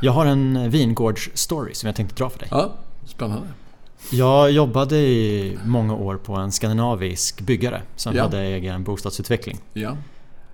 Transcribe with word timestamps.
Jag 0.00 0.12
har 0.12 0.26
en 0.26 0.70
vingårdsstory 0.70 1.74
som 1.74 1.86
jag 1.86 1.96
tänkte 1.96 2.14
dra 2.14 2.30
för 2.30 2.38
dig. 2.38 2.48
Ja, 2.50 2.72
spännande. 3.06 3.46
Jag 4.12 4.50
jobbade 4.50 4.96
i 4.96 5.58
många 5.64 5.94
år 5.94 6.16
på 6.16 6.34
en 6.34 6.52
skandinavisk 6.52 7.40
byggare 7.40 7.82
som 7.96 8.14
Ja. 8.16 8.22
hade 8.22 8.40
egen 8.40 8.84
bostadsutveckling. 8.84 9.58
Ja, 9.72 9.96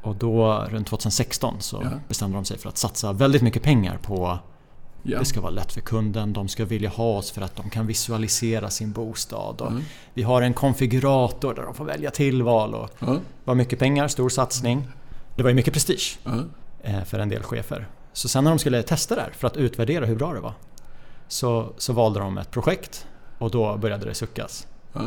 Och 0.02 0.14
då 0.16 0.64
runt 0.70 0.86
2016 0.86 1.54
så 1.60 1.80
Ja. 1.82 1.88
bestämde 2.08 2.36
de 2.36 2.44
sig 2.44 2.58
för 2.58 2.68
att 2.68 2.78
satsa 2.78 3.12
väldigt 3.12 3.42
mycket 3.42 3.62
pengar 3.62 3.98
på 4.02 4.38
ja. 5.02 5.18
Det 5.18 5.24
ska 5.24 5.40
vara 5.40 5.50
lätt 5.50 5.72
för 5.72 5.80
kunden, 5.80 6.32
de 6.32 6.48
ska 6.48 6.64
vilja 6.64 6.88
ha 6.90 7.04
oss 7.16 7.30
för 7.30 7.42
att 7.42 7.56
de 7.56 7.70
kan 7.70 7.86
visualisera 7.86 8.70
sin 8.70 8.92
bostad. 8.92 9.60
Och 9.60 9.70
Mm. 9.70 9.82
Vi 10.14 10.22
har 10.22 10.42
en 10.42 10.54
konfigurator 10.54 11.54
där 11.54 11.62
de 11.62 11.74
får 11.74 11.84
välja 11.84 12.10
tillval. 12.10 12.74
Och 12.74 12.90
Ja, 12.98 13.06
det 13.06 13.20
var 13.44 13.54
mycket 13.54 13.78
pengar, 13.78 14.08
stor 14.08 14.28
satsning. 14.28 14.88
Det 15.36 15.42
var 15.42 15.50
ju 15.50 15.56
mycket 15.56 15.72
prestige 15.74 16.18
eh, 16.82 17.04
för 17.04 17.18
en 17.18 17.28
del 17.28 17.42
chefer. 17.42 17.86
Så 18.14 18.28
sen 18.28 18.44
när 18.44 18.50
de 18.50 18.58
skulle 18.58 18.82
testa 18.82 19.14
det 19.14 19.20
här 19.20 19.32
för 19.36 19.46
att 19.46 19.56
utvärdera 19.56 20.06
hur 20.06 20.16
bra 20.16 20.32
det 20.32 20.40
var 20.40 20.54
så, 21.28 21.72
så 21.78 21.92
valde 21.92 22.20
de 22.20 22.38
ett 22.38 22.50
projekt 22.50 23.06
och 23.38 23.50
då 23.50 23.76
började 23.76 24.06
det 24.06 24.14
suckas. 24.14 24.66
ja. 24.92 25.00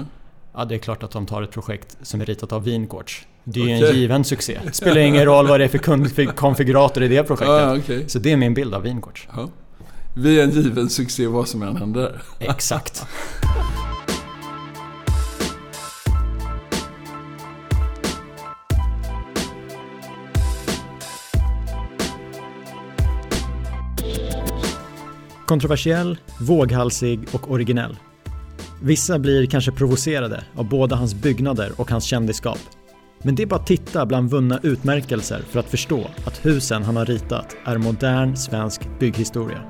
Ja, 0.53 0.65
det 0.65 0.75
är 0.75 0.79
klart 0.79 1.03
att 1.03 1.11
de 1.11 1.25
tar 1.25 1.41
ett 1.41 1.51
projekt 1.51 1.97
som 2.01 2.21
är 2.21 2.25
ritat 2.25 2.51
av 2.51 2.63
Vingårds. 2.63 3.27
Det 3.43 3.59
är 3.59 3.65
ju 3.65 3.87
en 3.87 3.95
given 3.95 4.23
succé. 4.23 4.59
Spelar 4.71 4.97
ingen 4.97 5.25
roll 5.25 5.47
vad 5.47 5.59
det 5.59 5.63
är 5.63 5.69
för 5.69 5.77
kundkonfigurator 5.77 7.03
i 7.03 7.07
det 7.07 7.23
projektet. 7.23 7.57
ja 7.57 7.77
okej. 7.77 8.09
Så 8.09 8.19
det 8.19 8.31
är 8.31 8.37
min 8.37 8.53
bild 8.53 8.73
av 8.75 8.81
Vingårds. 8.81 9.27
Ja. 9.35 9.49
Vi 10.15 10.39
är 10.39 10.43
en 10.43 10.51
given 10.51 10.89
succé 10.89 11.27
vad 11.27 11.47
som 11.47 11.63
än 11.63 11.77
händer. 11.77 12.21
Exakt. 12.39 13.05
Kontroversiell, 25.47 26.17
våghalsig 26.39 27.27
och 27.33 27.51
originell. 27.51 27.97
Vissa 28.81 29.19
blir 29.19 29.45
kanske 29.45 29.71
provocerade 29.71 30.43
av 30.55 30.69
både 30.69 30.95
hans 30.95 31.15
byggnader 31.15 31.71
och 31.77 31.91
hans 31.91 32.03
kändisskap. 32.03 32.59
Men 33.21 33.35
det 33.35 33.43
är 33.43 33.47
bara 33.47 33.59
att 33.59 33.67
titta 33.67 34.05
bland 34.05 34.29
vunna 34.29 34.59
utmärkelser 34.63 35.41
för 35.49 35.59
att 35.59 35.69
förstå 35.69 36.07
att 36.25 36.45
husen 36.45 36.83
han 36.83 36.95
har 36.95 37.05
ritat 37.05 37.55
är 37.65 37.77
modern 37.77 38.35
svensk 38.35 38.81
bygghistoria. 38.99 39.61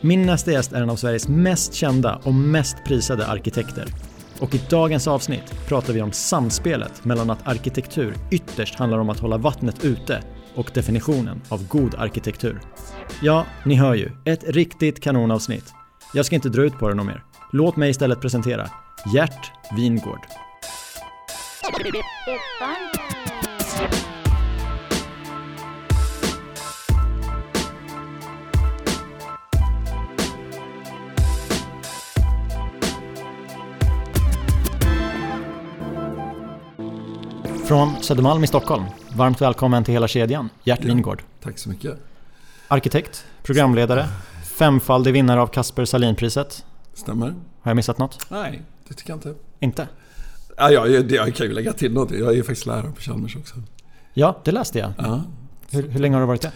Min 0.00 0.26
nästa 0.26 0.52
gäst 0.52 0.72
är 0.72 0.82
en 0.82 0.90
av 0.90 0.96
Sveriges 0.96 1.28
mest 1.28 1.74
kända 1.74 2.20
och 2.24 2.34
mest 2.34 2.76
prisade 2.84 3.26
arkitekter. 3.26 3.86
Och 4.40 4.54
i 4.54 4.60
dagens 4.70 5.08
avsnitt 5.08 5.66
pratar 5.68 5.92
vi 5.92 6.02
om 6.02 6.12
samspelet 6.12 7.04
mellan 7.04 7.30
att 7.30 7.48
arkitektur 7.48 8.14
ytterst 8.30 8.74
handlar 8.74 8.98
om 8.98 9.10
att 9.10 9.20
hålla 9.20 9.36
vattnet 9.36 9.84
ute 9.84 10.22
och 10.56 10.70
definitionen 10.74 11.40
av 11.48 11.68
god 11.68 11.94
arkitektur. 11.94 12.60
Ja, 13.22 13.46
ni 13.64 13.74
hör 13.74 13.94
ju, 13.94 14.10
ett 14.24 14.44
riktigt 14.44 15.00
kanonavsnitt. 15.02 15.74
Jag 16.14 16.26
ska 16.26 16.34
inte 16.34 16.48
dra 16.48 16.62
ut 16.62 16.78
på 16.78 16.88
det 16.88 16.94
något 16.94 17.06
mer. 17.06 17.24
Låt 17.52 17.76
mig 17.76 17.90
istället 17.90 18.20
presentera 18.20 18.70
Gert 19.14 19.52
Wingård. 19.76 20.20
Från 37.68 38.02
Södermalm 38.02 38.44
i 38.44 38.46
Stockholm. 38.46 38.84
Varmt 39.16 39.40
välkommen 39.40 39.84
till 39.84 39.94
hela 39.94 40.08
kedjan, 40.08 40.48
Gert 40.64 40.78
Ja. 40.82 40.86
Wingård. 40.86 41.22
Tack 41.42 41.58
så 41.58 41.68
mycket. 41.68 41.98
Arkitekt, 42.68 43.26
programledare, 43.42 44.06
femfaldig 44.44 45.12
vinnare 45.12 45.40
av 45.40 45.46
Kasper 45.46 45.84
Salinpriset. 45.84 46.64
Stämmer? 46.94 47.26
Har 47.26 47.70
jag 47.70 47.76
missat 47.76 47.98
något? 47.98 48.26
Nej, 48.30 48.62
det 48.88 48.94
tycker 48.94 49.10
jag 49.10 49.16
inte. 49.16 49.34
Inte? 49.60 49.88
Ja, 50.56 50.70
jag, 50.70 50.90
jag, 50.90 51.10
jag 51.10 51.34
kan 51.34 51.46
ju 51.46 51.52
lägga 51.52 51.72
till 51.72 51.92
något. 51.92 52.10
Jag 52.10 52.28
är 52.28 52.32
ju 52.36 52.42
faktiskt 52.42 52.66
lärare 52.66 52.92
på 52.92 53.00
Chalmers 53.00 53.36
också. 53.36 53.54
Ja, 54.14 54.40
det 54.44 54.52
läste 54.52 54.78
jag. 54.78 54.92
Ja. 54.98 55.22
Hur, 55.70 55.88
hur 55.88 56.00
länge 56.00 56.14
har 56.16 56.20
du 56.20 56.26
varit 56.26 56.42
det? 56.42 56.52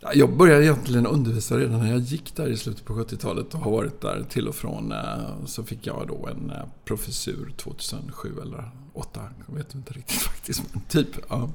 Ja, 0.00 0.10
Jag 0.14 0.36
började 0.36 0.64
egentligen 0.64 1.06
undervisa 1.06 1.56
redan 1.58 1.78
när 1.80 1.90
jag 1.90 2.00
gick 2.00 2.36
där 2.36 2.48
i 2.48 2.56
slutet 2.56 2.84
på 2.84 2.92
70-talet 2.94 3.54
och 3.54 3.60
har 3.60 3.70
varit 3.70 4.00
där 4.00 4.24
till 4.30 4.48
och 4.48 4.54
från. 4.54 4.92
eh, 4.92 4.98
Så 5.46 5.64
fick 5.64 5.86
jag 5.86 6.04
då 6.08 6.28
en 6.30 6.50
eh, 6.50 6.56
professur 6.84 7.52
2007 7.56 8.32
eller 8.42 8.70
2008. 8.94 9.20
Jag 9.48 9.54
vet 9.56 9.74
inte 9.74 9.92
riktigt 9.92 10.16
faktiskt. 10.22 10.62
Men 10.72 10.82
typ. 10.82 11.08
Ja. 11.28 11.48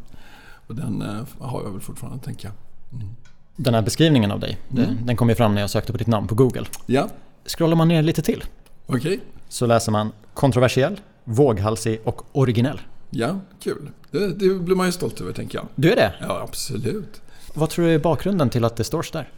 Och 0.68 0.75
den 0.75 1.01
eh, 1.01 1.22
har 1.40 1.63
jag 1.63 1.72
väl 1.72 1.81
fortfarande, 1.81 2.24
tänker 2.24 2.47
jag. 2.47 2.53
Mm. 3.01 3.13
Den 3.56 3.74
här 3.74 3.81
beskrivningen 3.81 4.31
av 4.31 4.40
dig, 4.40 4.57
den, 4.69 4.85
Mm. 4.85 5.06
den 5.06 5.16
kom 5.18 5.30
ju 5.30 5.35
fram 5.35 5.53
när 5.56 5.62
jag 5.62 5.69
sökte 5.69 5.91
på 5.91 5.97
ditt 5.97 6.07
namn 6.07 6.28
på 6.28 6.35
Google. 6.35 6.66
Ja, 6.85 7.09
Scrollar 7.46 7.75
man 7.75 7.88
ner 7.88 8.01
lite 8.03 8.22
till 8.22 8.44
okej. 8.85 9.19
så 9.50 9.66
läser 9.66 9.91
man 9.91 10.12
kontroversiell, 10.34 11.00
våghalsig 11.24 12.01
och 12.03 12.22
originell. 12.31 12.81
Ja, 13.09 13.40
kul. 13.63 13.90
Det, 14.12 14.28
det 14.28 14.50
blir 14.59 14.75
man 14.75 14.85
ju 14.85 14.91
stolt 14.91 15.22
över, 15.22 15.34
tänker 15.34 15.57
jag. 15.57 15.68
Du 15.75 15.91
är 15.91 15.96
det? 15.96 16.13
Ja, 16.22 16.41
absolut. 16.47 17.22
Vad 17.53 17.69
tror 17.69 17.85
du 17.85 17.91
är 17.91 18.00
bakgrunden 18.00 18.50
till 18.50 18.66
att 18.66 18.75
det 18.75 18.84
står 18.84 19.01
så 19.01 19.17
där? 19.17 19.29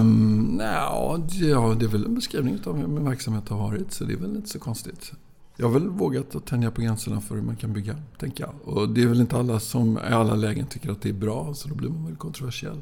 Um, 0.00 0.60
ja, 0.62 1.18
ja, 1.30 1.74
det 1.78 1.84
är 1.84 1.88
väl 1.88 2.04
en 2.04 2.14
beskrivning 2.14 2.58
av 2.66 2.76
hur 2.76 2.86
min 2.86 3.04
verksamhet 3.04 3.48
har 3.48 3.58
varit, 3.58 3.92
så 3.92 4.04
det 4.04 4.12
är 4.12 4.16
väl 4.16 4.36
inte 4.36 4.48
så 4.48 4.58
konstigt. 4.58 5.12
Jag 5.56 5.66
har 5.66 5.72
väl 5.72 5.88
vågat 5.88 6.34
att 6.34 6.46
tänja 6.46 6.70
på 6.70 6.80
gränserna 6.80 7.20
för 7.20 7.34
hur 7.34 7.42
man 7.42 7.56
kan 7.56 7.72
bygga, 7.72 7.96
tänker 8.18 8.44
jag. 8.44 8.76
Och 8.76 8.88
det 8.88 9.02
är 9.02 9.06
väl 9.06 9.20
inte 9.20 9.36
alla 9.36 9.60
som 9.60 9.98
i 9.98 10.12
alla 10.12 10.34
lägen 10.34 10.66
tycker 10.66 10.90
att 10.90 11.02
det 11.02 11.08
är 11.08 11.12
bra, 11.12 11.54
så 11.54 11.68
då 11.68 11.74
blir 11.74 11.88
man 11.88 12.06
väl 12.06 12.16
kontroversiell. 12.16 12.80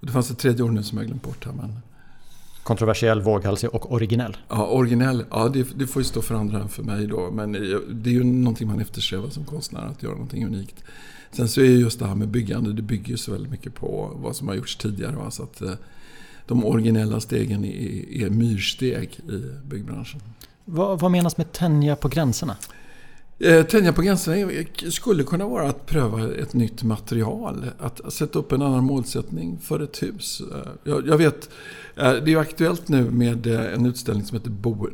Det 0.00 0.12
fanns 0.12 0.30
ett 0.30 0.38
tredje 0.38 0.64
ord 0.64 0.72
nu 0.72 0.82
som 0.82 0.98
jag 0.98 1.06
glömt 1.06 1.22
bort 1.22 1.46
här, 1.46 1.52
men... 1.52 1.78
Kontroversiell, 2.68 3.20
våghalsig 3.20 3.74
och 3.74 3.92
originell. 3.92 4.36
Ja, 4.48 4.66
originell. 4.66 5.24
Ja, 5.30 5.48
det, 5.48 5.78
det 5.78 5.86
får 5.86 6.02
ju 6.02 6.04
stå 6.04 6.22
för 6.22 6.34
andra 6.34 6.60
än 6.60 6.68
för 6.68 6.82
mig 6.82 7.06
då. 7.06 7.30
Men 7.30 7.52
det 7.90 8.10
är 8.10 8.14
ju 8.14 8.24
någonting 8.24 8.68
man 8.68 8.80
eftersträvar 8.80 9.30
som 9.30 9.44
konstnär, 9.44 9.86
att 9.86 10.02
göra 10.02 10.12
någonting 10.12 10.46
unikt. 10.46 10.84
Sen 11.32 11.48
så 11.48 11.60
är 11.60 11.64
ju 11.64 11.78
just 11.78 11.98
det 11.98 12.06
här 12.06 12.14
med 12.14 12.28
byggande, 12.28 12.72
det 12.72 12.82
bygger 12.82 13.08
ju 13.08 13.16
så 13.16 13.32
väldigt 13.32 13.50
mycket 13.50 13.74
på 13.74 14.12
vad 14.14 14.36
som 14.36 14.48
har 14.48 14.54
gjorts 14.54 14.76
tidigare. 14.76 15.16
Va? 15.16 15.30
Så 15.30 15.42
att 15.42 15.60
eh, 15.60 15.72
de 16.46 16.64
originella 16.64 17.20
stegen 17.20 17.64
är, 17.64 18.22
är 18.24 18.30
myrsteg 18.30 19.20
i 19.28 19.66
byggbranschen. 19.68 20.20
Vad, 20.64 21.00
vad 21.00 21.10
menas 21.10 21.36
med 21.36 21.52
tänja 21.52 21.96
på 21.96 22.08
gränserna? 22.08 22.56
Eh, 23.40 23.66
Tänja 23.66 23.92
på 23.92 24.02
gränserna 24.02 24.64
skulle 24.90 25.24
kunna 25.24 25.46
vara 25.46 25.68
att 25.68 25.86
pröva 25.86 26.34
ett 26.34 26.54
nytt 26.54 26.82
material. 26.82 27.70
Att 27.78 28.12
sätta 28.12 28.38
upp 28.38 28.52
en 28.52 28.62
annan 28.62 28.84
målsättning 28.84 29.58
för 29.58 29.80
ett 29.80 30.02
hus. 30.02 30.42
Eh, 30.54 30.70
jag, 30.84 31.06
jag 31.06 31.18
vet, 31.18 31.50
eh, 31.96 32.12
det 32.12 32.22
är 32.22 32.28
ju 32.28 32.38
aktuellt 32.38 32.88
nu 32.88 33.10
med 33.10 33.46
en 33.46 33.86
utställning 33.86 34.26
som 34.26 34.38
heter 34.38 34.50
Bo 34.50 34.88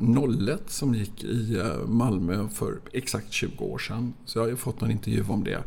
01 0.49 0.60
som 0.66 0.94
gick 0.94 1.25
i 1.25 1.62
Malmö 1.87 2.49
för 2.49 2.75
exakt 2.93 3.33
20 3.33 3.65
år 3.65 3.78
sedan. 3.78 4.12
Så 4.25 4.38
jag 4.38 4.44
har 4.44 4.50
ju 4.50 4.56
fått 4.56 4.81
någon 4.81 4.91
intervju 4.91 5.25
om 5.28 5.44
det. 5.44 5.62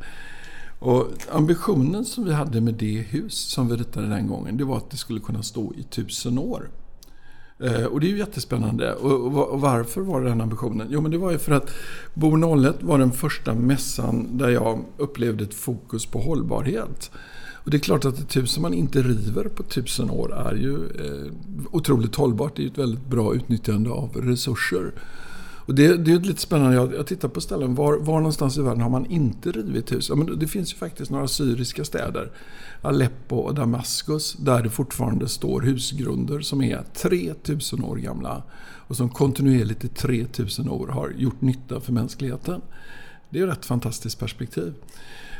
Och 0.80 1.08
ambitionen 1.32 2.06
som 2.06 2.26
vi 2.26 2.34
hade 2.34 2.62
med 2.62 2.74
det 2.74 3.00
hus 3.10 3.34
som 3.34 3.68
vi 3.68 3.76
ritade 3.76 4.08
den 4.08 4.28
gången, 4.28 4.58
det 4.58 4.64
var 4.64 4.78
att 4.78 4.92
det 4.92 4.98
skulle 4.98 5.20
kunna 5.20 5.44
stå 5.44 5.74
i 5.78 5.84
tusen 5.84 6.38
år. 6.38 6.70
Eh, 7.60 7.84
och 7.86 8.00
det 8.00 8.08
är 8.08 8.10
ju 8.10 8.18
jättespännande. 8.18 8.94
Och 8.94 9.52
och 9.54 9.62
varför 9.62 10.02
var 10.02 10.22
det 10.22 10.30
den 10.30 10.42
ambitionen? 10.42 10.88
Jo, 10.90 11.02
men 11.02 11.12
det 11.12 11.18
var 11.18 11.32
ju 11.32 11.38
för 11.38 11.52
att 11.52 11.70
Bo 12.14 12.58
01 12.58 12.76
var 12.84 13.00
den 13.00 13.12
första 13.12 13.54
mässan 13.54 14.38
där 14.38 14.50
jag 14.50 14.86
upplevde 14.98 15.44
ett 15.44 15.54
fokus 15.54 16.06
på 16.06 16.20
hållbarhet. 16.20 17.12
Och 17.68 17.72
det 17.72 17.78
är 17.78 17.80
klart 17.80 18.06
att 18.06 18.20
ett 18.20 18.36
hus 18.36 18.52
som 18.52 18.62
man 18.62 18.74
inte 18.74 19.02
river 19.02 19.44
på 19.44 19.64
tusen 19.64 20.10
år 20.10 20.34
är 20.34 20.56
ju 20.56 20.76
eh, 20.76 21.32
otroligt 21.72 22.16
hållbart. 22.16 22.56
Det 22.56 22.62
är 22.62 22.64
ju 22.64 22.70
ett 22.70 22.78
väldigt 22.78 23.06
bra 23.06 23.36
utnyttjande 23.36 23.90
av 23.90 24.10
resurser. 24.16 24.92
Och 25.68 25.76
det, 25.76 25.98
det 25.98 26.12
är 26.12 26.20
lite 26.20 26.42
spännande. 26.42 26.76
Jag, 26.76 26.94
jag 26.94 27.08
tittar 27.08 27.28
på 27.28 27.42
ställen. 27.42 27.76
Var, 27.76 27.98
var 27.98 28.18
någonstans 28.18 28.58
i 28.58 28.62
världen 28.62 28.82
har 28.82 28.90
man 28.90 29.06
inte 29.06 29.52
rivit 29.52 29.92
hus? 29.92 30.10
Ja, 30.10 30.16
men 30.16 30.40
det 30.40 30.48
finns 30.48 30.74
ju 30.74 30.78
faktiskt 30.78 31.12
några 31.12 31.28
syriska 31.28 31.86
städer. 31.86 32.32
Aleppo 32.82 33.36
och 33.36 33.56
Damaskus. 33.56 34.34
Där 34.34 34.64
det 34.64 34.70
fortfarande 34.70 35.28
står 35.28 35.62
husgrunder 35.62 36.40
som 36.40 36.62
är 36.62 36.84
3000 36.94 37.84
år 37.84 37.96
gamla. 37.96 38.44
Och 38.88 38.96
som 38.96 39.10
kontinuerligt 39.10 39.84
i 39.84 39.88
3000 39.88 40.70
år 40.70 40.88
har 40.88 41.10
gjort 41.18 41.42
nytta 41.42 41.80
för 41.82 41.94
mänskligheten. 41.94 42.62
Det 43.30 43.40
är 43.40 43.44
ett 43.44 43.58
rätt 43.58 43.66
fantastiskt 43.66 44.20
perspektiv. 44.20 44.74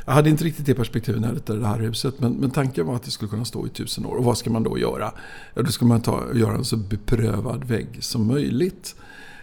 Jag 0.06 0.12
hade 0.12 0.30
inte 0.30 0.44
riktigt 0.44 0.66
det 0.66 0.74
perspektivet 0.74 1.20
när 1.20 1.28
jag 1.28 1.36
ritade 1.36 1.58
det 1.58 1.66
här 1.66 1.78
huset. 1.78 2.20
Men, 2.20 2.32
men 2.32 2.50
tanken 2.50 2.86
var 2.86 2.96
att 2.96 3.02
det 3.02 3.10
skulle 3.10 3.28
kunna 3.28 3.44
stå 3.44 3.66
i 3.66 3.70
tusen 3.70 4.06
år. 4.06 4.14
Och 4.16 4.24
vad 4.24 4.38
ska 4.38 4.50
man 4.50 4.62
då 4.62 4.78
göra? 4.78 5.12
Ja, 5.54 5.62
då 5.62 5.70
ska 5.70 5.84
man 5.84 6.00
ta, 6.00 6.24
göra 6.34 6.54
en 6.54 6.64
så 6.64 6.76
beprövad 6.76 7.64
vägg 7.64 7.98
som 8.00 8.26
möjligt. 8.26 8.94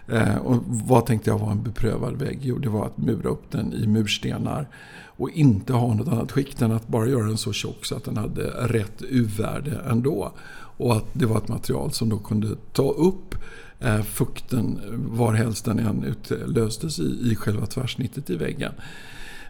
Eh, 0.08 0.36
och 0.36 0.62
vad 0.66 1.06
tänkte 1.06 1.30
jag 1.30 1.38
var 1.38 1.50
en 1.50 1.62
beprövad 1.62 2.16
vägg? 2.16 2.38
Jo, 2.42 2.58
det 2.58 2.68
var 2.68 2.86
att 2.86 2.98
mura 2.98 3.28
upp 3.28 3.50
den 3.50 3.72
i 3.72 3.86
murstenar. 3.86 4.68
Och 5.04 5.30
inte 5.30 5.72
ha 5.72 5.94
något 5.94 6.08
annat 6.08 6.32
skikt 6.32 6.62
än 6.62 6.72
att 6.72 6.88
bara 6.88 7.08
göra 7.08 7.26
den 7.26 7.36
så 7.36 7.52
tjock 7.52 7.84
så 7.84 7.96
att 7.96 8.04
den 8.04 8.16
hade 8.16 8.42
rätt 8.68 9.02
U-värde 9.08 9.80
ändå. 9.90 10.32
Och 10.78 10.96
att 10.96 11.06
det 11.12 11.26
var 11.26 11.36
ett 11.36 11.48
material 11.48 11.92
som 11.92 12.08
då 12.08 12.18
kunde 12.18 12.56
ta 12.72 12.90
upp 12.90 13.34
eh, 13.80 14.02
fukten 14.02 14.80
varhelst 15.10 15.64
den 15.64 15.78
än 15.78 16.04
utlöstes 16.04 16.98
i, 16.98 17.30
i 17.32 17.36
själva 17.36 17.66
tvärsnittet 17.66 18.30
i 18.30 18.36
väggen. 18.36 18.72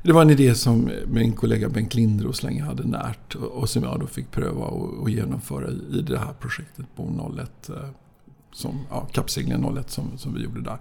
Det 0.03 0.13
var 0.13 0.23
en 0.23 0.31
idé 0.31 0.55
som 0.55 0.91
min 1.07 1.33
kollega 1.33 1.69
Bengt 1.69 1.95
Lindros 1.95 2.43
länge 2.43 2.63
hade 2.63 2.85
närt 2.85 3.35
och 3.35 3.69
som 3.69 3.83
jag 3.83 4.01
då 4.01 4.07
fick 4.07 4.31
pröva 4.31 4.65
och 4.65 5.11
genomföra 5.11 5.71
i 5.71 6.03
det 6.03 6.19
här 6.19 6.33
projektet 6.41 6.87
på 6.97 7.33
01 7.39 7.71
som 8.57 8.87
ja, 8.91 9.09
kappseglingen 9.13 9.77
01 9.77 9.91
som, 9.91 10.19
som 10.19 10.35
vi 10.35 10.43
gjorde 10.43 10.61
där. 10.61 10.79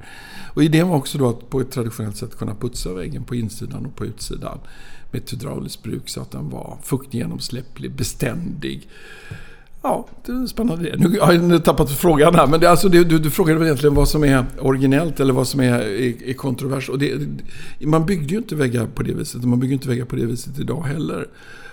Och 0.53 0.63
idén 0.63 0.87
var 0.87 0.95
också 0.95 1.17
då 1.17 1.29
att 1.29 1.49
på 1.49 1.61
ett 1.61 1.71
traditionellt 1.71 2.17
sätt 2.17 2.37
kunna 2.37 2.55
putsa 2.55 2.93
väggen 2.93 3.23
på 3.23 3.35
insidan 3.35 3.85
och 3.85 3.95
på 3.95 4.05
utsidan 4.05 4.59
med 5.11 5.21
ett 5.21 5.33
hydrauliskt 5.33 5.83
bruk 5.83 6.09
så 6.09 6.21
att 6.21 6.31
den 6.31 6.49
var 6.49 6.77
fuktgenomsläpplig, 6.83 7.91
beständig. 7.91 8.89
Ja, 9.81 10.07
det 10.25 10.31
är 10.31 10.47
spännande. 10.47 10.95
Nu 10.97 11.19
har 11.19 11.33
jag 11.33 11.65
tappat 11.65 11.91
frågan 11.91 12.35
här, 12.35 12.47
men 12.47 12.59
det, 12.59 12.69
alltså, 12.69 12.89
det, 12.89 13.03
du, 13.03 13.19
du 13.19 13.31
frågade 13.31 13.59
väl 13.59 13.67
egentligen 13.67 13.95
vad 13.95 14.07
som 14.07 14.23
är 14.23 14.45
originellt 14.59 15.19
eller 15.19 15.33
vad 15.33 15.47
som 15.47 15.59
är, 15.59 15.79
är, 15.79 16.29
är 16.29 16.33
kontrovers. 16.33 16.89
Och 16.89 16.99
det, 16.99 17.27
man 17.79 18.05
byggde 18.05 18.33
ju 18.33 18.37
inte 18.37 18.55
väggar 18.55 18.87
på 18.87 19.03
det 19.03 19.13
viset 19.13 19.41
och 19.41 19.47
man 19.47 19.59
bygger 19.59 19.73
inte 19.73 19.87
väggar 19.87 20.05
på 20.05 20.15
det 20.15 20.25
viset 20.25 20.59
idag 20.59 20.81
heller. 20.81 21.27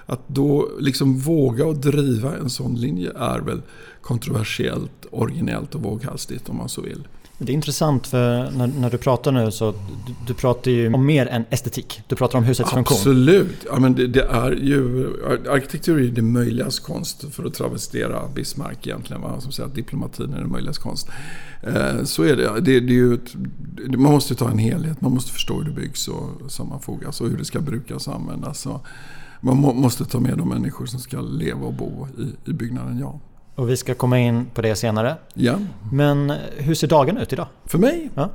Att 0.06 0.28
då 0.28 0.69
liksom 0.81 1.19
våga 1.19 1.66
och 1.66 1.76
driva 1.76 2.37
en 2.37 2.50
sån 2.50 2.75
linje 2.75 3.12
är 3.16 3.38
väl 3.38 3.62
kontroversiellt, 4.02 5.06
originellt 5.10 5.75
och 5.75 5.82
våghalsigt 5.82 6.49
om 6.49 6.56
man 6.56 6.69
så 6.69 6.81
vill. 6.81 7.08
Det 7.44 7.52
är 7.52 7.54
intressant 7.54 8.06
för 8.06 8.50
när, 8.50 8.66
när 8.66 8.90
du 8.90 8.99
pratar 8.99 9.32
nu 9.32 9.50
så 9.50 9.70
du, 9.70 10.14
du, 10.26 10.34
pratar 10.34 10.70
ju 10.70 10.94
om 10.94 11.06
mer 11.06 11.26
än 11.26 11.44
estetik. 11.50 12.02
Du 12.06 12.16
pratar 12.16 12.38
om 12.38 12.44
husets 12.44 12.60
Absolut. 12.60 12.88
funktion. 12.88 13.12
Absolut. 13.12 13.66
Ja, 13.66 13.78
men 13.78 13.94
det, 13.94 14.06
det, 14.06 14.22
är 14.22 14.52
ju, 14.52 15.10
arkitektur 15.50 16.00
är 16.00 16.10
det 16.10 16.22
möjligas 16.22 16.78
konst 16.78 17.25
för 17.31 17.44
att 17.44 17.54
travestera 17.54 18.22
Bismarck 18.34 18.87
egentligen. 18.87 19.22
Va? 19.22 19.40
Som 19.40 19.52
säger 19.52 19.69
att 19.69 19.75
diplomatin 19.75 20.34
är 20.34 20.40
det 20.40 20.46
möjligas 20.46 20.78
konst. 20.78 21.08
Eh, 21.62 22.04
så 22.04 22.22
är 22.22 22.37
det. 22.37 22.60
det, 22.60 22.81
det 22.81 22.93
är 22.93 22.96
ju 22.96 23.14
ett, 23.14 23.34
man 23.99 24.12
måste 24.12 24.34
ta 24.34 24.50
en 24.50 24.58
helhet. 24.58 25.00
Man 25.00 25.12
måste 25.12 25.32
förstå 25.32 25.58
hur 25.58 25.64
det 25.64 25.81
byggs 25.81 26.08
och 26.08 26.52
sammanfogas 26.52 27.20
och 27.20 27.28
hur 27.28 27.37
det 27.37 27.44
ska 27.44 27.60
brukas 27.60 28.08
och 28.08 28.14
användas. 28.14 28.66
Och 28.66 28.87
man 29.44 29.56
må, 29.56 29.72
måste 29.72 30.04
ta 30.04 30.20
med 30.20 30.38
de 30.38 30.48
människor 30.48 30.86
som 30.86 31.00
ska 31.00 31.20
leva 31.20 31.66
och 31.66 31.74
bo 31.74 32.08
i, 32.18 32.50
i 32.50 32.52
byggnaden, 32.52 32.98
ja. 32.98 33.20
Och 33.54 33.70
vi 33.70 33.76
ska 33.76 33.94
komma 33.94 34.18
in 34.18 34.46
på 34.54 34.62
det 34.62 34.76
senare. 34.76 35.16
Ja. 35.34 35.58
Men 35.92 36.32
hur 36.56 36.74
ser 36.74 36.88
dagen 36.88 37.16
ut 37.16 37.32
idag? 37.32 37.46
För 37.64 37.78
mig? 37.78 38.10
Ja, 38.14 38.30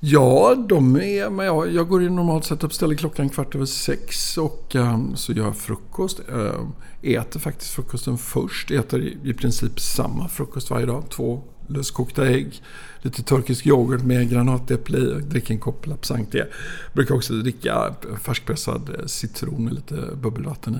ja 0.00 0.54
de 0.68 0.96
är... 0.96 1.30
Men 1.30 1.46
jag, 1.46 1.72
jag 1.72 1.88
går 1.88 2.02
in 2.02 2.16
normalt 2.16 2.44
sett 2.44 2.64
upp, 2.64 2.72
ställer 2.72 2.94
klockan 2.94 3.28
kvart 3.28 3.54
över 3.54 3.66
sex 3.66 4.38
och 4.38 4.74
um, 4.74 5.16
så 5.16 5.32
gör 5.32 5.44
jag 5.44 5.56
frukost. 5.56 6.20
Um, 6.28 6.72
äter 7.02 7.40
faktiskt 7.40 7.70
frukosten 7.70 8.18
först. 8.18 8.70
Äter 8.70 9.02
i, 9.02 9.18
i 9.24 9.34
princip 9.34 9.80
samma 9.80 10.28
frukost 10.28 10.70
varje 10.70 10.86
dag. 10.86 11.04
Två 11.10 11.42
löskokta 11.66 12.28
ägg, 12.28 12.62
lite 13.02 13.22
turkisk 13.22 13.66
yoghurt 13.66 14.02
med 14.02 14.30
granatäpple 14.30 14.98
i 14.98 15.14
och 15.14 15.22
dricker 15.22 15.54
en 15.54 15.60
kopp 15.60 15.86
lapsang-te. 15.86 16.46
Brukar 16.92 17.14
också 17.14 17.32
dricka 17.32 17.94
färskpressad 18.20 18.90
citron 19.06 19.64
med 19.64 19.74
lite 19.74 20.08
bubbelvatten 20.22 20.74
i. 20.74 20.78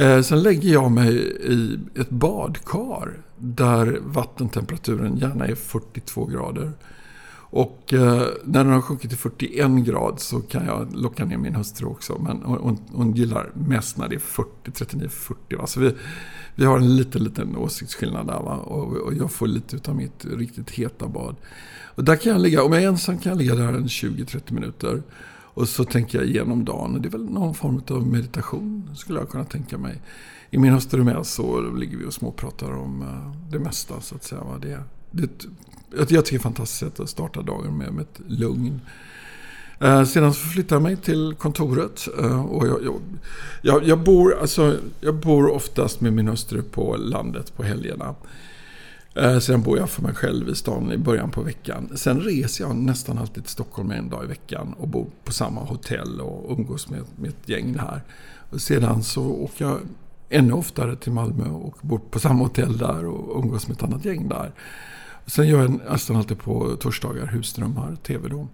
Eh, 0.00 0.22
sen 0.22 0.42
lägger 0.42 0.72
jag 0.72 0.90
mig 0.90 1.16
i 1.42 1.78
ett 1.94 2.10
badkar 2.10 3.18
där 3.38 3.98
vattentemperaturen 4.00 5.16
gärna 5.16 5.46
är 5.46 5.54
42 5.54 6.26
grader. 6.26 6.72
Och 7.50 7.92
eh, 7.92 8.22
när 8.44 8.64
den 8.64 8.72
har 8.72 8.80
sjunkit 8.80 9.10
till 9.10 9.18
41 9.18 9.70
grad 9.70 10.20
så 10.20 10.40
kan 10.40 10.66
jag 10.66 10.88
locka 10.94 11.24
ner 11.24 11.36
min 11.36 11.54
hustru 11.54 11.86
också. 11.86 12.18
Men 12.18 12.42
hon, 12.42 12.78
hon 12.92 13.12
gillar 13.12 13.50
mest 13.54 13.96
när 13.96 14.08
det 14.08 14.14
är 14.14 14.20
40, 14.20 14.48
39-40. 14.70 15.66
Så 15.66 15.80
vi, 15.80 15.94
vi 16.54 16.64
har 16.64 16.78
en 16.78 16.96
liten, 16.96 17.24
liten 17.24 17.56
åsiktsskillnad 17.56 18.26
där. 18.26 18.40
Va? 18.42 18.56
Och, 18.56 18.96
och 18.96 19.14
jag 19.14 19.32
får 19.32 19.46
lite 19.46 19.90
av 19.90 19.96
mitt 19.96 20.24
riktigt 20.24 20.70
heta 20.70 21.08
bad. 21.08 21.36
Och 21.94 22.04
där 22.04 22.16
kan 22.16 22.32
jag 22.32 22.40
ligga, 22.40 22.62
om 22.62 22.72
jag 22.72 22.82
är 22.82 22.88
ensam 22.88 23.18
kan 23.18 23.30
jag 23.30 23.38
ligga 23.38 23.54
där 23.54 23.68
en 23.68 23.86
20-30 23.86 24.52
minuter. 24.52 25.02
Och 25.56 25.68
så 25.68 25.84
tänker 25.84 26.18
jag 26.18 26.26
igenom 26.26 26.64
dagen. 26.64 27.02
Det 27.02 27.08
är 27.08 27.10
väl 27.10 27.24
någon 27.24 27.54
form 27.54 27.82
av 27.90 28.06
meditation 28.06 28.90
skulle 28.94 29.18
jag 29.18 29.28
kunna 29.28 29.44
tänka 29.44 29.78
mig. 29.78 30.02
I 30.50 30.58
min 30.58 30.72
hustru 30.72 31.04
med 31.04 31.26
så 31.26 31.60
ligger 31.60 31.98
vi 31.98 32.04
och 32.04 32.14
småpratar 32.14 32.72
om 32.72 33.02
eh, 33.02 33.50
det 33.50 33.58
mesta 33.58 34.00
så 34.00 34.14
att 34.14 34.24
säga. 34.24 34.42
Det, 34.60 34.78
det, 35.10 35.46
jag 35.98 36.08
tycker 36.08 36.22
det 36.30 36.36
är 36.36 36.38
fantastiskt 36.38 37.00
att 37.00 37.10
starta 37.10 37.42
dagen 37.42 37.78
med, 37.78 37.92
med 37.92 38.02
ett 38.02 38.20
lugn. 38.26 38.80
Eh, 39.80 40.04
sedan 40.04 40.34
så 40.34 40.48
flyttar 40.48 40.76
jag 40.76 40.82
mig 40.82 40.96
till 40.96 41.34
kontoret. 41.38 42.08
Eh, 42.18 42.46
och 42.46 42.66
jag, 42.66 42.84
jag, 42.84 43.00
jag, 43.62 43.84
jag, 43.84 43.98
bor, 43.98 44.38
alltså, 44.40 44.76
jag 45.00 45.14
bor 45.14 45.50
oftast 45.50 46.00
med 46.00 46.12
min 46.12 46.28
hustru 46.28 46.62
på 46.62 46.96
landet 46.96 47.56
på 47.56 47.62
helgerna. 47.62 48.14
Eh, 49.14 49.38
sedan 49.38 49.62
bor 49.62 49.78
jag 49.78 49.90
för 49.90 50.02
mig 50.02 50.14
själv 50.14 50.48
i 50.48 50.54
stan 50.54 50.92
i 50.92 50.98
början 50.98 51.30
på 51.30 51.42
veckan. 51.42 51.88
Sen 51.94 52.20
reser 52.20 52.64
jag 52.64 52.76
nästan 52.76 53.18
alltid 53.18 53.44
till 53.44 53.52
Stockholm 53.52 53.90
en 53.90 54.08
dag 54.08 54.24
i 54.24 54.26
veckan 54.26 54.74
och 54.78 54.88
bor 54.88 55.06
på 55.24 55.32
samma 55.32 55.60
hotell 55.60 56.20
och 56.20 56.58
umgås 56.58 56.88
med, 56.88 57.02
med 57.16 57.30
ett 57.30 57.48
gäng 57.48 57.78
här. 57.78 58.02
Och 58.50 58.60
sedan 58.60 59.02
så 59.02 59.24
åker 59.24 59.64
jag 59.64 59.78
ännu 60.28 60.52
oftare 60.52 60.96
till 60.96 61.12
Malmö 61.12 61.48
och 61.48 61.78
bor 61.80 62.00
på 62.10 62.18
samma 62.18 62.42
hotell 62.42 62.78
där 62.78 63.06
och 63.06 63.44
umgås 63.44 63.68
med 63.68 63.76
ett 63.76 63.82
annat 63.82 64.04
gäng 64.04 64.28
där. 64.28 64.52
Sen 65.26 65.48
gör 65.48 65.62
jag 65.62 65.80
nästan 65.90 66.16
alltid 66.16 66.38
på 66.38 66.76
torsdagar 66.76 67.26
husdrömmar, 67.26 67.96
TV-dom. 67.96 68.48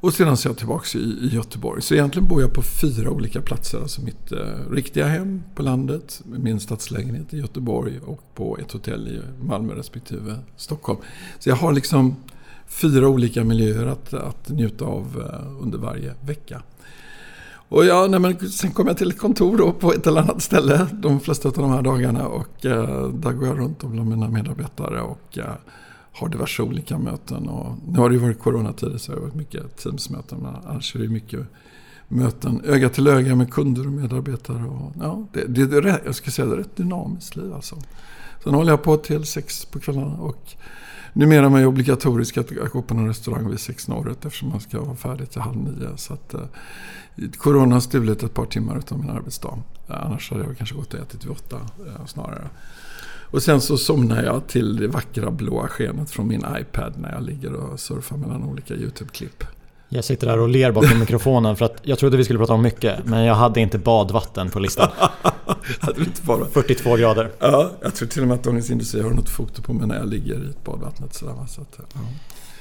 Och 0.00 0.14
sedan 0.14 0.36
så 0.36 0.48
är 0.48 0.50
jag 0.50 0.58
tillbaka 0.58 0.98
i, 0.98 1.02
i 1.02 1.28
Göteborg. 1.34 1.82
Så 1.82 1.94
egentligen 1.94 2.28
bor 2.28 2.40
jag 2.40 2.52
på 2.52 2.62
fyra 2.62 3.10
olika 3.10 3.40
platser. 3.40 3.78
Alltså 3.80 4.02
mitt 4.02 4.32
eh, 4.32 4.70
riktiga 4.70 5.06
hem 5.06 5.42
på 5.54 5.62
landet, 5.62 6.22
min 6.24 6.60
stadslägenhet 6.60 7.34
i 7.34 7.38
Göteborg 7.38 8.00
och 8.06 8.20
på 8.34 8.58
ett 8.58 8.72
hotell 8.72 9.08
i 9.08 9.20
Malmö 9.44 9.74
respektive 9.74 10.38
Stockholm. 10.56 10.98
Så 11.38 11.48
jag 11.48 11.56
har 11.56 11.72
liksom 11.72 12.16
fyra 12.66 13.08
olika 13.08 13.44
miljöer 13.44 13.86
att, 13.86 14.14
att 14.14 14.48
njuta 14.48 14.84
av 14.84 15.30
eh, 15.30 15.62
under 15.62 15.78
varje 15.78 16.14
vecka. 16.20 16.62
Och 17.68 17.84
ja, 17.84 18.06
nej, 18.10 18.20
men 18.20 18.48
sen 18.50 18.70
kom 18.70 18.86
jag 18.86 18.96
till 18.96 19.10
ett 19.10 19.18
kontor 19.18 19.56
då 19.56 19.72
på 19.72 19.92
ett 19.92 20.06
eller 20.06 20.20
annat 20.20 20.42
ställe 20.42 20.86
de 20.92 21.20
flesta 21.20 21.48
av 21.48 21.54
de 21.54 21.70
här 21.70 21.82
dagarna. 21.82 22.26
Och 22.26 22.66
eh, 22.66 23.08
där 23.08 23.32
går 23.32 23.48
jag 23.48 23.58
runt 23.58 23.84
bland 23.84 24.10
mina 24.10 24.28
medarbetare 24.28 25.00
och 25.00 25.38
eh, 25.38 25.54
har 26.12 26.28
diverse 26.28 26.62
olika 26.62 26.98
möten. 26.98 27.48
Och 27.48 27.76
nu 27.88 27.98
har 27.98 28.08
det 28.08 28.14
ju 28.14 28.20
varit 28.20 28.40
coronatider 28.40 28.98
så 28.98 29.12
det 29.12 29.18
har 29.18 29.22
varit 29.22 29.34
mycket 29.34 29.76
Teamsmöten. 29.76 30.38
Men 30.38 30.54
annars 30.66 30.96
är 30.96 31.00
det 31.00 31.08
mycket 31.08 31.40
möten 32.08 32.60
öga 32.64 32.88
till 32.88 33.06
öga 33.06 33.34
med 33.34 33.52
kunder 33.52 33.86
och 33.86 33.92
medarbetare. 33.92 34.64
Och, 34.64 34.92
ja, 35.00 35.26
det, 35.32 35.44
det, 35.46 35.80
det, 35.80 36.00
jag 36.04 36.14
ska 36.14 36.30
säga 36.30 36.46
det 36.46 36.54
är 36.54 36.58
ett 36.60 36.66
rätt 36.66 36.76
dynamiskt 36.76 37.36
liv 37.36 37.54
alltså. 37.54 37.76
Sen 38.44 38.54
håller 38.54 38.72
jag 38.72 38.82
på 38.82 38.96
till 38.96 39.24
sex 39.24 39.64
på 39.64 39.80
kvällarna. 39.80 40.16
Och 40.16 40.54
numera 41.14 41.46
är 41.46 41.60
det 41.60 41.66
obligatoriskt 41.66 42.38
att 42.38 42.72
gå 42.72 42.82
på 42.82 42.94
någon 42.94 43.08
restaurang 43.08 43.50
vid 43.50 43.60
sex 43.60 43.88
norrut 43.88 44.24
eftersom 44.24 44.48
man 44.48 44.60
ska 44.60 44.80
vara 44.80 44.96
färdig 44.96 45.30
till 45.30 45.40
halv 45.40 45.56
nio. 45.56 45.96
Så 45.96 46.14
att, 46.14 46.34
eh, 46.34 46.40
corona 47.38 47.74
har 47.74 47.80
stulit 47.80 48.22
ett 48.22 48.34
par 48.34 48.46
timmar 48.46 48.82
av 48.90 48.98
min 48.98 49.10
arbetsdag. 49.10 49.58
Eh, 49.88 50.06
annars 50.06 50.30
hade 50.30 50.44
jag 50.44 50.58
kanske 50.58 50.74
gått 50.76 50.94
och 50.94 51.00
ätit 51.00 51.24
vid 51.24 51.30
åtta 51.30 51.56
eh, 51.86 52.06
snarare. 52.06 52.48
Och 53.34 53.42
sen 53.42 53.60
så 53.60 53.78
somnar 53.78 54.22
jag 54.22 54.46
till 54.46 54.76
det 54.76 54.88
vackra 54.88 55.30
blåa 55.30 55.68
skenet 55.68 56.10
från 56.10 56.28
min 56.28 56.44
iPad 56.60 56.92
när 56.96 57.12
jag 57.12 57.22
ligger 57.22 57.52
och 57.52 57.80
surfar 57.80 58.16
mellan 58.16 58.44
olika 58.44 58.74
YouTube-klipp. 58.74 59.44
Jag 59.94 60.04
sitter 60.04 60.26
där 60.26 60.38
och 60.38 60.48
ler 60.48 60.72
bakom 60.72 60.98
mikrofonen 60.98 61.56
för 61.56 61.64
att 61.64 61.76
jag 61.82 61.98
trodde 61.98 62.16
vi 62.16 62.24
skulle 62.24 62.38
prata 62.38 62.52
om 62.52 62.62
mycket 62.62 63.04
men 63.04 63.24
jag 63.24 63.34
hade 63.34 63.60
inte 63.60 63.78
badvatten 63.78 64.50
på 64.50 64.58
listan. 64.58 64.88
42 66.52 66.96
grader. 66.96 67.30
Ja, 67.38 67.70
jag 67.82 67.94
tror 67.94 68.08
till 68.08 68.22
och 68.22 68.28
med 68.28 68.34
att 68.34 68.44
Dagens 68.44 68.70
Industri 68.70 69.02
har 69.02 69.10
något 69.10 69.28
foto 69.28 69.62
på 69.62 69.72
mig 69.72 69.86
när 69.86 69.96
jag 69.96 70.08
ligger 70.08 70.34
i 70.34 70.52
badvattnet. 70.64 71.14
Sådär, 71.14 71.34
så 71.48 71.60
att, 71.60 71.78
ja. 71.78 72.00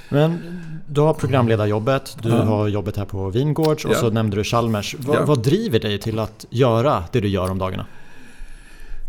Men 0.09 0.61
du 0.87 1.01
har 1.01 1.13
programledarjobbet, 1.13 2.17
du 2.21 2.29
ja. 2.29 2.43
har 2.43 2.67
jobbet 2.67 2.97
här 2.97 3.05
på 3.05 3.29
Vingårds 3.29 3.85
och 3.85 3.91
ja. 3.91 3.95
så 3.95 4.09
nämnde 4.09 4.37
du 4.37 4.43
Chalmers. 4.43 4.95
Vad, 4.99 5.17
ja. 5.17 5.25
vad 5.25 5.43
driver 5.43 5.79
dig 5.79 5.99
till 5.99 6.19
att 6.19 6.45
göra 6.49 7.03
det 7.11 7.19
du 7.19 7.27
gör 7.27 7.51
om 7.51 7.57
dagarna? 7.57 7.85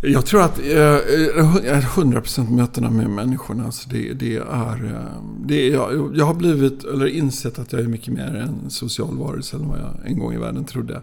Jag 0.07 0.27
tror 0.27 0.43
att 0.43 0.59
eh, 0.59 0.67
eh 0.67 1.97
100% 1.97 2.51
mötena 2.51 2.91
med 2.91 3.11
människorna, 3.11 3.65
alltså 3.65 3.89
det, 3.89 4.13
det 4.13 4.37
är... 4.37 4.85
Eh, 4.85 5.23
det 5.47 5.55
är 5.55 5.73
jag, 5.73 6.13
jag 6.17 6.25
har 6.25 6.35
blivit, 6.35 6.85
eller 6.85 7.07
insett 7.07 7.59
att 7.59 7.73
jag 7.73 7.83
är 7.83 7.87
mycket 7.87 8.15
mer 8.15 8.35
en 8.35 8.71
social 8.71 9.19
varelse 9.19 9.57
än 9.57 9.69
vad 9.69 9.79
jag 9.79 10.11
en 10.11 10.19
gång 10.19 10.35
i 10.35 10.39
världen 10.39 10.65
trodde. 10.65 11.03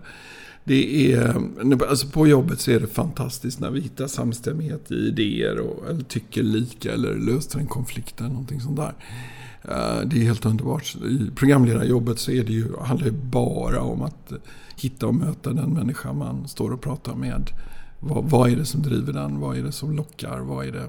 Det 0.64 1.14
är, 1.14 1.42
alltså 1.90 2.08
på 2.08 2.28
jobbet 2.28 2.60
så 2.60 2.72
är 2.72 2.80
det 2.80 2.88
fantastiskt 2.88 3.60
när 3.60 3.72
vi 3.72 3.82
hittar 3.82 4.08
samstämmighet 4.08 4.92
i 4.92 4.96
idéer 4.96 5.60
och, 5.60 5.90
eller 5.90 6.04
tycker 6.04 6.44
lika 6.44 6.94
eller 6.94 7.16
löser 7.16 7.60
en 7.60 7.68
konflikt 7.68 8.20
eller 8.20 8.30
någonting 8.30 8.62
sånt 8.62 8.78
där. 8.78 8.94
Eh, 9.62 10.08
det 10.08 10.16
är 10.16 10.24
helt 10.24 10.46
underbart. 10.46 10.96
I 10.96 11.32
programledarjobbet 11.36 12.20
så 12.20 12.32
är 12.32 12.44
det 12.44 12.54
ju, 12.54 12.78
handlar 12.78 13.06
det 13.06 13.32
bara 13.32 13.82
om 13.82 14.02
att 14.02 14.34
hitta 14.76 15.08
och 15.08 15.16
möta 15.16 15.54
den 15.54 15.74
människa 15.74 16.14
man 16.14 16.48
står 16.48 16.74
och 16.74 16.82
pratar 16.82 17.16
med. 17.16 17.50
Vad, 18.04 18.24
vad, 18.24 18.52
är 18.52 18.56
det 18.56 18.66
som 18.66 18.82
driver 18.82 19.14
den? 19.14 19.40
Vad 19.40 19.58
är 19.58 19.64
det 19.64 19.72
som 19.72 19.96
lockar? 19.96 20.40
Vad 20.40 20.68
är 20.68 20.72
det, 20.72 20.86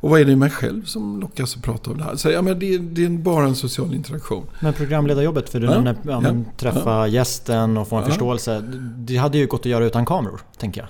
och 0.00 0.10
vad 0.10 0.20
är 0.20 0.24
det 0.24 0.32
i 0.32 0.36
mig 0.36 0.50
själv 0.50 0.84
som 0.84 1.20
lockas 1.20 1.56
att 1.56 1.62
prata 1.62 1.90
om 1.90 1.98
det 1.98 2.04
här? 2.04 2.16
Så, 2.16 2.30
ja, 2.30 2.42
men 2.42 2.58
det, 2.58 2.78
det 2.78 3.04
är 3.04 3.08
bara 3.08 3.44
en 3.44 3.54
social 3.54 3.94
interaktion. 3.94 4.46
Men 4.60 4.72
programledarjobbet, 4.72 5.48
för 5.48 5.60
du 5.60 5.66
ja, 5.66 5.80
nämnde 5.80 5.96
ja, 6.02 6.22
ja, 6.24 6.34
träffa 6.56 6.90
ja. 6.90 7.06
gästen 7.06 7.76
och 7.76 7.88
få 7.88 7.96
en 7.96 8.04
förståelse. 8.04 8.60
Det 8.96 9.16
hade 9.16 9.38
ju 9.38 9.46
gått 9.46 9.60
att 9.60 9.66
göra 9.66 9.84
utan 9.84 10.06
kameror, 10.06 10.40
tänker 10.58 10.80
jag. 10.80 10.88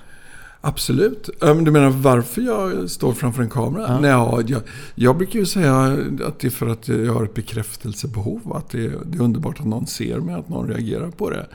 Absolut. 0.61 1.29
Du 1.39 1.71
menar 1.71 1.89
varför 1.89 2.41
jag 2.41 2.89
står 2.89 3.13
framför 3.13 3.43
en 3.43 3.49
kamera? 3.49 3.85
Ja. 3.87 3.99
Nej, 3.99 4.45
jag, 4.47 4.61
jag 4.95 5.17
brukar 5.17 5.39
ju 5.39 5.45
säga 5.45 5.97
att 6.27 6.39
det 6.39 6.47
är 6.47 6.51
för 6.51 6.67
att 6.67 6.87
jag 6.87 7.13
har 7.13 7.23
ett 7.23 7.33
bekräftelsebehov. 7.33 8.53
Att 8.55 8.69
det, 8.69 8.87
det 9.05 9.17
är 9.17 9.21
underbart 9.21 9.59
att 9.59 9.65
någon 9.65 9.87
ser 9.87 10.19
mig, 10.19 10.35
att 10.35 10.49
någon 10.49 10.67
reagerar 10.67 11.11
på 11.11 11.29
det. 11.29 11.45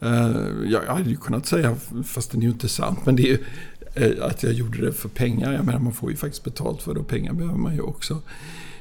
Eh, 0.00 0.36
jag 0.66 0.82
hade 0.82 1.10
ju 1.10 1.16
kunnat 1.16 1.46
säga, 1.46 1.76
fast 2.04 2.30
det 2.30 2.38
är 2.38 2.42
ju 2.42 2.48
inte 2.48 2.68
sant, 2.68 2.98
men 3.04 3.16
det 3.16 3.22
är 3.22 3.26
ju 3.26 3.44
eh, 3.94 4.24
att 4.26 4.42
jag 4.42 4.52
gjorde 4.52 4.86
det 4.86 4.92
för 4.92 5.08
pengar. 5.08 5.52
Jag 5.52 5.64
menar, 5.64 5.78
man 5.78 5.92
får 5.92 6.10
ju 6.10 6.16
faktiskt 6.16 6.44
betalt 6.44 6.82
för 6.82 6.94
det 6.94 7.00
och 7.00 7.08
pengar 7.08 7.32
behöver 7.32 7.58
man 7.58 7.74
ju 7.74 7.80
också. 7.80 8.22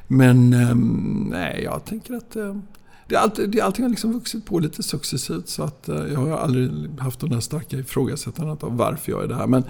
Men 0.08 0.54
ehm, 0.54 1.28
nej, 1.32 1.62
jag 1.64 1.86
tänker 1.86 2.14
att 2.14 2.36
eh, 2.36 2.58
det, 3.08 3.16
all, 3.16 3.30
det, 3.48 3.62
allting 3.62 3.84
har 3.84 3.90
liksom 3.90 4.14
vuxit 4.14 4.46
på 4.46 4.60
lite 4.60 4.84
successivt. 4.84 5.48
Så 5.48 5.64
att 5.64 5.90
eh, 5.90 5.96
jag 5.96 6.20
har 6.20 6.38
aldrig 6.38 6.72
haft 7.00 7.20
den 7.20 7.30
där 7.30 7.40
starka 7.40 7.78
ifrågasättandet 7.78 8.64
av 8.64 8.78
varför 8.78 9.12
jag 9.12 9.24
är 9.24 9.28
där. 9.28 9.48
Men 9.48 9.64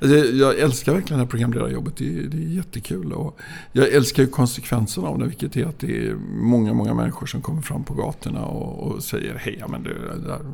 alltså, 0.00 0.16
jag 0.16 0.58
älskar 0.58 0.92
verkligen 0.92 1.18
det 1.18 1.24
här 1.24 1.30
programledarjobbet. 1.30 1.96
Det, 1.96 2.04
det 2.04 2.36
är 2.36 2.56
jättekul. 2.56 3.12
Och 3.12 3.38
jag 3.72 3.88
älskar 3.88 4.22
ju 4.22 4.28
konsekvenserna 4.28 5.08
av 5.08 5.18
det. 5.18 5.26
Vilket 5.26 5.56
är 5.56 5.66
att 5.66 5.78
det 5.78 6.06
är 6.06 6.14
många, 6.32 6.72
många 6.72 6.94
människor 6.94 7.26
som 7.26 7.42
kommer 7.42 7.62
fram 7.62 7.84
på 7.84 7.94
gatorna 7.94 8.44
och, 8.44 8.92
och 8.92 9.02
säger 9.02 9.34
Hej, 9.34 9.64
men 9.68 9.82
det, 9.82 9.94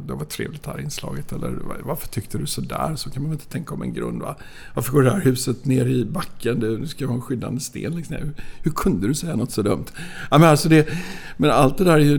det 0.06 0.14
var 0.14 0.24
trevligt 0.24 0.62
det 0.62 0.70
här 0.70 0.80
inslaget. 0.80 1.32
Eller 1.32 1.58
varför 1.84 2.08
tyckte 2.08 2.38
du 2.38 2.46
sådär? 2.46 2.92
Så 2.96 3.10
kan 3.10 3.22
man 3.22 3.30
väl 3.30 3.40
inte 3.40 3.52
tänka 3.52 3.74
om 3.74 3.82
en 3.82 3.92
grund. 3.92 4.22
Va? 4.22 4.36
Varför 4.74 4.92
går 4.92 5.02
det 5.02 5.10
här 5.10 5.20
huset 5.20 5.64
ner 5.64 5.86
i 5.86 6.04
backen? 6.04 6.60
Det 6.60 6.88
ska 6.88 7.06
vara 7.06 7.16
en 7.16 7.22
skyddande 7.22 7.60
sten. 7.60 7.96
Liksom. 7.96 8.16
Hur, 8.16 8.32
hur 8.62 8.70
kunde 8.70 9.08
du 9.08 9.14
säga 9.14 9.36
något 9.36 9.52
så 9.52 9.62
dumt? 9.62 9.86
Ja, 10.30 10.38
men, 10.38 10.48
alltså 10.48 10.68
det, 10.68 10.88
men 11.36 11.50
allt 11.50 11.78
det 11.78 11.84
där 11.84 11.92
är 11.92 11.98
ju 11.98 12.15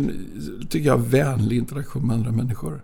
tycker 0.70 0.88
jag, 0.88 0.98
vänlig 0.98 1.58
interaktion 1.58 2.08
med 2.08 2.16
andra 2.16 2.32
människor. 2.32 2.82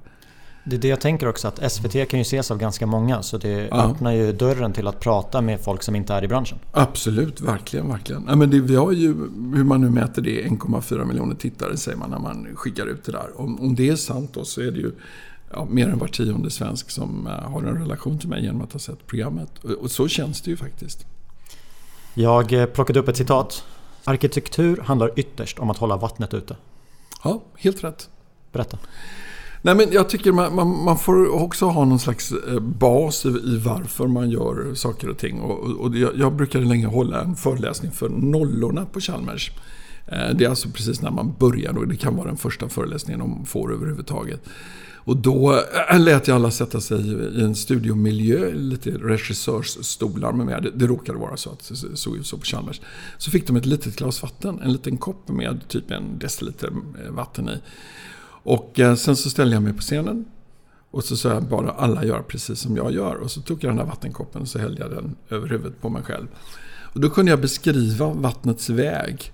Det 0.66 0.76
är 0.76 0.80
det 0.80 0.88
jag 0.88 1.02
tänker 1.02 1.28
också 1.28 1.48
att 1.48 1.72
SVT 1.72 2.10
kan 2.10 2.20
ju 2.20 2.22
ses 2.22 2.52
av 2.52 2.58
ganska 2.58 2.86
många 2.86 3.24
så 3.24 3.38
det 3.38 3.68
ja. 3.72 3.92
öppnar 3.92 4.12
ju 4.12 4.32
dörren 4.32 4.74
till 4.74 4.88
att 4.88 5.00
prata 5.00 5.42
med 5.42 5.60
folk 5.60 5.84
som 5.84 5.96
inte 5.96 6.14
är 6.14 6.24
i 6.24 6.28
branschen. 6.28 6.58
Absolut, 6.72 7.42
verkligen, 7.42 7.90
verkligen. 7.90 8.26
Ja, 8.28 8.36
men 8.36 8.50
det, 8.50 8.60
vi 8.60 8.76
har 8.76 8.92
ju, 8.92 9.08
hur 9.56 9.64
man 9.64 9.82
nu 9.82 9.90
mäter 9.90 10.22
det, 10.22 10.44
1,4 10.44 11.06
miljoner 11.06 11.36
tittare 11.36 11.78
säger 11.78 11.98
man 11.98 12.10
när 12.10 12.20
man 12.20 12.48
skickar 12.56 12.86
ut 12.86 13.04
det 13.04 13.12
där. 13.12 13.42
Om, 13.42 13.62
om 13.62 13.76
det 13.76 13.90
är 13.90 13.96
sant 13.96 14.30
då 14.34 14.46
så 14.46 14.62
är 14.62 14.72
det 14.72 14.80
ju 14.80 14.92
ja, 15.52 15.68
mer 15.70 15.90
än 15.90 16.00
var 16.00 16.08
tionde 16.08 16.50
svensk 16.50 16.90
som 16.92 17.28
uh, 17.28 17.52
har 17.52 17.64
en 17.64 17.78
relation 17.78 18.20
till 18.20 18.30
mig 18.30 18.44
genom 18.44 18.62
att 18.62 18.74
ha 18.74 18.80
sett 18.80 19.08
programmet. 19.08 19.50
Och, 19.64 19.72
och 19.72 19.92
så 19.92 20.08
känns 20.08 20.42
det 20.42 20.52
ju 20.52 20.58
faktiskt. 20.58 21.06
Jag 22.14 22.54
eh, 22.54 22.66
plockade 22.66 23.00
upp 23.00 23.08
ett 23.08 23.18
citat. 23.18 23.64
Arkitektur 24.04 24.82
handlar 24.86 25.20
ytterst 25.20 25.60
om 25.60 25.70
att 25.70 25.78
hålla 25.78 25.98
vattnet 25.98 26.34
ute. 26.34 26.56
Ja, 27.24 27.44
helt 27.58 27.84
rätt. 27.84 28.10
Berätta. 28.52 28.78
Nej, 29.62 29.76
men 29.76 29.92
jag 29.92 30.10
tycker 30.10 30.32
man, 30.32 30.56
man, 30.56 30.84
man, 30.84 30.98
får 30.98 31.30
också 31.44 31.66
ha 31.66 31.86
någon 31.86 32.00
slags 32.00 32.32
eh, 32.32 32.60
bas 32.60 33.26
i, 33.26 33.30
i 33.30 33.62
varför 33.66 34.08
man 34.08 34.30
gör 34.30 34.74
saker 34.74 35.10
och 35.10 35.18
ting. 35.18 35.40
Och, 35.40 35.60
och 35.60 35.96
jag, 35.96 36.12
jag 36.16 36.34
brukade 36.34 36.66
länge 36.66 36.88
hålla 36.88 37.22
en 37.22 37.36
föreläsning 37.36 37.92
för 37.92 38.10
nollorna 38.10 38.86
på 38.86 39.00
Chalmers. 39.00 39.52
Eh, 40.08 40.36
det 40.36 40.46
är 40.46 40.50
alltså 40.50 40.70
precis 40.70 41.02
när 41.02 41.12
man 41.12 41.36
börjar 41.40 41.78
och 41.78 41.88
det 41.88 41.96
kan 41.96 42.16
vara 42.16 42.28
den 42.28 42.38
första 42.38 42.70
föreläsningen 42.70 43.20
de 43.20 43.46
får 43.46 43.74
överhuvudtaget. 43.74 44.42
Och 45.06 45.18
då 45.18 45.64
äh, 45.90 46.00
lät 46.00 46.28
jag 46.28 46.36
alla 46.36 46.52
sätta 46.52 46.82
sig 46.82 46.98
i 47.38 47.42
en 47.42 47.56
studiomiljö, 47.56 48.52
lite 48.54 48.92
regissörsstolar 48.92 50.32
med 50.32 50.46
mer. 50.46 50.62
Det, 50.62 50.72
det 50.72 50.88
råkade 50.88 51.20
vara 51.20 51.38
så 51.38 51.50
att 51.50 51.70
det 51.70 51.98
såg 51.98 52.18
ut 52.18 52.28
så 52.28 52.38
på 52.38 52.46
Chalmers. 52.46 52.82
Så 53.18 53.32
fick 53.32 53.48
de 53.48 53.56
ett 53.56 53.66
litet 53.66 53.96
glas 53.96 54.22
vatten, 54.22 54.60
en 54.64 54.72
liten 54.72 54.98
kopp 54.98 55.30
med 55.30 55.68
typ 55.68 55.92
en 55.92 56.20
deciliter 56.20 56.72
eh, 57.06 57.12
vatten 57.12 57.50
i. 57.50 57.58
Och 58.44 58.80
eh, 58.80 58.96
sen 58.96 59.16
så 59.16 59.30
ställde 59.30 59.56
jag 59.56 59.64
mig 59.64 59.74
på 59.74 59.82
scenen. 59.82 60.26
Och 60.92 61.04
så 61.04 61.18
sa 61.18 61.30
jag 61.30 61.44
bara 61.44 61.72
alla 61.72 62.06
gör 62.06 62.22
precis 62.22 62.60
som 62.60 62.78
jag 62.78 62.94
gör. 62.94 63.16
Och 63.16 63.32
så 63.32 63.42
tog 63.42 63.64
jag 63.64 63.72
den 63.72 63.78
här 63.78 63.86
vattenkoppen 63.86 64.42
och 64.42 64.48
så 64.48 64.60
hällde 64.60 64.82
jag 64.82 64.92
den 64.92 65.16
över 65.30 65.48
huvudet 65.48 65.82
på 65.82 65.90
mig 65.90 66.04
själv. 66.04 66.28
Och 66.94 67.00
då 67.00 67.10
kunde 67.10 67.32
jag 67.32 67.42
beskriva 67.42 68.14
vattnets 68.14 68.70
väg 68.70 69.34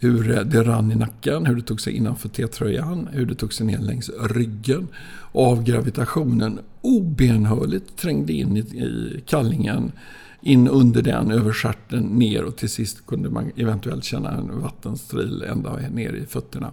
hur 0.00 0.30
eh, 0.30 0.44
det 0.44 0.62
rann 0.62 0.92
i 0.92 0.94
nacken, 0.94 1.46
hur 1.46 1.56
det 1.56 1.62
tog 1.62 1.80
sig 1.80 1.92
innanför 1.92 2.28
T-tröjan, 2.28 3.08
hur 3.12 3.26
det 3.26 3.34
tog 3.34 3.52
sig 3.52 3.66
ner 3.66 3.78
längs 3.78 4.10
ryggen. 4.20 4.88
Och 5.32 5.46
av 5.46 5.64
gravitationen 5.64 6.58
obenhörligt 6.80 7.96
trängde 7.96 8.32
in 8.32 8.56
i, 8.56 8.60
i 8.60 9.22
kallingen, 9.26 9.92
in 10.42 10.68
under 10.68 11.02
den, 11.02 11.30
över 11.30 11.52
stjärten, 11.52 12.02
ner 12.02 12.44
och 12.44 12.56
till 12.56 12.68
sist 12.68 13.06
kunde 13.06 13.30
man 13.30 13.52
eventuellt 13.56 14.04
känna 14.04 14.30
en 14.30 14.60
vattenstril 14.60 15.42
ända 15.42 15.76
ner 15.76 16.12
i 16.12 16.26
fötterna. 16.26 16.72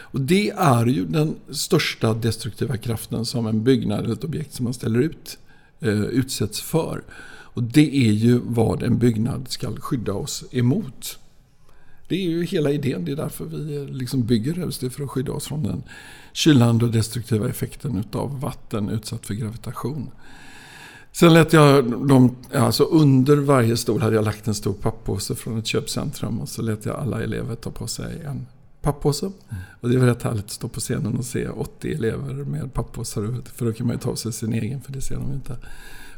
Och 0.00 0.20
det 0.20 0.50
är 0.50 0.86
ju 0.86 1.04
den 1.04 1.34
största 1.50 2.14
destruktiva 2.14 2.76
kraften 2.76 3.24
som 3.24 3.46
en 3.46 3.64
byggnad 3.64 4.04
eller 4.04 4.12
ett 4.12 4.24
objekt 4.24 4.54
som 4.54 4.64
man 4.64 4.74
ställer 4.74 5.00
ut 5.00 5.38
eh, 5.80 6.02
utsätts 6.02 6.60
för. 6.60 7.02
Och 7.28 7.62
det 7.62 8.08
är 8.08 8.12
ju 8.12 8.40
vad 8.44 8.82
en 8.82 8.98
byggnad 8.98 9.48
ska 9.48 9.76
skydda 9.76 10.12
oss 10.12 10.44
emot. 10.52 11.18
Det 12.08 12.14
är 12.14 12.30
ju 12.30 12.44
hela 12.44 12.70
idén. 12.70 13.04
Det 13.04 13.12
är 13.12 13.16
därför 13.16 13.44
vi 13.44 13.76
eh, 13.76 13.84
liksom 13.84 14.22
bygger 14.26 14.54
hus. 14.54 14.78
Det 14.78 14.86
är 14.86 14.90
för 14.90 15.04
att 15.04 15.10
skydda 15.10 15.32
oss 15.32 15.46
från 15.46 15.62
den 15.62 15.82
kylande 16.32 16.84
och 16.84 16.90
destruktiva 16.90 17.48
effekten 17.48 18.04
av 18.12 18.40
vatten 18.40 18.90
utsatt 18.90 19.26
för 19.26 19.34
gravitation. 19.34 20.10
Sen 21.12 21.34
lät 21.34 21.52
jag 21.52 21.84
dem, 22.08 22.36
alltså 22.54 22.84
under 22.84 23.36
varje 23.36 23.76
stol 23.76 24.00
hade 24.00 24.16
jag 24.16 24.24
lagt 24.24 24.48
en 24.48 24.54
stor 24.54 24.72
papppåse 24.72 25.34
från 25.34 25.58
ett 25.58 25.66
köpcentrum 25.66 26.40
och 26.40 26.48
så 26.48 26.62
lät 26.62 26.86
jag 26.86 26.96
alla 26.96 27.22
elever 27.22 27.54
ta 27.54 27.70
på 27.70 27.86
sig 27.86 28.22
en 28.24 28.46
pappåse. 28.82 29.26
Mm. 29.26 29.62
Och 29.80 29.88
det 29.88 29.96
är 29.96 30.00
rätt 30.00 30.22
härligt 30.22 30.44
att 30.44 30.50
stå 30.50 30.68
på 30.68 30.80
scenen 30.80 31.16
och 31.16 31.24
se 31.24 31.48
80 31.48 31.94
elever 31.94 32.34
med 32.34 32.74
pappåsar 32.74 33.42
För 33.54 33.66
då 33.66 33.72
kan 33.72 33.86
man 33.86 33.96
ju 33.96 34.00
ta 34.00 34.16
sig 34.16 34.32
sin 34.32 34.52
egen, 34.52 34.80
för 34.80 34.92
det 34.92 35.00
ser 35.00 35.14
de 35.14 35.28
ju 35.28 35.34
inte. 35.34 35.56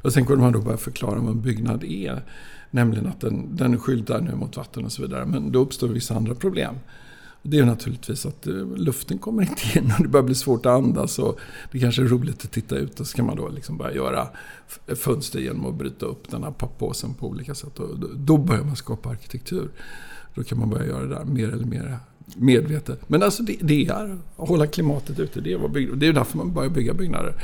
Och 0.02 0.12
sen 0.12 0.26
kunde 0.26 0.43
man 0.43 0.52
då 0.52 0.61
börja 0.61 0.76
förklara 0.76 1.21
vad 1.21 1.31
en 1.31 1.43
byggnad 1.43 1.85
är. 1.85 2.25
Nämligen 2.71 3.07
att 3.07 3.21
den, 3.21 3.57
den 3.57 3.79
skyltar 3.79 4.21
nu 4.21 4.35
mot 4.35 4.57
vatten 4.57 4.85
och 4.85 4.93
så 4.93 5.02
vidare. 5.02 5.26
Men 5.26 5.52
då 5.52 5.59
uppstår 5.59 5.88
vissa 5.88 6.14
andra 6.14 6.35
problem. 6.35 6.75
Det 7.43 7.59
är 7.59 7.64
naturligtvis 7.64 8.26
att 8.26 8.47
eh, 8.47 8.55
luften 8.76 9.19
kommer 9.19 9.43
inte 9.43 9.79
in 9.79 9.93
och 9.97 10.02
det 10.02 10.09
börjar 10.09 10.25
bli 10.25 10.35
svårt 10.35 10.67
att 10.67 10.73
andas. 10.73 11.19
Och 11.19 11.40
det 11.73 11.79
kanske 11.79 12.02
är 12.02 12.07
roligt 12.07 12.45
att 12.45 12.50
titta 12.50 12.76
ut 12.76 13.00
och 13.00 13.07
så 13.07 13.17
kan 13.17 13.26
man 13.26 13.37
då 13.37 13.49
liksom 13.49 13.79
börja 13.79 13.95
göra 13.95 14.29
fönster 14.97 15.40
genom 15.40 15.67
att 15.67 15.75
bryta 15.75 16.07
upp 16.07 16.31
den 16.31 16.43
här 16.43 16.50
pappåsen 16.50 17.14
på 17.14 17.29
olika 17.29 17.55
sätt. 17.55 17.79
Och 17.79 17.99
då 18.17 18.38
börjar 18.38 18.64
man 18.64 18.76
skapa 18.76 19.09
arkitektur. 19.09 19.71
Då 20.35 20.43
kan 20.43 20.59
man 20.59 20.71
börja 20.71 20.87
göra 20.87 21.02
det 21.02 21.14
där 21.14 21.25
mer 21.25 21.49
eller 21.49 21.64
mer 21.64 21.99
medvetet. 22.37 23.01
Men 23.07 23.23
alltså 23.23 23.43
det, 23.43 23.57
det 23.61 23.87
är 23.87 24.19
att 24.37 24.49
hålla 24.49 24.67
klimatet 24.67 25.19
ute. 25.19 25.41
Det 25.41 25.53
är, 25.53 25.97
det 25.97 26.07
är 26.07 26.13
därför 26.13 26.37
man 26.37 26.53
börjar 26.53 26.71
bygga 26.71 26.95
byggnader. 26.95 27.35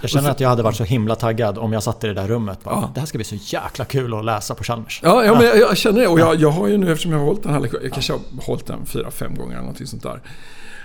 Jag 0.00 0.10
känner 0.10 0.30
att 0.30 0.40
jag 0.40 0.48
hade 0.48 0.62
varit 0.62 0.76
så 0.76 0.84
himla 0.84 1.14
taggad 1.14 1.58
om 1.58 1.72
jag 1.72 1.82
satt 1.82 2.04
i 2.04 2.06
det 2.06 2.14
där 2.14 2.28
rummet. 2.28 2.64
Bara, 2.64 2.74
ja. 2.74 2.90
Det 2.94 3.00
här 3.00 3.06
ska 3.06 3.18
bli 3.18 3.24
så 3.24 3.36
jäkla 3.56 3.84
kul 3.84 4.14
att 4.14 4.24
läsa 4.24 4.54
på 4.54 4.64
Chalmers. 4.64 5.00
Ja, 5.02 5.24
ja, 5.24 5.34
men 5.34 5.46
jag, 5.46 5.58
jag 5.58 5.76
känner 5.76 6.00
det. 6.00 6.08
Och 6.08 6.20
jag, 6.20 6.36
jag 6.36 6.50
har 6.50 6.68
ju 6.68 6.76
nu, 6.76 6.92
eftersom 6.92 7.12
jag 7.12 7.18
har 7.18 7.26
hållit 7.26 7.42
den 7.42 7.52
här 7.52 7.60
lektionen, 7.60 7.84
jag 7.84 7.92
kanske 7.92 8.12
har 8.12 8.20
hållit 8.42 8.66
den 8.66 8.86
fyra, 8.86 9.10
fem 9.10 9.34
gånger 9.34 9.52
eller 9.52 9.60
någonting 9.60 9.86
sånt 9.86 10.02
där. 10.02 10.20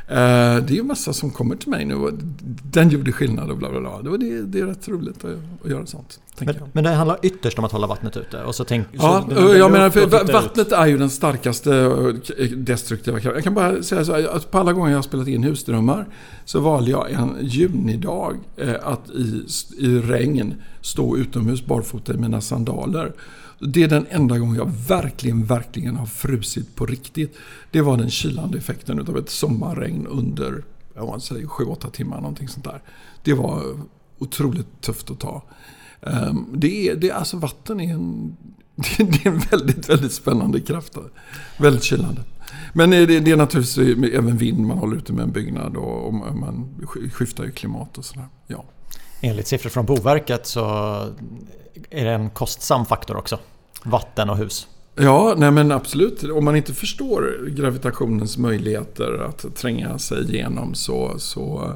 Eh, 0.07 0.15
det 0.65 0.73
är 0.73 0.75
ju 0.75 0.83
massa 0.83 1.13
som 1.13 1.31
kommer 1.31 1.55
till 1.55 1.69
mig 1.69 1.85
nu 1.85 1.95
och 1.95 2.11
den 2.63 2.89
gjorde 2.89 3.11
skillnad 3.11 3.51
och 3.51 3.57
bla 3.57 3.69
bla 3.69 3.79
bla. 3.79 4.01
Det, 4.01 4.17
det, 4.17 4.41
det 4.41 4.59
är 4.59 4.65
rätt 4.65 4.87
roligt 4.87 5.25
att, 5.25 5.31
att 5.63 5.71
göra 5.71 5.85
sånt. 5.85 6.19
Men, 6.39 6.55
men, 6.73 6.83
det 6.83 6.89
handlar 6.89 7.19
ytterst 7.23 7.59
om 7.59 7.65
att 7.65 7.71
hålla 7.71 7.87
vattnet 7.87 8.17
ute? 8.17 8.43
Och 8.43 8.55
så 8.55 8.63
tänk, 8.63 8.87
ja, 8.91 9.27
så, 9.29 9.55
jag 9.55 9.71
menar, 9.71 9.89
för 9.89 10.07
vattnet 10.33 10.67
ut. 10.67 10.73
är 10.73 10.85
ju 10.85 10.97
den 10.97 11.09
starkaste 11.09 11.71
destruktiva 12.55 13.19
kraften. 13.19 13.35
Jag 13.35 13.43
kan 13.43 13.53
bara 13.53 13.83
säga 13.83 14.05
så 14.05 14.13
att 14.13 14.51
på 14.51 14.57
alla 14.57 14.73
gånger 14.73 14.91
jag 14.91 14.97
har 14.97 15.03
spelat 15.03 15.27
in 15.27 15.43
husdrömmar 15.43 16.07
så 16.45 16.59
valde 16.59 16.91
jag 16.91 17.11
en 17.11 17.37
junidag 17.41 18.35
eh, 18.57 18.73
att 18.83 19.09
i, 19.09 19.45
i 19.77 19.99
regn 19.99 20.53
stå 20.81 21.17
utomhus 21.17 21.65
barfota 21.65 22.13
i 22.13 22.17
mina 22.17 22.41
sandaler. 22.41 23.13
Det 23.59 23.83
är 23.83 23.87
den 23.87 24.05
enda 24.09 24.37
gången 24.37 24.55
jag 24.55 24.71
verkligen, 24.87 25.45
verkligen 25.45 25.95
har 25.95 26.05
frusit 26.05 26.75
på 26.75 26.85
riktigt. 26.85 27.37
Det 27.71 27.81
var 27.81 27.97
den 27.97 28.09
kylande 28.09 28.57
effekten 28.57 28.99
av 28.99 29.17
ett 29.17 29.29
sommarregn 29.29 30.07
under, 30.07 30.63
jag 30.95 31.21
säger 31.21 31.45
7-8 31.45 31.91
timmar, 31.91 32.17
någonting 32.17 32.47
sånt 32.47 32.65
där. 32.65 32.81
Det 33.23 33.33
var 33.33 33.63
otroligt 34.19 34.81
tufft 34.81 35.11
att 35.11 35.19
ta. 35.19 35.43
Ehm, 36.01 36.45
det 36.53 36.89
är, 36.89 36.95
det 36.95 37.09
är 37.09 37.13
alltså 37.13 37.37
vatten 37.37 37.79
är 37.79 37.93
en, 37.93 38.37
det 38.97 39.25
är 39.25 39.27
en 39.27 39.39
väldigt, 39.39 39.89
väldigt 39.89 40.13
spännande 40.13 40.59
kraft. 40.59 40.97
Väldigt 41.57 41.83
kylande. 41.83 42.21
Men 42.73 42.89
det, 42.89 43.05
det 43.05 43.31
är 43.31 43.37
naturligtvis 43.37 43.97
även 44.13 44.37
vind 44.37 44.59
man 44.59 44.77
håller 44.77 44.97
ute 44.97 45.13
med 45.13 45.23
en 45.23 45.31
byggnad 45.31 45.75
och, 45.75 46.07
och 46.07 46.13
man 46.13 46.69
skiftar 47.11 47.43
ju 47.43 47.51
klimat 47.51 47.97
och 47.97 48.05
sådär. 48.05 48.27
Ja. 48.47 48.65
Enligt 49.21 49.47
siffror 49.47 49.69
från 49.69 49.85
Boverket 49.85 50.45
så 50.45 50.61
är 51.89 52.05
det 52.05 52.11
en 52.11 52.29
kostsam 52.29 52.85
faktor 52.85 53.17
också. 53.17 53.39
Vatten 53.83 54.29
och 54.29 54.37
hus. 54.37 54.67
Ja, 54.95 55.33
nej 55.37 55.51
men 55.51 55.71
absolut. 55.71 56.23
Om 56.23 56.45
man 56.45 56.55
inte 56.55 56.73
förstår 56.73 57.49
gravitationens 57.49 58.37
möjligheter 58.37 59.25
att 59.29 59.55
tränga 59.55 59.99
sig 59.99 60.33
igenom 60.33 60.75
så, 60.75 61.19
så 61.19 61.73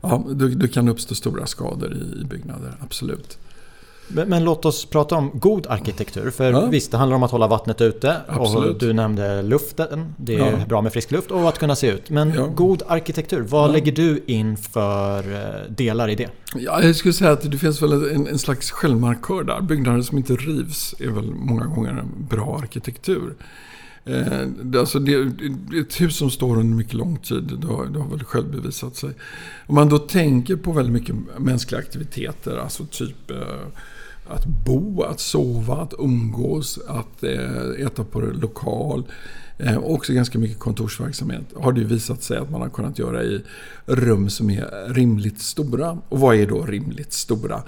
ja, 0.00 0.24
du, 0.30 0.54
du 0.54 0.68
kan 0.68 0.84
det 0.84 0.90
uppstå 0.90 1.14
stora 1.14 1.46
skador 1.46 1.94
i, 1.94 2.20
i 2.20 2.24
byggnader. 2.24 2.74
Absolut. 2.80 3.38
Men, 4.08 4.28
men, 4.28 4.44
låt 4.44 4.64
oss 4.64 4.84
prata 4.84 5.14
om 5.14 5.30
god 5.34 5.66
arkitektur. 5.66 6.30
För 6.30 6.52
ja. 6.52 6.66
visst, 6.66 6.90
det 6.90 6.96
handlar 6.96 7.16
om 7.16 7.22
att 7.22 7.30
hålla 7.30 7.46
vattnet 7.46 7.80
ute. 7.80 8.16
Absolut. 8.28 8.70
Och 8.70 8.78
du 8.78 8.92
nämnde 8.92 9.42
luften. 9.42 10.14
Det 10.16 10.34
är 10.34 10.50
ja. 10.50 10.66
bra 10.68 10.82
med 10.82 10.92
frisk 10.92 11.10
luft 11.10 11.30
och 11.30 11.48
att 11.48 11.58
kunna 11.58 11.76
se 11.76 11.90
ut. 11.90 12.10
Men 12.10 12.32
ja. 12.32 12.46
god 12.46 12.82
arkitektur, 12.86 13.40
vad 13.40 13.72
lägger 13.72 13.92
du 13.92 14.24
in 14.26 14.56
för 14.56 15.18
eh, 15.32 15.70
delar 15.70 16.08
i 16.08 16.14
det? 16.14 16.28
Ja, 16.54 16.82
jag 16.82 16.96
skulle 16.96 17.14
säga 17.14 17.30
att 17.30 17.50
det 17.50 17.58
finns 17.58 17.82
väl 17.82 17.92
en, 17.92 18.26
en 18.26 18.38
slags 18.38 18.70
självmarkör 18.70 19.44
där. 19.44 19.60
Byggnader 19.60 20.02
som 20.02 20.18
inte 20.18 20.32
rivs 20.32 20.94
är 20.98 21.10
väl 21.10 21.30
många 21.34 21.64
gånger 21.64 21.90
en 21.90 22.26
bra 22.30 22.58
arkitektur. 22.62 23.34
Eh, 24.08 24.78
alltså 24.80 24.98
det, 24.98 25.12
ett 25.80 26.00
hus 26.00 26.16
som 26.16 26.30
står 26.30 26.58
under 26.58 26.76
mycket 26.76 26.94
lång 26.94 27.16
tid, 27.16 27.58
det 27.60 27.66
har, 27.66 27.86
det 27.86 27.98
har 27.98 28.10
väl 28.10 28.24
själv 28.24 28.50
bevisat 28.50 28.96
sig. 28.96 29.10
Om 29.66 29.74
man 29.74 29.88
då 29.88 29.98
tänker 29.98 30.56
på 30.56 30.72
väldigt 30.72 30.92
mycket 30.92 31.16
mänskliga 31.38 31.80
aktiviteter, 31.80 32.56
alltså 32.56 32.84
typ 32.84 33.30
eh, 33.30 33.36
att 34.28 34.46
bo, 34.46 35.02
att 35.02 35.20
sova, 35.20 35.76
att 35.76 35.94
umgås, 35.98 36.78
att 36.86 37.22
eh, 37.22 37.86
äta 37.86 38.04
på 38.04 38.20
lokal. 38.20 39.04
Eh, 39.58 39.76
och 39.76 39.94
också 39.94 40.12
ganska 40.12 40.38
mycket 40.38 40.58
kontorsverksamhet 40.58 41.44
har 41.56 41.72
det 41.72 41.84
visat 41.84 42.22
sig 42.22 42.38
att 42.38 42.50
man 42.50 42.60
har 42.60 42.68
kunnat 42.68 42.98
göra 42.98 43.22
i 43.22 43.42
rum 43.86 44.30
som 44.30 44.50
är 44.50 44.94
rimligt 44.94 45.40
stora. 45.40 45.98
Och 46.08 46.20
vad 46.20 46.36
är 46.36 46.46
då 46.46 46.62
rimligt 46.62 47.12
stora? 47.12 47.62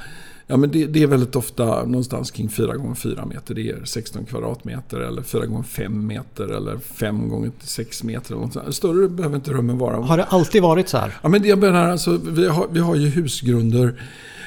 Ja, 0.50 0.56
men 0.56 0.70
det, 0.70 0.86
det, 0.86 1.02
är 1.02 1.06
väldigt 1.06 1.36
ofta 1.36 1.84
någonstans 1.84 2.30
kring 2.30 2.48
4 2.48 2.76
gånger 2.76 2.94
4 2.94 3.26
meter. 3.26 3.54
Det 3.54 3.70
är 3.70 3.84
16 3.84 4.24
kvadratmeter 4.24 5.00
eller 5.00 5.22
4 5.22 5.46
gånger 5.46 5.62
5 5.62 6.06
meter 6.06 6.48
eller 6.48 6.78
5 6.78 7.28
gånger 7.28 7.50
6 7.60 8.02
meter. 8.02 8.34
Eller 8.34 8.72
Större 8.72 9.08
behöver 9.08 9.36
inte 9.36 9.52
rummen 9.52 9.78
vara. 9.78 9.96
Har 9.96 10.16
det 10.16 10.24
alltid 10.24 10.62
varit 10.62 10.88
så 10.88 10.98
här? 10.98 11.18
Ja, 11.22 11.28
men 11.28 11.44
jag 11.44 11.58
menar, 11.58 11.88
alltså, 11.88 12.20
vi, 12.24 12.48
har, 12.48 12.68
vi 12.70 12.80
har 12.80 12.94
ju 12.94 13.08
husgrunder. 13.08 14.02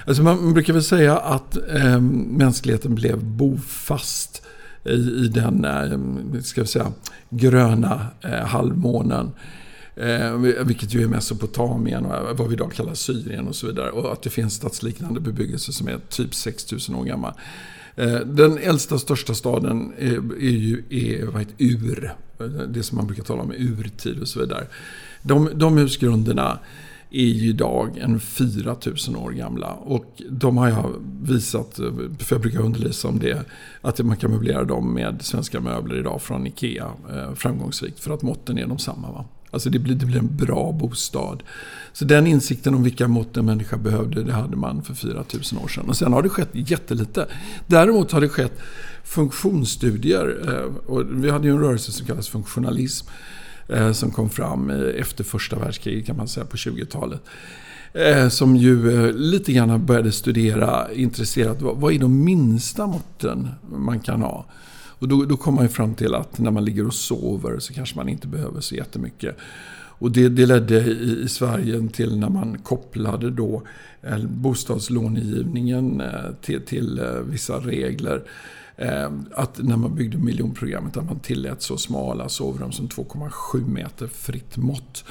Alltså 0.05 0.23
man 0.23 0.53
brukar 0.53 0.73
väl 0.73 0.83
säga 0.83 1.17
att 1.17 1.57
eh, 1.69 1.99
mänskligheten 1.99 2.95
blev 2.95 3.23
bofast 3.23 4.41
i, 4.83 4.93
i 4.93 5.27
den 5.27 5.65
eh, 5.65 6.41
ska 6.41 6.61
vi 6.61 6.67
säga, 6.67 6.91
gröna 7.29 8.07
eh, 8.21 8.45
halvmånen. 8.45 9.31
Eh, 9.95 10.37
vilket 10.65 10.93
ju 10.93 11.03
är 11.03 11.07
Mesopotamien 11.07 12.05
och 12.05 12.15
eh, 12.15 12.35
vad 12.35 12.47
vi 12.47 12.53
idag 12.53 12.71
kallar 12.73 12.93
Syrien 12.93 13.47
och 13.47 13.55
så 13.55 13.67
vidare. 13.67 13.91
Och 13.91 14.13
att 14.13 14.21
det 14.21 14.29
finns 14.29 14.53
stadsliknande 14.53 15.19
bebyggelse 15.19 15.73
som 15.73 15.87
är 15.87 15.99
typ 16.09 16.35
6000 16.35 16.95
år 16.95 17.05
gammal. 17.05 17.33
Eh, 17.95 18.19
den 18.19 18.57
äldsta 18.57 18.97
största 18.97 19.33
staden 19.33 19.93
är, 19.97 20.15
är 20.41 20.57
ju 20.57 20.83
är, 20.89 21.25
vad 21.25 21.41
heter, 21.41 21.55
Ur. 21.57 22.15
Eh, 22.39 22.45
det 22.45 22.83
som 22.83 22.97
man 22.97 23.07
brukar 23.07 23.23
tala 23.23 23.41
om 23.41 23.51
urtid 23.51 24.19
och 24.19 24.27
så 24.27 24.39
vidare. 24.39 24.67
De, 25.21 25.49
de 25.55 25.77
husgrunderna 25.77 26.59
är 27.13 27.25
ju 27.25 27.49
idag 27.49 27.97
en 27.97 28.19
4000 28.19 29.15
år 29.15 29.31
gamla. 29.31 29.73
Och 29.73 30.21
de 30.29 30.57
har 30.57 30.69
jag 30.69 30.93
visat, 31.21 31.75
för 32.19 32.35
jag 32.35 32.41
brukar 32.41 32.59
undervisa 32.59 33.07
om 33.07 33.19
det, 33.19 33.45
att 33.81 33.99
man 33.99 34.17
kan 34.17 34.31
möblera 34.31 34.63
dem 34.63 34.93
med 34.93 35.21
svenska 35.21 35.59
möbler 35.59 35.99
idag 35.99 36.21
från 36.21 36.47
IKEA 36.47 36.91
eh, 37.11 37.33
framgångsrikt. 37.33 37.99
För 37.99 38.13
att 38.13 38.21
måtten 38.21 38.57
är 38.57 38.67
de 38.67 38.79
samma. 38.79 39.11
Va? 39.11 39.25
Alltså 39.51 39.69
det 39.69 39.79
blir, 39.79 39.95
det 39.95 40.05
blir 40.05 40.19
en 40.19 40.37
bra 40.37 40.71
bostad. 40.71 41.43
Så 41.93 42.05
den 42.05 42.27
insikten 42.27 42.75
om 42.75 42.83
vilka 42.83 43.07
mått 43.07 43.37
en 43.37 43.45
människa 43.45 43.77
behövde, 43.77 44.23
det 44.23 44.33
hade 44.33 44.55
man 44.55 44.83
för 44.83 44.93
4000 44.93 45.57
år 45.57 45.67
sedan. 45.67 45.89
Och 45.89 45.97
sen 45.97 46.13
har 46.13 46.21
det 46.21 46.29
skett 46.29 46.49
jättelite. 46.53 47.27
Däremot 47.67 48.11
har 48.11 48.21
det 48.21 48.29
skett 48.29 48.59
funktionsstudier. 49.03 50.43
Eh, 50.47 50.91
och 50.93 51.03
vi 51.11 51.29
hade 51.29 51.47
ju 51.47 51.53
en 51.53 51.59
rörelse 51.59 51.91
som 51.91 52.07
kallas 52.07 52.27
funktionalism. 52.27 53.07
Eh, 53.67 53.91
som 53.91 54.11
kom 54.11 54.29
fram 54.29 54.69
efter 54.69 55.23
första 55.23 55.59
världskriget 55.59 56.05
kan 56.05 56.17
man 56.17 56.27
säga 56.27 56.45
på 56.45 56.57
20-talet. 56.57 57.21
Eh, 57.93 58.29
som 58.29 58.55
ju 58.55 59.05
eh, 59.05 59.13
lite 59.13 59.53
grann 59.53 59.85
började 59.85 60.11
studera 60.11 60.93
intresserat 60.93 61.57
vad 61.61 61.93
är 61.93 61.99
de 61.99 62.23
minsta 62.23 62.87
måtten 62.87 63.49
man 63.71 63.99
kan 63.99 64.21
ha. 64.21 64.45
Och 64.99 65.07
då, 65.07 65.25
då 65.25 65.37
kom 65.37 65.55
man 65.55 65.69
fram 65.69 65.95
till 65.95 66.15
att 66.15 66.39
när 66.39 66.51
man 66.51 66.65
ligger 66.65 66.87
och 66.87 66.93
sover 66.93 67.59
så 67.59 67.73
kanske 67.73 67.95
man 67.95 68.09
inte 68.09 68.27
behöver 68.27 68.61
så 68.61 68.75
jättemycket. 68.75 69.37
Och 69.75 70.11
det, 70.11 70.29
det 70.29 70.45
ledde 70.45 70.79
i, 70.79 71.21
i 71.23 71.27
Sverige 71.27 71.87
till 71.93 72.19
när 72.19 72.29
man 72.29 72.57
kopplade 72.57 73.29
då 73.29 73.63
bostadslånegivningen 74.27 76.03
till, 76.41 76.61
till 76.61 77.01
vissa 77.29 77.57
regler. 77.57 78.23
Ehm, 78.83 79.25
att 79.31 79.59
när 79.63 79.77
man 79.77 79.95
byggde 79.95 80.17
miljonprogrammet 80.17 80.97
att 80.97 81.05
man 81.05 81.19
tillät 81.19 81.61
så 81.61 81.77
smala 81.77 82.29
sovrum 82.29 82.71
som 82.71 82.87
2,7 82.87 83.67
meter 83.67 84.07
fritt 84.07 84.57
mått. 84.57 85.03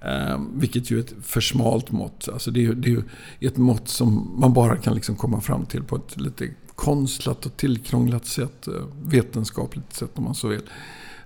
Ehm, 0.00 0.60
vilket 0.60 0.90
ju 0.90 0.96
är 0.96 1.00
ett 1.00 1.14
för 1.22 1.40
smalt 1.40 1.90
mått. 1.90 2.28
Alltså 2.32 2.50
det, 2.50 2.66
är, 2.66 2.74
det 2.74 2.90
är 2.90 3.02
ett 3.40 3.56
mått 3.56 3.88
som 3.88 4.34
man 4.40 4.52
bara 4.52 4.76
kan 4.76 4.94
liksom 4.94 5.16
komma 5.16 5.40
fram 5.40 5.66
till 5.66 5.82
på 5.82 5.96
ett 5.96 6.20
lite 6.20 6.48
konstlat 6.74 7.46
och 7.46 7.56
tillkrånglat 7.56 8.26
sätt. 8.26 8.68
Eh, 8.68 8.74
vetenskapligt 9.02 9.92
sätt 9.92 10.10
om 10.14 10.24
man 10.24 10.34
så 10.34 10.48
vill. 10.48 10.62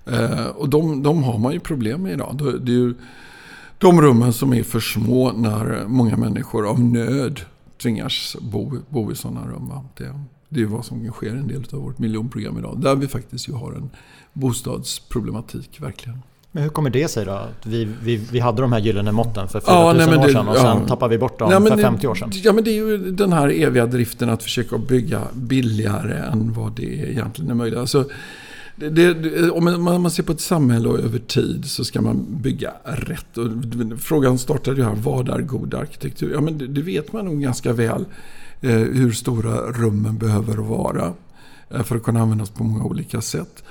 Eh, 0.05 0.45
och 0.45 0.69
de, 0.69 1.03
de 1.03 1.23
har 1.23 1.37
man 1.37 1.53
ju 1.53 1.59
problem 1.59 2.01
med 2.01 2.13
idag. 2.13 2.37
Det 2.61 2.71
är 2.71 2.75
ju 2.75 2.93
de 3.77 4.01
rummen 4.01 4.33
som 4.33 4.53
är 4.53 4.63
för 4.63 4.79
små 4.79 5.31
när 5.31 5.87
många 5.87 6.17
människor 6.17 6.69
av 6.69 6.79
nöd 6.79 7.41
tvingas 7.81 8.35
bo, 8.41 8.77
bo 8.89 9.11
i 9.11 9.15
sådana 9.15 9.47
rum. 9.47 9.71
Det, 9.97 10.19
det 10.55 10.61
är 10.61 10.65
vad 10.65 10.85
som 10.85 11.11
sker 11.11 11.27
i 11.27 11.39
en 11.39 11.47
del 11.47 11.63
av 11.71 11.79
vårt 11.79 11.99
miljonprogram 11.99 12.57
idag. 12.57 12.81
Där 12.81 12.95
vi 12.95 13.07
faktiskt 13.07 13.49
ju 13.49 13.53
har 13.53 13.73
en 13.73 13.89
bostadsproblematik 14.33 15.81
verkligen. 15.81 16.19
Men 16.51 16.63
hur 16.63 16.69
kommer 16.69 16.89
det 16.89 17.07
sig 17.07 17.25
då? 17.25 17.31
Att 17.31 17.65
vi, 17.65 17.87
vi, 18.03 18.15
vi 18.15 18.39
hade 18.39 18.61
de 18.61 18.71
här 18.71 18.79
gyllene 18.79 19.11
måtten 19.11 19.47
för 19.47 19.59
4000 19.59 19.75
ja, 19.75 19.89
år 19.89 20.27
sedan 20.27 20.47
och 20.47 20.57
sen 20.57 20.65
ja. 20.65 20.87
tappade 20.87 21.11
vi 21.11 21.17
bort 21.17 21.39
dem 21.39 21.51
ja, 21.51 21.61
för 21.61 21.77
50 21.77 22.07
år 22.07 22.15
sedan. 22.15 22.31
Ja 22.33 22.53
men 22.53 22.63
det 22.63 22.69
är 22.69 22.73
ju 22.73 23.11
den 23.11 23.33
här 23.33 23.49
eviga 23.49 23.85
driften 23.85 24.29
att 24.29 24.43
försöka 24.43 24.77
bygga 24.77 25.21
billigare 25.33 26.17
än 26.17 26.53
vad 26.53 26.75
det 26.75 27.11
egentligen 27.11 27.51
är 27.51 27.55
möjligt. 27.55 27.79
Alltså, 27.79 28.05
det, 28.75 28.89
det, 28.89 29.49
om 29.49 29.83
man 29.83 30.11
ser 30.11 30.23
på 30.23 30.31
ett 30.31 30.41
samhälle 30.41 30.89
och 30.89 30.99
över 30.99 31.19
tid 31.19 31.65
så 31.65 31.85
ska 31.85 32.01
man 32.01 32.25
bygga 32.29 32.71
rätt. 32.83 33.37
Och 33.37 33.47
frågan 33.99 34.37
startade 34.37 34.77
ju 34.77 34.83
här, 34.83 34.95
vad 34.95 35.29
är 35.29 35.41
god 35.41 35.73
arkitektur? 35.73 36.31
Ja 36.33 36.41
men 36.41 36.57
det, 36.57 36.67
det 36.67 36.81
vet 36.81 37.13
man 37.13 37.25
nog 37.25 37.41
ganska 37.41 37.73
väl 37.73 38.05
Eh, 38.65 38.71
hur 38.71 39.11
stora 39.11 39.71
rummen 39.71 40.17
behöver 40.17 40.57
vara. 40.57 41.13
Eh, 41.69 41.83
för 41.83 41.95
att 41.95 42.03
kunna 42.03 42.21
användas 42.21 42.49
på 42.49 42.63
många 42.63 42.83
olika 42.83 43.21
sätt. 43.21 43.63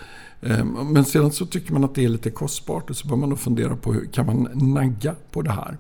Ehm, 0.43 0.69
men 0.69 1.05
sedan 1.05 1.33
så 1.33 1.47
tycker 1.47 1.73
man 1.73 1.85
att 1.85 1.95
det 1.95 2.05
är 2.05 2.09
lite 2.09 2.31
kostbart 2.31 2.91
och 2.91 2.97
så 2.97 3.09
bör 3.09 3.17
man 3.17 3.31
då 3.31 3.37
fundera 3.37 3.77
på 3.77 3.93
hur 3.93 4.07
kan 4.07 4.27
man 4.27 4.49
nagga 4.55 5.15
på 5.31 5.43
det 5.43 5.51
här. 5.51 5.77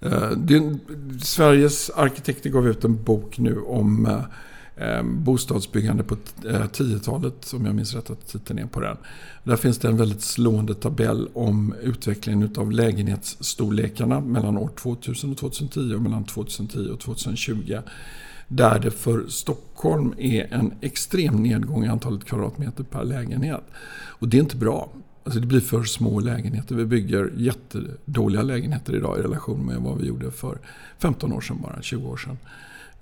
Eh, 0.00 0.30
det, 0.30 0.78
Sveriges 1.22 1.90
arkitekter 1.90 2.50
gav 2.50 2.68
ut 2.68 2.84
en 2.84 3.04
bok 3.04 3.38
nu 3.38 3.60
om 3.60 4.08
ehm, 4.76 5.24
bostadsbyggande 5.24 6.02
på 6.02 6.16
10-talet, 6.44 7.52
om 7.54 7.66
jag 7.66 7.74
minns 7.74 7.94
rätt 7.94 8.10
att 8.10 8.26
titeln 8.28 8.58
är 8.58 8.66
på 8.66 8.80
den. 8.80 8.96
Där 9.44 9.56
finns 9.56 9.78
det 9.78 9.88
en 9.88 9.96
väldigt 9.96 10.22
slående 10.22 10.74
tabell 10.74 11.28
om 11.34 11.74
utvecklingen 11.82 12.54
av 12.56 12.72
lägenhetsstorlekarna 12.72 14.20
mellan 14.20 14.58
år 14.58 14.70
2000 14.76 15.30
och 15.30 15.38
2010 15.38 15.94
och 15.94 16.02
mellan 16.02 16.24
2010 16.24 16.88
och 16.92 17.00
2020. 17.00 17.78
Där 18.48 18.78
det 18.78 18.90
för 18.90 19.26
Stockholm 19.28 20.14
är 20.18 20.54
en 20.54 20.72
extrem 20.80 21.42
nedgång 21.42 21.84
i 21.84 21.88
antalet 21.88 22.24
kvadratmeter 22.24 22.84
per 22.84 23.04
lägenhet. 23.04 23.64
Och 23.94 24.28
det 24.28 24.36
är 24.36 24.40
inte 24.40 24.56
bra. 24.56 24.88
Alltså 25.24 25.40
det 25.40 25.46
blir 25.46 25.60
för 25.60 25.82
små 25.82 26.20
lägenheter. 26.20 26.74
Vi 26.74 26.84
bygger 26.84 27.32
jättedåliga 27.36 28.42
lägenheter 28.42 28.94
idag 28.94 29.18
i 29.18 29.22
relation 29.22 29.66
med 29.66 29.76
vad 29.76 29.98
vi 29.98 30.06
gjorde 30.06 30.30
för 30.30 30.58
15 30.98 31.32
år 31.32 31.40
sedan 31.40 31.58
bara, 31.62 31.82
20 31.82 32.08
år 32.08 32.16
sedan. 32.16 32.38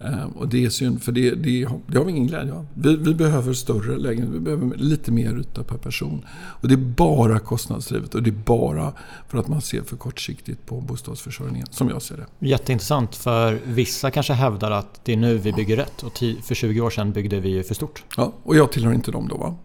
Ehm, 0.04 0.30
och 0.30 0.48
det 0.48 0.64
är 0.64 0.70
synd, 0.70 1.02
för 1.02 1.12
det, 1.12 1.30
det, 1.30 1.68
det 1.86 1.98
har 1.98 2.04
vi 2.04 2.10
ingen 2.10 2.26
glädje 2.26 2.52
av. 2.52 2.66
Vi, 2.74 2.96
vi, 2.96 3.14
behöver 3.14 3.52
större 3.52 3.98
lägenheter, 3.98 4.32
vi 4.32 4.40
behöver 4.40 4.76
lite 4.76 5.12
mer 5.12 5.38
yta 5.40 5.64
per 5.64 5.76
person. 5.76 6.26
Och 6.30 6.68
det 6.68 6.74
är 6.74 6.76
bara 6.76 7.38
kostnadsdrivet 7.38 8.14
och 8.14 8.22
det 8.22 8.30
är 8.30 8.44
bara 8.44 8.92
för 9.28 9.38
att 9.38 9.48
man 9.48 9.60
ser 9.60 9.82
för 9.82 9.96
kortsiktigt 9.96 10.66
på 10.66 10.80
bostadsförsörjningen, 10.80 11.66
som 11.70 11.88
jag 11.88 12.02
ser 12.02 12.16
det. 12.16 12.46
Jätteintressant, 12.46 13.16
för 13.16 13.60
vissa 13.64 14.10
kanske 14.10 14.32
hävdar 14.32 14.70
att 14.70 15.00
det 15.04 15.12
är 15.12 15.16
nu 15.16 15.38
vi 15.38 15.52
bygger 15.52 15.76
rätt 15.76 16.02
och 16.02 16.18
för 16.42 16.54
20 16.54 16.80
år 16.80 16.90
sedan 16.90 17.12
byggde 17.12 17.40
vi 17.40 17.62
för 17.62 17.74
stort. 17.74 18.04
Ja, 18.16 18.32
och 18.42 18.56
jag 18.56 18.72
tillhör 18.72 18.92
inte 18.92 19.10
dem 19.10 19.28
då 19.28 19.36
va? 19.36 19.56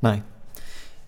Nej. 0.00 0.22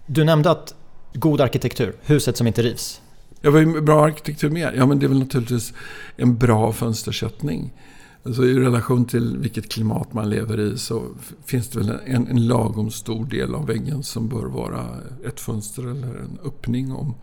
Du 0.06 0.24
nämnde 0.24 0.50
att 0.50 0.74
god 1.14 1.40
arkitektur, 1.40 1.96
huset 2.02 2.36
som 2.36 2.46
inte 2.46 2.62
rivs. 2.62 3.00
Ja, 3.40 3.50
vad 3.50 3.62
är 3.62 3.80
bra 3.80 4.04
arkitektur 4.04 4.50
mer? 4.50 4.72
Ja, 4.76 4.86
men 4.86 4.98
det 4.98 5.06
är 5.06 5.08
väl 5.08 5.18
naturligtvis 5.18 5.72
en 6.16 6.36
bra 6.36 6.72
fönstersättning. 6.72 7.72
Alltså 8.22 8.44
I 8.44 8.54
relation 8.54 9.04
till 9.04 9.37
vilket 9.38 9.68
klimat 9.68 10.12
man 10.12 10.30
lever 10.30 10.61
i 10.61 10.78
så 10.78 11.06
finns 11.44 11.68
det 11.68 11.78
väl 11.78 11.98
en, 12.06 12.26
en 12.26 12.46
lagom 12.46 12.90
stor 12.90 13.24
del 13.24 13.54
av 13.54 13.66
väggen 13.66 14.02
som 14.02 14.28
bör 14.28 14.46
vara 14.46 14.87
ett 15.24 15.40
fönster 15.40 15.83
eller 15.83 16.09
en 16.09 16.38
öppning 16.44 16.92
om, 16.92 17.14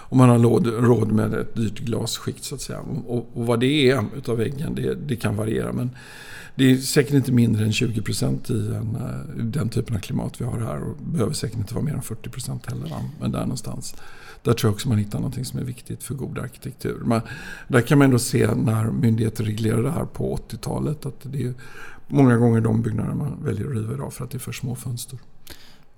om 0.00 0.18
man 0.18 0.28
har 0.28 0.38
råd, 0.38 0.66
råd 0.66 1.12
med 1.12 1.34
ett 1.34 1.54
dyrt 1.54 1.78
glasskikt 1.78 2.44
så 2.44 2.54
att 2.54 2.60
säga. 2.60 2.80
Och, 2.80 3.30
och 3.34 3.46
vad 3.46 3.60
det 3.60 3.90
är 3.90 4.04
utav 4.16 4.36
väggen 4.36 4.74
det, 4.74 4.94
det, 4.94 5.16
kan 5.16 5.36
variera 5.36 5.72
men 5.72 5.90
det 6.54 6.72
är 6.72 6.76
säkert 6.76 7.14
inte 7.14 7.32
mindre 7.32 7.64
än 7.64 7.72
20 7.72 8.02
procent 8.02 8.50
i 8.50 8.66
en, 8.66 8.96
eh, 8.96 9.44
den 9.44 9.68
typen 9.68 9.96
av 9.96 10.00
klimat 10.00 10.40
vi 10.40 10.44
har 10.44 10.60
här 10.60 10.82
och 10.82 10.96
behöver 10.96 11.32
säkert 11.32 11.58
inte 11.58 11.74
vara 11.74 11.84
mer 11.84 11.94
än 11.94 12.02
40 12.02 12.30
procent 12.30 12.66
heller. 12.66 12.92
Men 13.20 13.32
där 13.32 13.40
någonstans. 13.40 13.94
Där 14.42 14.52
tror 14.52 14.68
jag 14.68 14.74
också 14.74 14.88
man 14.88 14.98
hittar 14.98 15.20
något 15.20 15.46
som 15.46 15.58
är 15.58 15.64
viktigt 15.64 16.02
för 16.02 16.14
god 16.14 16.38
arkitektur. 16.38 17.00
Men 17.04 17.20
där 17.68 17.80
kan 17.80 17.98
man 17.98 18.04
ändå 18.04 18.18
se 18.18 18.54
när 18.54 18.84
myndigheter 18.84 19.44
reglerade 19.44 19.82
det 19.82 19.90
här 19.90 20.04
på 20.04 20.36
80-talet 20.36 21.06
att 21.06 21.20
det 21.22 21.42
är 21.42 21.54
många 22.06 22.36
gånger 22.36 22.60
de 22.60 22.82
byggnader 22.82 23.14
man 23.14 23.44
väljer 23.44 23.66
att 23.66 23.74
riva 23.74 23.94
idag 23.94 24.12
för 24.12 24.24
att 24.24 24.30
det 24.30 24.36
är 24.36 24.40
för 24.40 24.52
små 24.52 24.74
fönster. 24.74 25.18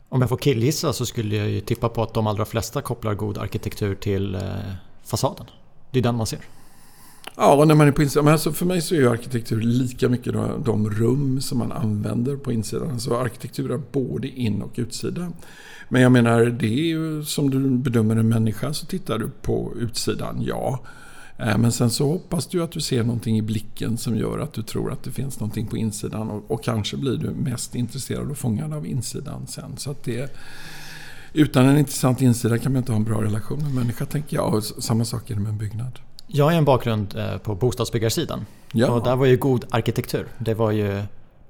Om 0.09 0.21
jag 0.21 0.29
får 0.29 0.37
killgissa 0.37 0.93
så 0.93 1.07
skulle 1.07 1.37
jag 1.37 1.49
ju 1.49 1.61
tippa 1.61 1.89
på 1.89 2.03
att 2.03 2.15
de 2.15 2.27
allra 2.27 2.45
flesta 2.45 2.83
kopplar 2.83 3.15
god 3.15 3.39
arkitektur 3.39 3.95
till 3.95 4.35
eh, 4.35 4.41
fasaden. 5.05 5.47
Det 5.91 5.99
är 5.99 6.03
den 6.03 6.15
man 6.15 6.27
ser. 6.27 6.41
Ja, 7.43 7.65
när 7.65 7.75
man 7.75 7.89
är 7.89 7.93
på 7.93 8.03
insidan. 8.03 8.25
Men 8.25 8.33
alltså 8.33 8.53
för 8.53 8.67
mig 8.67 8.81
så 8.81 8.95
är 8.95 9.07
arkitektur 9.07 9.61
lika 9.61 10.09
mycket 10.09 10.33
de 10.65 10.91
rum 10.91 11.41
som 11.41 11.59
man 11.59 11.73
använder 11.73 12.37
på 12.37 12.53
insidan. 12.53 12.91
Alltså 12.91 13.17
arkitektur 13.17 13.71
är 13.71 13.81
både 13.93 14.29
in 14.29 14.63
och 14.63 14.73
utsida. 14.75 15.33
Men 15.89 16.03
jag 16.03 16.13
menar, 16.13 16.45
det 16.45 16.67
är 16.67 16.87
ju 16.87 17.25
som 17.25 17.51
du 17.51 17.71
bedömer 17.71 18.17
en 18.17 18.29
människa 18.29 18.73
så 18.73 18.87
tittar 18.87 19.19
du 19.19 19.31
på 19.43 19.73
utsidan, 19.77 20.43
ja. 20.43 20.81
Eh, 21.39 21.59
men 21.59 21.73
sen 21.73 21.91
så 21.91 22.09
hoppas 22.09 22.47
du 22.47 22.63
att 22.63 22.73
du 22.73 22.81
ser 22.81 23.05
någonting 23.05 23.39
i 23.39 23.43
blicken 23.43 23.99
som 23.99 24.17
gör 24.17 24.39
att 24.39 24.53
du 24.53 24.63
tror 24.63 24.93
att 24.93 25.03
det 25.03 25.11
finns 25.11 25.41
någonting 25.41 25.67
på 25.67 25.77
insidan. 25.77 26.31
Och, 26.31 26.51
och 26.51 26.65
kanske 26.65 26.97
blir 26.97 27.17
du 27.17 27.31
mest 27.31 27.75
intresserad 27.75 28.31
och 28.31 28.39
fångad 28.39 28.73
av 28.73 28.87
insidan 28.87 29.47
sen. 29.47 29.77
Så 29.77 29.91
att 29.91 30.05
det, 30.05 30.37
utan 31.33 31.67
en 31.67 31.79
intressant 31.79 32.23
insida 32.23 32.59
kan 32.59 32.73
man 32.73 32.81
inte 32.81 32.93
ha 32.93 32.97
en 32.97 33.05
bra 33.05 33.23
relation 33.23 33.59
med 33.59 33.67
en 33.67 33.75
människa, 33.75 34.07
tänker 34.07 34.37
jag. 34.37 34.55
Och 34.55 34.65
samma 34.65 35.05
sak 35.05 35.31
är 35.31 35.35
det 35.35 35.41
med 35.41 35.51
en 35.51 35.59
byggnad. 35.59 35.99
Jag 36.33 36.45
har 36.45 36.53
en 36.53 36.65
bakgrund 36.65 37.15
eh, 37.17 37.37
på 37.39 37.55
bostadsbyggarsidan. 37.55 38.47
Ja. 38.73 38.91
Och 38.91 39.05
där 39.05 39.17
var 39.17 39.27
ju 39.27 39.37
god 39.37 39.65
arkitektur. 39.71 40.27
Det 40.39 40.55
var 40.55 40.71
ju 40.71 41.03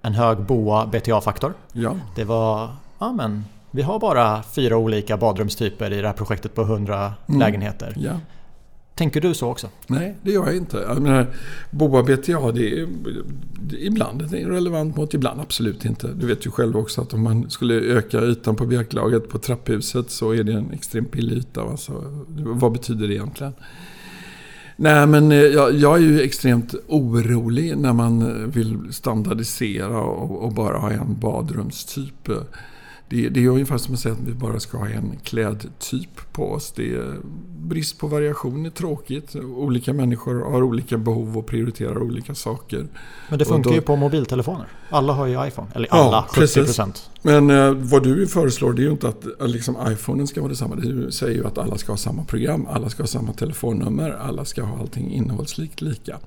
en 0.03 0.15
hög 0.15 0.39
BOA 0.39 0.87
BTA-faktor. 0.87 1.55
Ja. 1.73 1.97
Det 2.17 2.25
var, 2.25 2.71
ja 2.99 3.13
men, 3.13 3.45
vi 3.71 3.83
har 3.83 3.99
bara 3.99 4.43
fyra 4.43 4.77
olika 4.77 5.17
badrumstyper 5.17 5.93
i 5.93 6.01
det 6.01 6.07
här 6.07 6.15
projektet 6.15 6.55
på 6.55 6.63
100 6.63 7.13
mm. 7.27 7.41
lägenheter. 7.41 7.95
Ja. 7.97 8.13
Tänker 8.95 9.21
du 9.21 9.35
så 9.35 9.51
också? 9.51 9.69
Nej, 9.87 10.17
det 10.23 10.31
gör 10.31 10.47
jag 10.47 10.57
inte. 10.57 10.77
Jag 10.77 11.03
menar, 11.03 11.27
BOA 11.71 12.03
BTA, 12.03 12.53
det 12.53 12.81
är, 12.81 12.89
det 13.61 13.77
är 13.77 13.87
ibland 13.87 14.33
relevant 14.33 14.97
mått, 14.97 15.15
ibland 15.15 15.41
absolut 15.41 15.85
inte. 15.85 16.09
Du 16.09 16.27
vet 16.27 16.47
ju 16.47 16.51
själv 16.51 16.77
också 16.77 17.03
att 17.03 17.15
om 17.15 17.23
man 17.23 17.51
skulle 17.51 17.75
öka 17.75 18.21
ytan 18.21 18.57
på 18.57 18.67
bjälklaget 18.67 19.29
på 19.29 19.39
trapphuset 19.39 20.11
så 20.11 20.35
är 20.35 20.45
det 20.45 20.53
en 20.53 20.73
extremt 20.73 21.13
billig 21.13 21.37
yta. 21.37 21.63
Alltså, 21.63 21.93
vad 22.37 22.73
betyder 22.73 23.09
det 23.09 23.15
egentligen? 23.15 23.53
Nej, 24.83 25.07
men 25.07 25.33
eh, 25.33 25.39
jag, 25.39 25.75
jag, 25.75 25.97
är 25.97 26.03
ju 26.03 26.21
extremt 26.21 26.75
orolig 26.89 27.79
när 27.79 27.93
man 27.93 28.23
eh, 28.23 28.47
vill 28.47 28.79
standardisera 28.93 30.01
och, 30.01 30.45
och 30.45 30.53
bara 30.53 30.79
ha 30.79 30.91
en 30.91 31.21
badrumstyp. 31.21 32.29
Eh. 32.29 32.37
Det, 33.11 33.29
det 33.29 33.45
är 33.45 33.49
ungefär 33.49 33.79
som 33.79 33.95
att 33.95 34.01
säga 34.01 34.15
att 34.15 34.21
vi 34.21 34.33
bara 34.33 34.61
ska 34.61 34.79
ha 34.79 34.89
en 34.89 35.17
klädtyp 35.25 36.33
på 36.33 36.53
oss. 36.53 36.73
Det 36.77 36.95
är, 36.95 37.17
brist 37.59 37.99
på 37.99 38.07
variation 38.07 38.67
är 38.67 38.71
tråkigt. 38.71 39.37
Olika 39.37 39.93
människor 39.93 40.51
har 40.51 40.63
olika 40.63 40.99
behov 40.99 41.39
och 41.39 41.47
prioriterar 41.47 42.03
olika 42.03 42.35
saker. 42.35 42.87
Men 43.29 43.39
det 43.39 43.45
funkar 43.45 43.71
då, 43.71 43.77
ju 43.77 43.83
på 43.83 43.97
mobiltelefoner. 43.97 44.67
Alla 44.91 45.13
har 45.13 45.27
ju 45.27 45.47
iPhone. 45.47 45.69
Eller 45.75 45.89
alla, 45.91 46.25
ja, 46.37 46.43
70%. 46.43 47.11
Men 47.23 47.51
eh, 47.51 47.73
vad 47.75 48.03
du 48.03 48.27
föreslår 48.27 48.73
det 48.73 48.83
är 48.83 48.85
ju 48.85 48.91
inte 48.91 49.09
att 49.09 49.25
liksom, 49.41 49.77
iPhonen 49.89 50.27
ska 50.27 50.41
vara 50.41 50.49
detsamma. 50.49 50.75
Det 50.75 51.13
säger 51.13 51.35
ju 51.35 51.47
att 51.47 51.59
alla 51.59 51.79
ska 51.79 51.93
ha 51.93 51.97
samma 51.97 52.25
program, 52.25 52.67
alla 52.71 52.89
ska 52.91 53.03
ha 53.03 53.09
samma 53.09 53.33
telefonnummer, 53.33 54.11
alla 54.11 54.45
ska 54.45 54.63
ha 54.63 54.79
allting 54.79 55.13
innehållslikt 55.13 55.81
lika. 55.81 56.19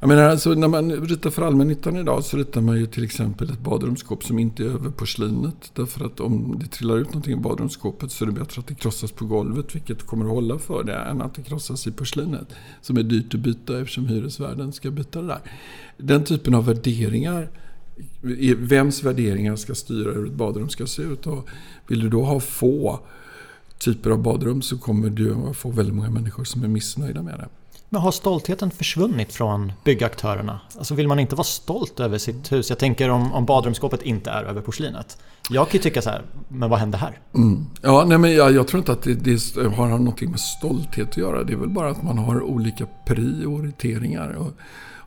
Jag 0.00 0.08
menar 0.08 0.22
alltså 0.22 0.50
när 0.50 0.68
man 0.68 0.92
ritar 0.92 1.30
för 1.30 1.42
allmännyttan 1.42 1.96
idag 1.96 2.24
så 2.24 2.36
ritar 2.36 2.60
man 2.60 2.76
ju 2.76 2.86
till 2.86 3.04
exempel 3.04 3.50
ett 3.50 3.60
badrumsskåp 3.60 4.24
som 4.24 4.38
inte 4.38 4.62
är 4.62 4.66
över 4.66 4.90
porslinet. 4.90 5.70
Därför 5.74 6.04
att 6.04 6.20
om 6.20 6.31
om 6.32 6.58
det 6.58 6.66
trillar 6.66 6.98
ut 6.98 7.06
någonting 7.06 7.32
i 7.32 7.36
badrumsskåpet 7.36 8.12
så 8.12 8.24
är 8.24 8.26
det 8.26 8.32
bättre 8.32 8.60
att 8.60 8.66
det 8.66 8.74
krossas 8.74 9.12
på 9.12 9.24
golvet 9.24 9.74
vilket 9.74 10.06
kommer 10.06 10.24
att 10.24 10.30
hålla 10.30 10.58
för 10.58 10.84
det 10.84 10.94
än 10.94 11.22
att 11.22 11.34
det 11.34 11.42
krossas 11.42 11.86
i 11.86 11.92
porslinet. 11.92 12.54
Som 12.80 12.96
är 12.96 13.02
dyrt 13.02 13.34
att 13.34 13.40
byta 13.40 13.80
eftersom 13.80 14.06
hyresvärden 14.06 14.72
ska 14.72 14.90
byta 14.90 15.20
det 15.20 15.26
där. 15.26 15.40
Den 15.96 16.24
typen 16.24 16.54
av 16.54 16.66
värderingar 16.66 17.48
vems 18.56 19.02
värderingar 19.02 19.56
ska 19.56 19.74
styra 19.74 20.12
hur 20.12 20.26
ett 20.26 20.32
badrum 20.32 20.68
ska 20.68 20.86
se 20.86 21.02
ut. 21.02 21.26
Och 21.26 21.48
vill 21.86 22.00
du 22.00 22.08
då 22.08 22.22
ha 22.22 22.40
få 22.40 23.00
typer 23.78 24.10
av 24.10 24.22
badrum 24.22 24.62
så 24.62 24.78
kommer 24.78 25.10
du 25.10 25.34
att 25.34 25.56
få 25.56 25.70
väldigt 25.70 25.94
många 25.94 26.10
människor 26.10 26.44
som 26.44 26.64
är 26.64 26.68
missnöjda 26.68 27.22
med 27.22 27.38
det. 27.38 27.48
Men 27.92 28.00
har 28.00 28.12
stoltheten 28.12 28.70
försvunnit 28.70 29.32
från 29.32 29.72
byggaktörerna? 29.84 30.60
Alltså 30.78 30.94
vill 30.94 31.08
man 31.08 31.18
inte 31.18 31.36
vara 31.36 31.44
stolt 31.44 32.00
över 32.00 32.18
sitt 32.18 32.52
hus? 32.52 32.70
Jag 32.70 32.78
tänker 32.78 33.08
om, 33.08 33.32
om 33.32 33.46
badrumsskåpet 33.46 34.02
inte 34.02 34.30
är 34.30 34.44
över 34.44 34.60
porslinet. 34.60 35.18
Jag 35.50 35.68
kan 35.68 35.78
ju 35.78 35.82
tycka 35.82 36.02
så 36.02 36.10
här, 36.10 36.22
men 36.48 36.70
vad 36.70 36.78
hände 36.78 36.96
här? 36.96 37.18
Mm. 37.34 37.66
Ja, 37.82 38.04
nej, 38.06 38.18
men 38.18 38.34
jag, 38.34 38.52
jag, 38.52 38.68
tror 38.68 38.78
inte 38.78 38.92
att 38.92 39.02
det, 39.02 39.14
det 39.14 39.76
har 39.76 39.88
någonting 39.88 40.30
med 40.30 40.40
stolthet 40.40 41.08
att 41.08 41.16
göra. 41.16 41.44
Det 41.44 41.52
är 41.52 41.56
väl 41.56 41.68
bara 41.68 41.90
att 41.90 42.02
man 42.02 42.18
har 42.18 42.42
olika 42.42 42.86
prioriteringar. 43.06 44.30
Och 44.32 44.52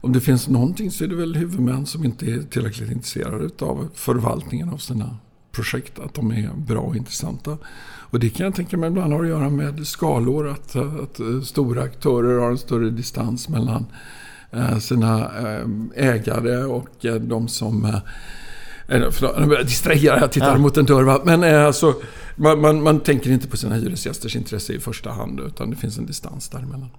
om 0.02 0.14
det 0.14 0.22
finns 0.22 0.48
någonting 0.48 0.92
så 0.92 1.04
är 1.04 1.08
det 1.08 1.16
väl 1.16 1.36
huvudmän 1.36 1.86
som 1.86 2.06
inte 2.06 2.26
är 2.26 2.42
tillräckligt 2.42 2.92
intresserade 2.92 3.50
av 3.66 3.88
förvaltningen 3.94 4.70
av 4.70 4.78
sina 4.78 5.18
projekt. 5.56 6.00
Att 6.00 6.14
de 6.14 6.32
är 6.32 6.50
bra 6.56 6.82
och 6.82 6.96
intressanta. 6.96 7.58
Och 8.16 8.20
det 8.20 8.30
kan 8.30 8.46
jag 8.46 8.56
tänka 8.56 8.78
mig 8.78 8.90
ibland 8.90 9.14
har 9.14 9.24
att 9.24 9.30
göra 9.30 9.50
med 9.50 9.88
skalor. 9.88 10.48
Att, 10.48 10.76
att 10.76 11.48
stora 11.48 11.84
aktörer 11.84 12.40
har 12.40 12.52
en 12.52 12.58
större 12.58 12.90
distans 12.90 13.50
mellan 13.50 13.86
eh, 14.52 14.78
sina 14.78 15.20
eh, 15.20 15.66
ägare 15.96 16.64
och 16.64 17.06
eh, 17.06 17.16
de 17.16 17.48
som 17.48 18.02
Förlåt, 18.88 19.40
nu 19.40 19.46
börjar 19.46 19.60
jag 19.60 19.68
distrahera. 19.68 20.20
Jag 20.20 20.32
tittar 20.32 20.52
ja. 20.52 20.58
mot 20.58 20.78
en 20.78 20.86
dörr. 20.86 21.04
Va? 21.04 21.22
Men 21.24 21.44
alltså, 21.66 21.94
man, 22.36 22.62
man, 22.62 22.84
man, 22.84 23.00
tänker 23.00 23.32
inte 23.32 23.48
på 23.48 23.58
sina 23.58 23.76
hyresgästers 23.76 24.36
intresse 24.36 24.74
i 24.74 24.80
första 24.80 25.12
hand. 25.12 25.40
Utan 25.40 25.70
det 25.70 25.76
finns 25.76 25.98
en 25.98 26.06
distans 26.06 26.50
däremellan. 26.50 26.90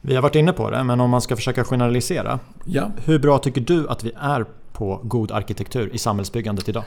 Vi 0.00 0.14
har 0.14 0.22
varit 0.22 0.34
inne 0.34 0.52
på 0.52 0.70
det, 0.70 0.84
men 0.84 1.00
om 1.00 1.10
man 1.10 1.20
ska 1.20 1.36
försöka 1.36 1.64
generalisera. 1.64 2.38
Ja. 2.64 2.90
Hur 3.04 3.18
bra 3.18 3.38
tycker 3.38 3.60
du 3.60 3.88
att 3.88 4.04
vi 4.04 4.12
är 4.20 4.46
på 4.72 5.00
god 5.04 5.32
arkitektur 5.32 5.90
i 5.94 5.98
samhällsbyggandet 5.98 6.68
idag? 6.68 6.84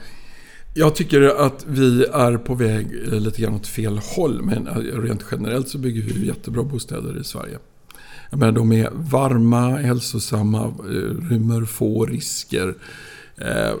Jag 0.74 0.94
tycker 0.94 1.46
att 1.46 1.64
vi 1.68 2.04
är 2.04 2.36
på 2.36 2.54
väg 2.54 2.86
eh, 3.12 3.20
lite 3.20 3.42
grann 3.42 3.54
åt 3.54 3.66
fel 3.66 3.98
håll. 3.98 4.42
Men 4.42 4.66
eh, 4.66 4.74
rent 4.76 5.24
generellt 5.30 5.68
så 5.68 5.78
bygger 5.78 6.02
vi 6.02 6.26
jättebra 6.26 6.62
bostäder 6.62 7.20
i 7.20 7.24
Sverige. 7.24 7.58
Jag 8.30 8.38
menar, 8.38 8.52
de 8.52 8.72
är 8.72 8.90
varma, 8.92 9.76
hälsosamma, 9.76 10.64
eh, 10.64 11.28
rymmer 11.30 11.64
få 11.64 12.06
risker. 12.06 12.74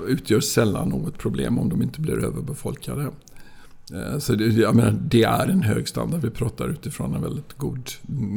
Utgör 0.08 0.40
sällan 0.40 0.88
något 0.88 1.18
problem 1.18 1.58
om 1.58 1.68
de 1.68 1.82
inte 1.82 2.00
blir 2.00 2.24
överbefolkade. 2.24 3.08
Så 4.18 4.34
det, 4.34 4.44
jag 4.44 4.74
menar, 4.74 4.98
det 5.04 5.22
är 5.22 5.48
en 5.48 5.62
hög 5.62 5.88
standard. 5.88 6.20
Vi 6.20 6.30
pratar 6.30 6.68
utifrån 6.68 7.14
en 7.14 7.22
väldigt 7.22 7.52
god 7.56 7.90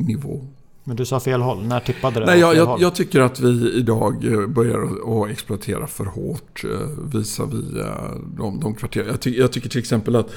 nivå 0.08 0.48
men 0.88 0.96
du 0.96 1.06
sa 1.06 1.20
fel 1.20 1.42
håll. 1.42 1.68
När 1.68 1.80
tippade 1.80 2.20
det? 2.20 2.26
Nej, 2.26 2.40
jag, 2.40 2.56
jag, 2.56 2.82
jag, 2.82 2.96
tycker 2.96 3.20
att 3.20 3.40
vi 3.40 3.74
idag 3.74 4.26
eh, 4.26 4.48
börjar 4.48 4.82
att 5.24 5.32
exploatera 5.32 5.88
för 5.88 6.06
hårt 6.06 6.64
eh, 6.64 6.88
visavi 7.14 7.80
eh, 7.80 8.16
de, 8.38 8.60
de 8.60 8.76
kvarter. 8.76 9.06
Jag, 9.08 9.22
ty, 9.22 9.38
jag 9.38 9.52
tycker 9.52 9.70
till 9.70 9.80
exempel 9.80 10.16
att 10.16 10.30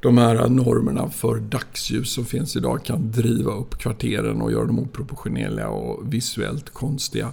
de 0.00 0.18
här 0.18 0.48
normerna 0.48 1.10
för 1.10 1.36
dagsljus 1.36 2.12
som 2.14 2.24
finns 2.24 2.56
idag 2.56 2.84
kan 2.84 3.10
driva 3.10 3.52
upp 3.52 3.78
kvarteren 3.78 4.42
och 4.42 4.52
göra 4.52 4.66
dem 4.66 4.78
oproportionerliga 4.78 5.68
och 5.68 6.14
visuellt 6.14 6.70
konstiga. 6.70 7.32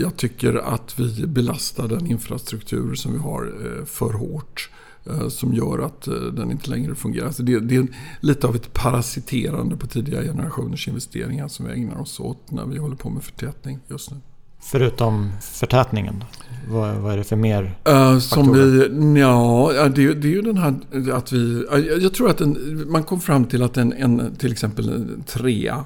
Jag 0.00 0.16
tycker 0.16 0.54
att 0.54 0.98
vi 0.98 1.26
belastar 1.26 1.88
den 1.88 2.06
infrastruktur 2.06 2.94
som 2.94 3.12
vi 3.12 3.18
har 3.18 3.52
för 3.86 4.12
hårt. 4.12 4.70
Eh, 5.10 5.28
som 5.28 5.54
gör 5.54 5.78
att 5.78 6.08
eh, 6.08 6.14
den 6.14 6.50
inte 6.50 6.70
längre 6.70 6.94
fungerar. 6.94 7.30
Så 7.30 7.42
det, 7.42 7.60
det, 7.60 7.76
är 7.76 7.86
lite 8.20 8.46
av 8.46 8.56
ett 8.56 8.72
parasiterande 8.72 9.76
på 9.76 9.86
tidigare 9.86 10.24
generationers 10.24 10.88
investeringar 10.88 11.48
som 11.48 11.66
vi 11.66 11.72
ägnar 11.72 12.00
oss 12.00 12.20
åt 12.20 12.50
när 12.50 12.66
vi 12.66 12.78
håller 12.78 12.96
på 12.96 13.10
med 13.10 13.22
förtätning 13.22 13.78
just 13.88 14.10
nu. 14.10 14.16
Förutom 14.60 15.32
förtätningen, 15.40 16.24
vad, 16.68 16.96
vad 16.96 17.12
är 17.12 17.16
det 17.16 17.24
för 17.24 17.36
mer 17.36 17.78
uh, 17.88 18.18
Som 18.18 18.52
vi, 18.52 19.20
ja, 19.20 19.88
det, 19.94 20.14
det, 20.14 20.28
är 20.28 20.32
ju 20.32 20.42
den 20.42 20.58
här 20.58 20.74
att 21.12 21.32
vi... 21.32 21.66
Jag 22.00 22.14
tror 22.14 22.30
att 22.30 22.40
en, 22.40 22.84
man 22.90 23.02
kom 23.02 23.20
fram 23.20 23.44
till 23.44 23.62
att 23.62 23.76
en, 23.76 23.92
en 23.92 24.36
till 24.36 24.52
exempel 24.52 24.88
en 24.88 25.24
trea 25.26 25.84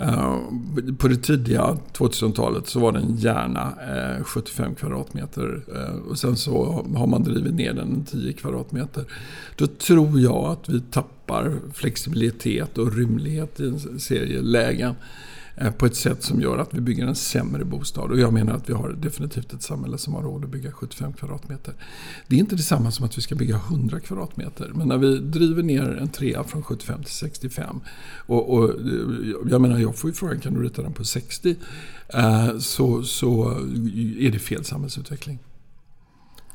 Eh, 0.00 0.38
på 0.98 1.08
det 1.08 1.16
tidiga 1.16 1.76
2000-talet 1.92 2.66
så 2.66 2.80
var 2.80 2.92
den 2.92 3.16
gärna 3.16 3.72
75 4.22 4.74
kvadratmeter. 4.74 5.62
Eh, 5.74 6.10
och 6.10 6.18
sen 6.18 6.36
så 6.36 6.84
har 6.96 7.06
man 7.06 7.22
drivit 7.22 7.54
ner 7.54 7.72
den 7.72 8.04
10 8.04 8.32
kvadratmeter. 8.32 9.04
Då 9.56 9.66
tror 9.66 10.20
jag 10.20 10.44
att 10.44 10.68
vi 10.68 10.80
tappar 10.80 11.58
flexibilitet 11.74 12.78
och 12.78 12.92
rymlighet 12.96 13.60
i 13.60 13.66
en 13.66 14.00
serie 14.00 14.42
lägen. 14.42 14.94
Eh, 15.60 15.70
på 15.70 15.86
ett 15.86 15.96
sätt 15.96 16.22
som 16.22 16.40
gör 16.40 16.58
att 16.58 16.74
vi 16.74 16.80
bygger 16.80 17.06
en 17.06 17.14
sämre 17.14 17.64
bostad. 17.64 18.10
Och 18.10 18.18
jag 18.18 18.32
menar 18.32 18.54
att 18.54 18.68
vi 18.68 18.72
har 18.72 18.88
definitivt 18.88 19.52
ett 19.52 19.62
samhälle 19.62 19.98
som 19.98 20.14
har 20.14 20.22
råd 20.22 20.44
att 20.44 20.50
bygga 20.50 20.72
75 20.72 21.12
kvadratmeter. 21.12 21.74
Det 22.26 22.36
är 22.36 22.40
inte 22.40 22.56
detsamma 22.56 22.90
som 22.90 23.04
att 23.04 23.18
vi 23.18 23.22
ska 23.22 23.34
bygga 23.34 23.56
100 23.56 24.00
kvadratmeter. 24.00 24.70
Men 24.74 24.88
när 24.88 24.98
vi 24.98 25.18
driver 25.18 25.62
ner 25.62 25.98
en 26.00 26.08
trea 26.08 26.44
från 26.44 26.62
75 26.62 27.02
till 27.02 27.12
65. 27.12 27.80
Och, 28.26 28.54
och 28.54 28.70
jag 29.50 29.60
menar, 29.60 29.78
jag 29.78 29.96
får 29.96 30.10
ju 30.10 30.14
frågan 30.14 30.40
kan 30.40 30.54
du 30.54 30.62
rita 30.62 30.82
den 30.82 30.92
på 30.92 31.04
60? 31.04 31.56
Eh, 32.08 32.58
så, 32.58 33.02
så 33.02 33.50
är 34.18 34.30
det 34.30 34.38
fel 34.38 34.64
samhällsutveckling. 34.64 35.38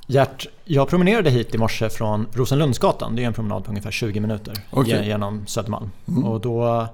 Gert, 0.08 0.48
jag 0.66 0.90
promenerade 0.90 1.30
hit 1.30 1.56
i 1.56 1.58
morse 1.58 1.90
från 1.90 2.28
Rosenlundsgatan. 2.34 3.16
Det 3.16 3.24
är 3.24 3.28
en 3.28 3.34
promenad 3.34 3.64
på 3.64 3.70
ungefär 3.70 3.92
20 3.92 4.20
minuter 4.20 4.58
okay. 4.72 5.08
genom 5.08 5.48
Södermalm. 5.48 5.92
Mm. 6.08 6.24
Och 6.24 6.42
då, 6.42 6.88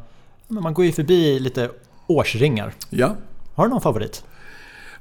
man 0.47 0.73
går 0.73 0.85
ju 0.85 0.91
förbi 0.91 1.39
lite 1.39 1.69
årsringar. 2.09 2.73
Ja. 2.89 3.15
Har 3.53 3.65
du 3.65 3.69
någon 3.69 3.81
favorit? 3.81 4.23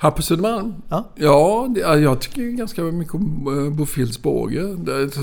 Här 0.00 0.10
på 0.10 0.22
Södermalm? 0.22 0.74
Ja. 0.88 1.10
Ja, 1.14 1.68
jag 1.96 2.20
tycker 2.20 2.42
ganska 2.42 2.82
mycket 2.82 3.14
om 3.14 3.64
eh, 3.66 3.76
Bofields 3.76 4.22
båge. 4.22 4.62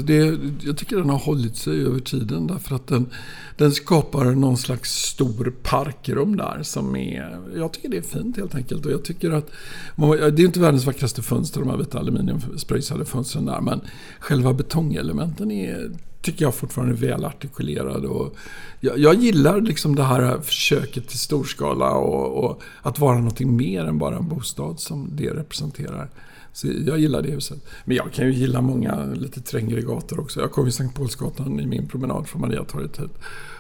Det, 0.04 0.38
jag 0.62 0.78
tycker 0.78 0.98
den 0.98 1.10
har 1.10 1.18
hållit 1.18 1.58
sig 1.58 1.86
över 1.86 2.00
tiden 2.00 2.48
därför 2.48 2.76
att 2.76 2.88
den, 2.88 3.10
den 3.58 3.72
skapar 3.72 4.26
någon 4.26 4.58
slags 4.58 4.92
stor 4.92 5.54
parkrum 5.64 6.38
där 6.38 6.64
som 6.64 6.96
är... 6.96 7.40
Jag 7.56 7.74
tycker 7.74 7.90
det 7.90 7.98
är 7.98 8.02
fint 8.02 8.38
helt 8.38 8.56
enkelt. 8.56 8.86
Och 8.86 8.92
jag 8.92 9.04
tycker 9.04 9.32
att... 9.32 9.52
Det 9.98 10.42
är 10.42 10.46
inte 10.46 10.60
världens 10.60 10.86
vackraste 10.86 11.22
fönster, 11.22 11.60
de 11.60 11.70
här 11.70 11.78
vita 11.78 12.00
aluminiumspröjsade 12.00 13.06
fönstren 13.06 13.46
där. 13.46 13.62
Men 13.62 13.82
själva 14.20 14.54
betongelementen 14.54 15.52
är 15.52 15.92
tycker 16.26 16.46
jag 16.46 16.56
fortfarande 16.56 16.94
är 16.94 16.98
väl 16.98 17.26
artikulerad. 17.26 18.06
Och 18.06 18.36
jag, 18.80 19.00
jag 19.00 19.16
gillar 19.16 19.62
liksom 19.62 19.96
det 19.96 20.04
här 20.04 20.40
försöket 20.42 21.08
till 21.08 21.20
storskala 21.20 21.92
och, 21.92 22.44
och, 22.44 22.62
att 22.82 23.00
vara 23.00 23.18
någonting 23.18 23.56
mer 23.56 23.86
än 23.86 23.98
bara 23.98 24.18
en 24.18 24.30
bostad 24.30 24.80
som 24.80 25.10
det 25.12 25.30
representerar. 25.30 26.10
Så 26.54 26.68
jag 26.86 27.00
gillar 27.00 27.22
det 27.22 27.32
huset. 27.32 27.66
Men 27.86 27.98
jag 27.98 28.14
kan 28.14 28.26
ju 28.26 28.34
gilla 28.34 28.62
många 28.62 29.06
lite 29.06 29.42
trängre 29.42 29.82
gator 29.82 30.20
också. 30.20 30.40
Jag 30.40 30.52
kom 30.52 30.66
ju 30.66 30.72
Sankt 30.72 30.96
Paulsgatan 30.96 31.60
i 31.60 31.66
min 31.66 31.88
promenad 31.88 32.28
från 32.28 32.42
Mariatorget 32.42 33.00
hit. 33.00 33.12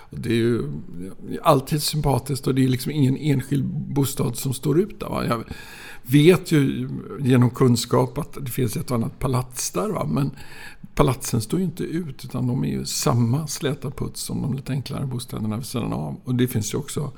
Det 0.10 0.30
är 0.30 0.34
ju 0.34 0.63
alltid 1.43 1.84
sympatiskt 1.84 2.47
och 2.47 2.56
det 2.56 2.63
är 2.63 2.67
liksom 2.67 2.91
ingen 2.91 3.17
enskild 3.17 3.65
bostad 3.93 4.38
som 4.38 4.54
står 4.54 4.80
ut 4.80 4.99
där. 4.99 5.10
Va? 5.10 5.25
Jag 5.25 5.43
vet 6.08 6.52
ju 6.52 6.89
genom 7.20 7.50
kunskap 7.50 8.18
att 8.18 8.38
det 8.41 8.52
finns 8.52 8.78
ett 8.78 8.91
och 8.91 8.98
annat 8.98 9.20
palats 9.20 9.72
där. 9.72 9.89
Va? 9.89 10.06
Men 10.06 10.32
palatsen 10.96 11.41
står 11.41 11.60
ju 11.60 11.65
inte 11.65 11.84
ut 11.84 12.26
utan 12.26 12.48
de 12.48 12.63
är 12.63 12.68
ju 12.68 12.86
samma 12.86 13.48
släta 13.48 13.91
puts 13.91 14.22
som 14.22 14.41
de 14.41 14.54
lite 14.54 14.72
enklare 14.72 15.06
bostäderna 15.06 15.58
vid 15.58 15.65
sidan 15.65 15.94
av. 15.94 16.15
Och 16.24 16.36
det 16.36 16.48
finns 16.48 16.74
ju 16.74 16.78
också 16.78 17.12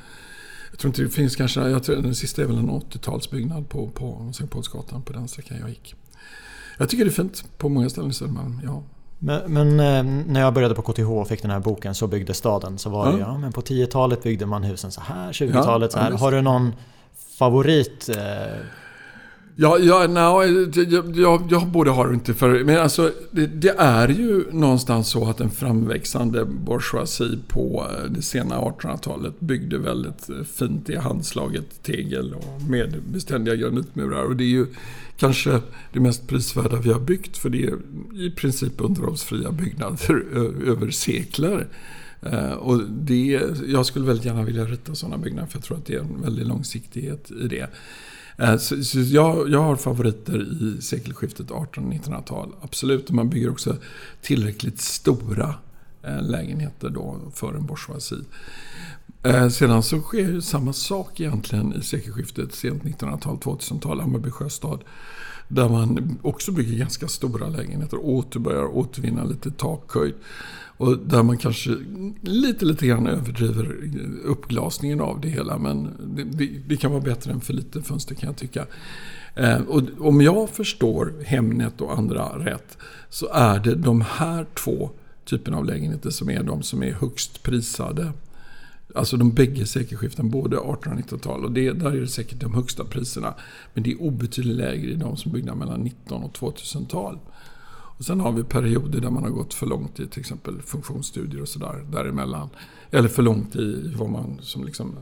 jag 0.72 0.80
tror 0.80 0.90
inte 0.90 1.02
det 1.02 1.10
finns 1.10 1.36
kanske, 1.36 1.70
jag 1.70 1.84
tror 1.84 1.96
den 1.96 2.16
sista 2.16 2.42
är 2.42 2.46
väl 2.46 2.58
en 2.58 2.70
80-talsbyggnad 2.70 3.68
på, 3.68 3.88
på 3.88 4.32
Sankt 4.34 4.54
Paulsgatan 4.54 5.02
på 5.02 5.14
den 5.14 5.28
sträckan 5.28 5.58
jag 5.60 5.70
gick. 5.70 5.96
Jag 6.78 6.90
tycker 6.90 7.06
det 7.06 7.12
är 7.12 7.14
fint 7.14 7.44
på 7.58 7.70
många 7.70 7.90
ställen 7.90 8.10
i 8.10 8.14
Södermalm, 8.14 8.62
ja. 8.64 8.84
Men, 9.20 9.54
men, 9.54 9.80
eh, 9.80 10.24
när 10.28 10.42
jag 10.42 10.54
började 10.54 10.76
på 10.76 10.82
KTH 10.82 11.12
och 11.12 11.28
fick 11.28 11.42
den 11.42 11.52
här 11.52 11.60
boken 11.60 11.96
Så 11.96 12.08
byggde 12.08 12.34
staden 12.34 12.78
så 12.78 12.90
var 12.90 13.12
det 13.12 13.20
ja, 13.20 13.38
men 13.38 13.52
på 13.52 13.62
10-talet 13.62 14.24
byggde 14.24 14.46
man 14.46 14.64
husen 14.64 14.92
så 14.92 15.02
här, 15.02 15.32
20-talet 15.32 15.92
så 15.92 16.00
här. 16.00 16.12
Ja, 16.12 16.18
Har 16.18 16.32
du 16.32 16.42
någon 16.42 16.74
favorit? 17.38 18.10
Eh, 18.10 18.60
ja, 19.56 19.78
ja 19.80 20.08
no, 20.08 20.44
jag, 20.76 21.16
jag, 21.16 21.48
jag 21.52 21.68
borde 21.68 21.90
ha 21.90 22.14
inte 22.14 22.34
för... 22.34 22.64
Men 22.64 22.78
alltså, 22.78 23.12
det, 23.32 23.46
det, 23.46 23.76
är 23.78 24.08
ju 24.08 24.46
någonstans 24.52 25.08
så 25.10 25.30
att 25.30 25.40
en 25.40 25.50
framväxande 25.50 26.46
bourgeoisie 26.46 27.40
på 27.48 27.88
eh, 27.90 28.12
det 28.12 28.22
sena 28.22 28.56
1800-talet 28.56 29.40
byggde 29.40 29.78
väldigt 29.78 30.30
eh, 30.30 30.36
fint 30.44 30.90
i 30.90 30.96
handslaget 30.96 31.84
tegel 31.84 32.34
och 32.34 32.62
med 32.70 32.96
beständiga 33.12 33.56
granitmurar. 33.56 34.24
Och 34.24 34.36
det 34.36 34.44
är 34.44 34.56
ju 34.60 34.68
kanske 35.18 35.62
det 35.94 36.00
mest 36.00 36.28
prisvärda 36.28 36.76
vi 36.76 36.94
har 36.94 37.00
byggt 37.00 37.38
för 37.38 37.50
det 37.50 37.64
är 37.64 37.78
i 38.14 38.32
princip 38.32 38.74
underhållsfria 38.78 39.52
byggnader 39.52 40.26
över 40.68 40.92
sekler. 40.92 41.68
Eh, 42.22 42.52
och 42.52 42.82
det, 42.90 43.42
jag 43.68 43.86
skulle 43.86 44.06
väldigt 44.06 44.26
gärna 44.26 44.44
vilja 44.44 44.66
rita 44.66 44.96
sådana 44.96 45.18
byggnader 45.18 45.48
för 45.48 45.58
jag 45.58 45.64
tror 45.64 45.78
att 45.78 45.86
det 45.86 45.96
är 45.96 46.00
en 46.00 46.22
väldig 46.22 46.46
långsiktighet 46.46 47.32
i 47.32 47.48
det. 47.48 47.70
Eh, 48.38 48.58
så, 48.58 48.84
så 48.84 49.00
jag, 49.00 49.50
jag, 49.50 49.64
har 49.64 49.76
favoriter 49.76 50.64
i 50.64 50.82
sekelskiftet 50.82 51.48
1800-1900-tal. 51.48 52.56
Absolut, 52.62 53.10
och 53.10 53.16
man 53.16 53.30
bygger 53.30 53.50
också 53.50 53.76
tillräckligt 54.22 54.82
stora 54.82 55.56
eh, 56.04 56.22
lägenheter 56.22 56.90
då 56.90 57.20
för 57.34 57.54
en 57.54 57.66
bourgeoisie. 57.66 58.18
Sedan 59.52 59.84
så 59.84 60.00
sker 60.00 60.20
ju 60.20 60.42
samma 60.42 60.74
sak 60.74 61.20
egentligen 61.20 61.74
i 61.74 61.82
sekelskiftet, 61.82 62.54
sent 62.54 62.84
1900-tal, 62.84 63.38
2000-tal, 63.38 64.00
Hammarby 64.00 64.32
sjöstad. 64.32 64.80
Där 65.48 65.70
man 65.70 66.20
också 66.22 66.52
bygger 66.52 66.78
ganska 66.78 67.08
stora 67.08 67.48
lägenheter 67.48 67.98
och 67.98 68.10
åter 68.10 68.40
börjar 68.40 68.78
återvinna 68.78 69.24
lite 69.24 69.52
takhöjd. 69.52 70.14
Och 70.78 70.98
där 70.98 71.24
man 71.24 71.38
kanske 71.38 71.78
lite, 72.22 72.66
lite 72.66 72.88
grann 72.88 73.08
överdriver 73.08 73.76
uppglasningen 74.24 75.02
av 75.02 75.22
det 75.22 75.30
hela. 75.30 75.58
Men 75.58 75.90
det, 76.16 76.24
det, 76.24 76.50
det 76.68 76.78
kan 76.78 76.92
vara 76.92 77.02
bättre 77.02 77.32
än 77.32 77.42
för 77.42 77.54
lite 77.54 77.82
fönster 77.82 78.16
kan 78.16 78.28
jag 78.28 78.38
tycka. 78.38 78.66
Eh, 79.36 79.62
och 79.62 79.82
om 80.00 80.22
jag 80.22 80.50
förstår 80.50 81.14
Hemnet 81.26 81.82
och 81.82 81.98
andra 81.98 82.46
rätt 82.46 82.78
så 83.10 83.30
är 83.34 83.60
det 83.60 83.76
de 83.76 84.02
här 84.02 84.46
två 84.54 84.90
typerna 85.26 85.58
av 85.58 85.66
lägenheter 85.66 86.10
som 86.10 86.30
är 86.30 86.44
de 86.44 86.64
som 86.64 86.84
är 86.84 86.92
högst 86.92 87.44
prisade. 87.44 88.12
Alltså 88.96 89.18
de 89.18 89.32
bägge 89.32 89.66
sekelskiften, 89.66 90.30
både 90.30 90.56
1800 90.56 90.92
och 90.92 91.20
1900-tal. 91.20 91.46
Och 91.46 91.52
det, 91.52 91.72
där 91.72 91.92
är 91.92 92.02
det 92.02 92.08
säkert 92.08 92.40
de 92.40 92.54
högsta 92.54 92.84
priserna. 92.84 93.34
Men 93.74 93.84
det 93.84 93.92
är 93.92 94.02
obetydligt 94.02 94.58
lägre 94.58 94.92
i 94.92 94.96
de 94.96 95.18
som 95.18 95.32
är 95.32 95.34
byggda 95.34 95.56
mellan 95.56 95.80
19 95.80 96.24
och 96.24 96.38
2000-tal. 96.38 97.20
Och 97.98 98.06
sen 98.06 98.20
har 98.20 98.32
vi 98.32 98.44
perioder 98.44 99.00
där 99.00 99.10
man 99.10 99.24
har 99.24 99.30
gått 99.30 99.54
för 99.54 99.66
långt 99.66 100.00
i 100.00 100.08
till 100.08 100.20
exempel 100.20 100.62
funktionsstudier 100.62 101.42
och 101.42 101.48
sådär 101.48 101.86
däremellan. 101.92 102.50
Eller 102.92 103.10
för 103.10 103.24
långt 103.24 103.56
i 103.56 103.94
vad 103.96 104.10
man 104.10 104.40
som 104.42 104.64
liksom 104.64 104.96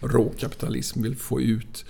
råkapitalism 0.00 1.02
vill 1.02 1.16
få 1.16 1.40
ut. 1.40 1.84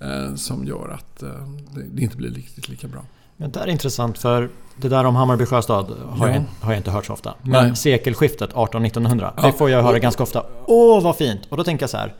Eh, 0.00 0.34
som 0.34 0.64
gör 0.64 0.88
att 0.88 1.22
eh, 1.22 1.48
det 1.92 2.02
inte 2.02 2.16
blir 2.16 2.30
riktigt 2.30 2.68
lika 2.68 2.88
bra. 2.88 3.04
Men 3.36 3.52
det 3.52 3.60
är 3.60 3.66
intressant 3.66 4.18
för 4.18 4.50
det 4.76 4.88
där 4.88 5.04
om 5.04 5.16
Hammarby 5.16 5.46
sjöstad 5.46 5.86
har, 6.08 6.28
ja. 6.28 6.34
jag, 6.34 6.44
har 6.60 6.72
jag 6.72 6.78
inte 6.78 6.90
hört 6.90 7.06
så 7.06 7.12
ofta. 7.12 7.34
Men 7.42 7.66
Nej. 7.66 7.76
sekelskiftet 7.76 8.52
1800-1900, 8.52 9.32
ja. 9.36 9.46
det 9.46 9.52
får 9.52 9.70
jag 9.70 9.82
höra 9.82 9.98
ganska 9.98 10.22
ofta. 10.22 10.46
Åh 10.66 11.02
vad 11.02 11.16
fint! 11.16 11.40
Och 11.48 11.56
då 11.56 11.64
tänker 11.64 11.82
jag 11.82 11.90
så 11.90 11.96
här. 11.96 12.14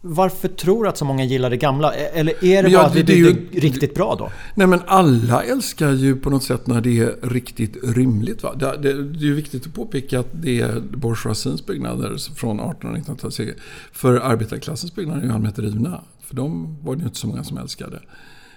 Varför 0.00 0.48
tror 0.48 0.84
du 0.84 0.90
att 0.90 0.98
så 0.98 1.04
många 1.04 1.24
gillar 1.24 1.50
det 1.50 1.56
gamla? 1.56 1.94
E- 1.94 2.10
eller 2.14 2.44
är 2.44 2.62
det 2.62 2.68
ja, 2.68 2.78
bara 2.78 2.86
att 2.86 2.92
det, 2.92 3.02
det 3.02 3.12
är 3.12 3.16
ju, 3.16 3.48
riktigt 3.52 3.94
bra 3.94 4.16
då? 4.18 4.30
Nej 4.54 4.66
men 4.66 4.80
alla 4.86 5.42
älskar 5.42 5.92
ju 5.92 6.16
på 6.16 6.30
något 6.30 6.42
sätt 6.42 6.66
när 6.66 6.80
det 6.80 6.98
är 6.98 7.16
riktigt 7.22 7.76
rymligt. 7.82 8.42
Va? 8.42 8.54
Det, 8.54 8.78
det, 8.82 9.02
det 9.02 9.18
är 9.18 9.22
ju 9.22 9.34
viktigt 9.34 9.66
att 9.66 9.74
påpeka 9.74 10.20
att 10.20 10.28
det 10.32 10.60
är 10.60 10.80
bourgeoisiens 10.80 11.66
byggnader 11.66 12.34
från 12.34 12.60
1800 12.60 13.12
och 13.12 13.18
1900-talet. 13.18 13.56
För 13.92 14.16
arbetarklassens 14.16 14.94
byggnader 14.94 15.20
är 15.20 15.26
ju 15.26 15.32
allmänt 15.32 15.58
rivna. 15.58 16.00
För 16.20 16.36
de 16.36 16.76
var 16.82 16.94
det 16.94 17.00
ju 17.00 17.06
inte 17.06 17.18
så 17.18 17.26
många 17.26 17.44
som 17.44 17.58
älskade. 17.58 18.00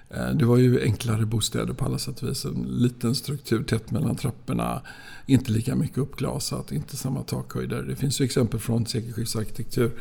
Eh, 0.10 0.30
det 0.30 0.46
var 0.46 0.58
ju 0.58 0.84
enklare 0.84 1.26
bostäder 1.26 1.74
på 1.74 1.86
alla 1.86 1.98
sätt 1.98 2.24
och 2.24 2.30
vis. 2.30 2.46
En 2.46 2.66
liten 2.70 3.16
struktur 3.16 3.64
tätt 3.64 3.92
mellan 3.92 4.16
trapporna. 4.16 4.82
Inte 5.26 5.52
lika 5.52 5.76
mycket 5.76 5.98
uppglasat, 5.98 6.72
inte 6.72 6.98
samma 6.98 7.24
takhöjder. 7.24 7.84
Det 7.84 7.96
finns 7.96 8.22
ju 8.22 8.26
exempel 8.26 8.60
från 8.60 8.86
sekelskiftsarkitektur 8.86 9.86
Eh, 9.86 9.92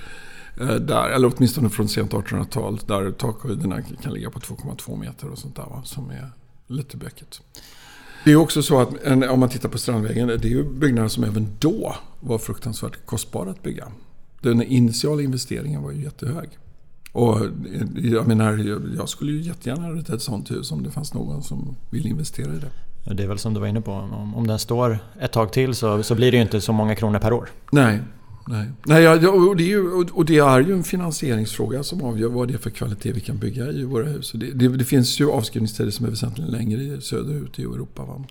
där, 0.57 1.09
eller 1.09 1.33
åtminstone 1.37 1.69
från 1.69 1.89
sent 1.89 2.13
1800-tal, 2.13 2.81
där 2.87 3.11
takhöjderna 3.11 3.83
kan 3.83 4.13
ligga 4.13 4.31
på 4.31 4.39
2,2 4.39 4.99
meter 4.99 5.29
och 5.29 5.39
sånt 5.39 5.57
där, 5.57 5.63
va, 5.63 5.83
som 5.85 6.11
är 6.11 6.31
lite 6.67 6.97
bökigt. 6.97 7.41
Det 8.25 8.33
är 8.33 8.37
också 8.37 8.63
så 8.63 8.81
att 8.81 8.89
om 9.31 9.41
man 9.41 9.49
tittar 9.49 9.69
på 9.69 9.79
Strandvägen, 9.79 10.29
det 10.29 10.45
är 10.45 10.49
ju 10.49 10.65
byggnader 10.65 11.09
som 11.09 11.25
även 11.25 11.49
då 11.59 11.95
var 12.21 12.39
fruktansvärt 12.39 13.07
kostbara 13.07 13.51
att 13.51 13.63
bygga. 13.63 13.89
Den 14.41 14.63
initiala 14.63 15.23
investeringen 15.23 15.83
var 15.83 15.91
ju 15.91 16.03
jättehög. 16.03 16.49
Och 17.13 17.39
jag 17.97 18.29
menar, 18.29 18.81
jag 18.97 19.09
skulle 19.09 19.33
ju 19.33 19.41
jättegärna 19.41 19.91
rita 19.91 20.15
ett 20.15 20.23
sånt 20.23 20.51
hus 20.51 20.73
om 20.73 20.83
det 20.83 20.91
fanns 20.91 21.15
någon 21.15 21.43
som 21.43 21.77
vill 21.91 22.07
investera 22.07 22.55
i 22.55 22.59
det. 22.59 23.15
Det 23.15 23.23
är 23.23 23.29
väl 23.29 23.39
som 23.39 23.55
du 23.55 23.61
var 23.61 23.67
inne 23.67 23.81
på, 23.81 23.93
om, 23.93 24.35
om 24.35 24.47
den 24.47 24.59
står 24.59 24.99
ett 25.21 25.33
tag 25.33 25.53
till 25.53 25.75
så, 25.75 26.03
så 26.03 26.15
blir 26.15 26.31
det 26.31 26.37
ju 26.37 26.43
inte 26.43 26.61
så 26.61 26.73
många 26.73 26.95
kronor 26.95 27.19
per 27.19 27.33
år. 27.33 27.49
Nej, 27.73 28.01
Nej, 28.47 28.67
Nej 28.83 29.03
ja, 29.03 29.31
och, 29.31 29.57
det 29.57 29.63
är 29.63 29.69
ju, 29.69 30.05
och 30.05 30.25
det 30.25 30.39
är 30.39 30.61
ju 30.61 30.73
en 30.73 30.85
finansieringsfråga 30.85 31.83
som 31.83 32.03
avgör 32.03 32.29
vad 32.29 32.49
det 32.49 32.55
är 32.55 32.59
för 32.59 32.71
kvalitet 32.71 33.13
vi 33.13 33.21
kan 33.21 33.39
bygga 33.39 33.71
i 33.73 33.85
våra 33.85 34.05
hus. 34.07 34.33
Det, 34.35 34.51
det, 34.53 34.69
det 34.69 34.85
finns 34.85 35.21
ju 35.21 35.31
avskrivningstider 35.31 35.91
som 35.91 36.07
är 36.07 36.11
väsentligt 36.11 36.49
längre 36.49 37.01
söderut 37.01 37.59
i 37.59 37.63
Europa. 37.63 38.05
Va? 38.05 38.25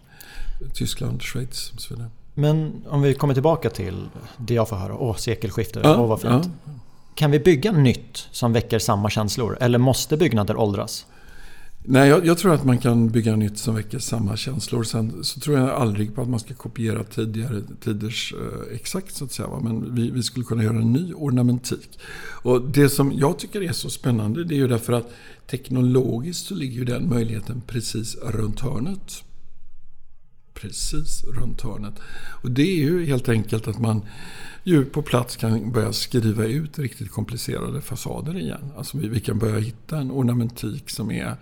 Tyskland, 0.73 1.21
Schweiz 1.21 1.71
och 1.75 1.81
så 1.81 1.93
vidare. 1.93 2.09
Men 2.33 2.83
om 2.87 3.01
vi 3.01 3.13
kommer 3.13 3.33
tillbaka 3.33 3.69
till 3.69 4.09
det 4.37 4.53
jag 4.53 4.69
får 4.69 4.75
höra. 4.75 4.97
Åh, 4.97 5.15
sekelskifte. 5.15 5.79
Ja, 5.83 5.97
Åh, 6.01 6.07
vad 6.07 6.21
fint. 6.21 6.49
Ja. 6.65 6.71
Kan 7.15 7.31
vi 7.31 7.39
bygga 7.39 7.71
nytt 7.71 8.27
som 8.31 8.53
väcker 8.53 8.79
samma 8.79 9.09
känslor? 9.09 9.57
Eller 9.61 9.79
måste 9.79 10.17
byggnader 10.17 10.55
åldras? 10.55 11.05
Nej, 11.83 12.09
jag, 12.09 12.25
jag, 12.25 12.37
tror 12.37 12.53
att 12.53 12.65
man 12.65 12.77
kan 12.77 13.09
bygga 13.09 13.35
nytt 13.35 13.57
som 13.57 13.75
väcker 13.75 13.99
samma 13.99 14.37
känslor. 14.37 14.83
Sen 14.83 15.23
så 15.23 15.39
tror 15.39 15.57
jag 15.57 15.69
aldrig 15.69 16.15
på 16.15 16.21
att 16.21 16.29
man 16.29 16.39
ska 16.39 16.53
kopiera 16.53 17.03
tidigare 17.03 17.61
tiders 17.79 18.33
eh, 18.33 18.75
exakt 18.75 19.15
så 19.15 19.25
att 19.25 19.31
säga. 19.31 19.47
Va? 19.47 19.59
Men 19.63 19.95
vi, 19.95 20.11
vi, 20.11 20.23
skulle 20.23 20.45
kunna 20.45 20.63
göra 20.63 20.77
en 20.77 20.93
ny 20.93 21.13
ornamentik. 21.13 21.99
Och 22.43 22.61
det 22.61 22.89
som 22.89 23.11
jag 23.15 23.39
tycker 23.39 23.61
är 23.61 23.71
så 23.71 23.89
spännande 23.89 24.43
det 24.43 24.55
är 24.55 24.57
ju 24.57 24.67
därför 24.67 24.93
att 24.93 25.11
teknologiskt 25.47 26.45
så 26.45 26.55
ligger 26.55 26.77
ju 26.77 26.85
den 26.85 27.09
möjligheten 27.09 27.61
precis 27.67 28.15
runt 28.15 28.59
hörnet. 28.59 29.23
Precis 30.61 31.23
runt 31.23 31.61
hörnet. 31.61 31.93
Och 32.43 32.51
det 32.51 32.61
är 32.61 32.75
ju 32.75 33.05
helt 33.05 33.29
enkelt 33.29 33.67
att 33.67 33.79
man 33.79 34.01
ju 34.63 34.85
på 34.85 35.01
plats 35.01 35.35
kan 35.35 35.71
börja 35.71 35.93
skriva 35.93 36.45
ut 36.45 36.79
riktigt 36.79 37.11
komplicerade 37.11 37.81
fasader 37.81 38.37
igen. 38.37 38.71
Alltså 38.77 38.97
vi, 38.97 39.07
vi 39.07 39.19
kan 39.19 39.39
börja 39.39 39.59
hitta 39.59 39.97
en 39.97 40.11
ornamentik 40.11 40.89
som 40.89 41.11
är 41.11 41.35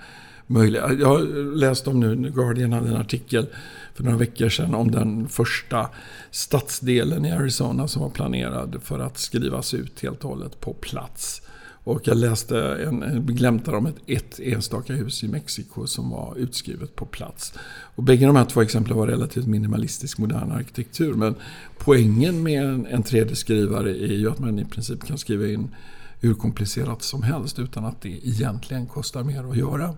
möjlig. 0.48 0.80
Jag 0.80 1.08
har 1.08 1.56
läst 1.56 1.88
om 1.88 2.00
nu, 2.00 2.32
Guardian 2.32 2.74
hade 2.74 2.90
en 2.90 2.98
artikel 2.98 3.48
för 3.94 4.04
några 4.04 4.18
veckor 4.18 4.50
sedan 4.50 4.76
om 4.76 4.92
den 4.92 5.28
första 5.28 5.90
stadsdelen 6.32 7.26
i 7.26 7.32
Arizona 7.32 7.88
som 7.88 8.02
var 8.02 8.10
planerad 8.10 8.80
för 8.84 9.00
att 9.00 9.18
skrivas 9.18 9.74
ut 9.74 10.00
helt 10.02 10.24
och 10.24 10.30
hållet 10.30 10.60
på 10.60 10.74
plats. 10.74 11.42
Och 11.88 12.08
jag 12.08 12.18
läste 12.18 12.60
en, 12.60 13.26
glämtar 13.26 13.74
om 13.74 13.86
ett, 13.86 13.96
ett 14.08 14.40
enstaka 14.40 14.94
hus 14.94 15.24
i 15.24 15.28
Mexiko 15.28 15.88
som 15.88 16.10
var 16.10 16.36
utskrivet 16.38 16.96
på 16.96 17.06
plats. 17.06 17.54
Och 17.96 18.04
bägge 18.04 18.26
de 18.26 18.36
här 18.36 18.46
två 18.46 18.62
exemplen 18.62 18.98
var 18.98 19.08
relativt 19.08 19.48
minimalistisk 19.48 20.18
modern 20.18 20.52
arkitektur. 20.52 21.14
Men 21.14 21.36
poängen 21.78 22.44
med 22.44 22.64
en, 22.64 22.86
en 22.86 23.04
3D-skrivare 23.04 23.90
är 23.90 24.14
ju 24.14 24.30
att 24.30 24.40
man 24.40 24.60
i 24.60 24.66
princip 24.66 25.06
kan 25.06 25.18
skriva 25.18 25.48
in 25.48 25.76
hur 26.20 26.34
komplicerat 26.34 27.04
som 27.04 27.24
helst 27.24 27.60
utan 27.60 27.86
att 27.86 28.02
det 28.02 28.10
egentligen 28.10 28.86
kostar 28.86 29.24
mer 29.24 29.52
att 29.52 29.58
göra. 29.58 29.94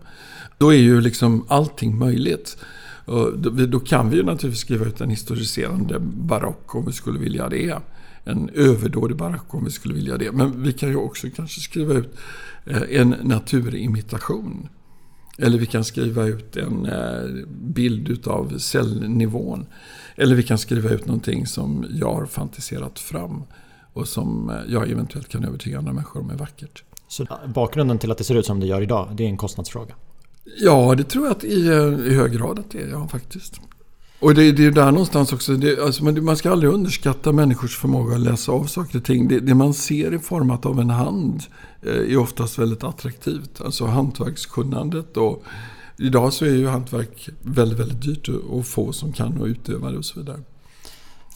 Då 0.57 0.73
är 0.73 0.77
ju 0.77 1.01
liksom 1.01 1.45
allting 1.47 1.97
möjligt. 1.97 2.57
Och 3.05 3.39
då 3.69 3.79
kan 3.79 4.09
vi 4.09 4.17
ju 4.17 4.23
naturligtvis 4.23 4.61
skriva 4.61 4.85
ut 4.85 5.01
en 5.01 5.09
historiserande 5.09 5.99
barock 5.99 6.75
om 6.75 6.85
vi 6.85 6.91
skulle 6.91 7.19
vilja 7.19 7.49
det. 7.49 7.77
En 8.29 8.49
överdådig 8.49 9.17
barock 9.17 9.53
om 9.53 9.65
vi 9.65 9.71
skulle 9.71 9.93
vilja 9.93 10.17
det. 10.17 10.31
Men 10.31 10.63
vi 10.63 10.73
kan 10.73 10.89
ju 10.89 10.95
också 10.95 11.27
kanske 11.35 11.61
skriva 11.61 11.93
ut 11.93 12.15
eh, 12.65 12.81
en 12.89 13.09
naturimitation. 13.09 14.69
Eller 15.37 15.57
vi 15.57 15.65
kan 15.65 15.83
skriva 15.83 16.25
ut 16.25 16.57
en 16.57 16.85
eh, 16.85 17.45
bild 17.47 18.09
utav 18.09 18.57
cellnivån. 18.57 19.65
Eller 20.15 20.35
vi 20.35 20.43
kan 20.43 20.57
skriva 20.57 20.89
ut 20.89 21.05
någonting 21.05 21.47
som 21.47 21.85
jag 21.89 22.13
har 22.13 22.25
fantiserat 22.25 22.99
fram 22.99 23.43
och 23.93 24.07
som 24.07 24.49
eh, 24.49 24.55
jag 24.67 24.89
eventuellt 24.89 25.29
kan 25.29 25.45
övertyga 25.45 25.77
andra 25.77 25.93
människor 25.93 26.21
om 26.21 26.29
är 26.29 26.35
vackert. 26.35 26.83
Så 27.07 27.25
bakgrunden 27.55 27.97
till 27.97 28.11
att 28.11 28.17
det 28.17 28.23
ser 28.23 28.35
ut 28.35 28.45
som 28.45 28.59
det 28.59 28.65
gör 28.65 28.81
idag, 28.81 29.09
det 29.13 29.23
är 29.23 29.27
en 29.27 29.37
kostnadsfråga? 29.37 29.95
Ja, 30.57 30.95
det 30.95 31.03
tror 31.03 31.25
jag 31.25 31.35
att 31.35 31.43
i, 31.43 31.59
i 32.09 32.13
hög 32.13 32.31
grad 32.31 32.59
att 32.59 32.71
det 32.71 32.81
är, 32.81 32.87
ja 32.87 33.07
faktiskt. 33.07 33.61
Och 34.19 34.35
det, 34.35 34.51
det 34.51 34.65
är 34.65 34.71
där 34.71 34.91
någonstans 34.91 35.33
också, 35.33 35.53
det, 35.53 35.79
alltså 35.79 36.03
man, 36.03 36.37
ska 36.37 36.51
aldrig 36.51 36.73
underskatta 36.73 37.31
människors 37.31 37.77
förmåga 37.77 38.15
att 38.15 38.21
läsa 38.21 38.51
av 38.51 38.63
saker 38.63 38.97
och 38.97 39.03
ting. 39.03 39.27
Det, 39.27 39.39
det 39.39 39.55
man 39.55 39.73
ser 39.73 40.13
i 40.13 40.19
format 40.19 40.65
av 40.65 40.79
en 40.79 40.89
hand 40.89 41.43
eh, 41.81 41.93
är 41.93 42.17
oftast 42.17 42.59
väldigt 42.59 42.83
attraktivt. 42.83 43.61
Alltså 43.61 43.85
hantverkskunnandet 43.85 45.17
och 45.17 45.43
idag 45.97 46.33
så 46.33 46.45
är 46.45 46.49
ju 46.49 46.67
hantverk 46.67 47.29
väldigt, 47.41 47.79
väldigt 47.79 48.01
dyrt 48.01 48.27
och 48.49 48.65
få 48.65 48.91
som 48.91 49.13
kan 49.13 49.41
och 49.41 49.45
utöva 49.45 49.91
det 49.91 49.97
och 49.97 50.05
så 50.05 50.19
vidare. 50.19 50.39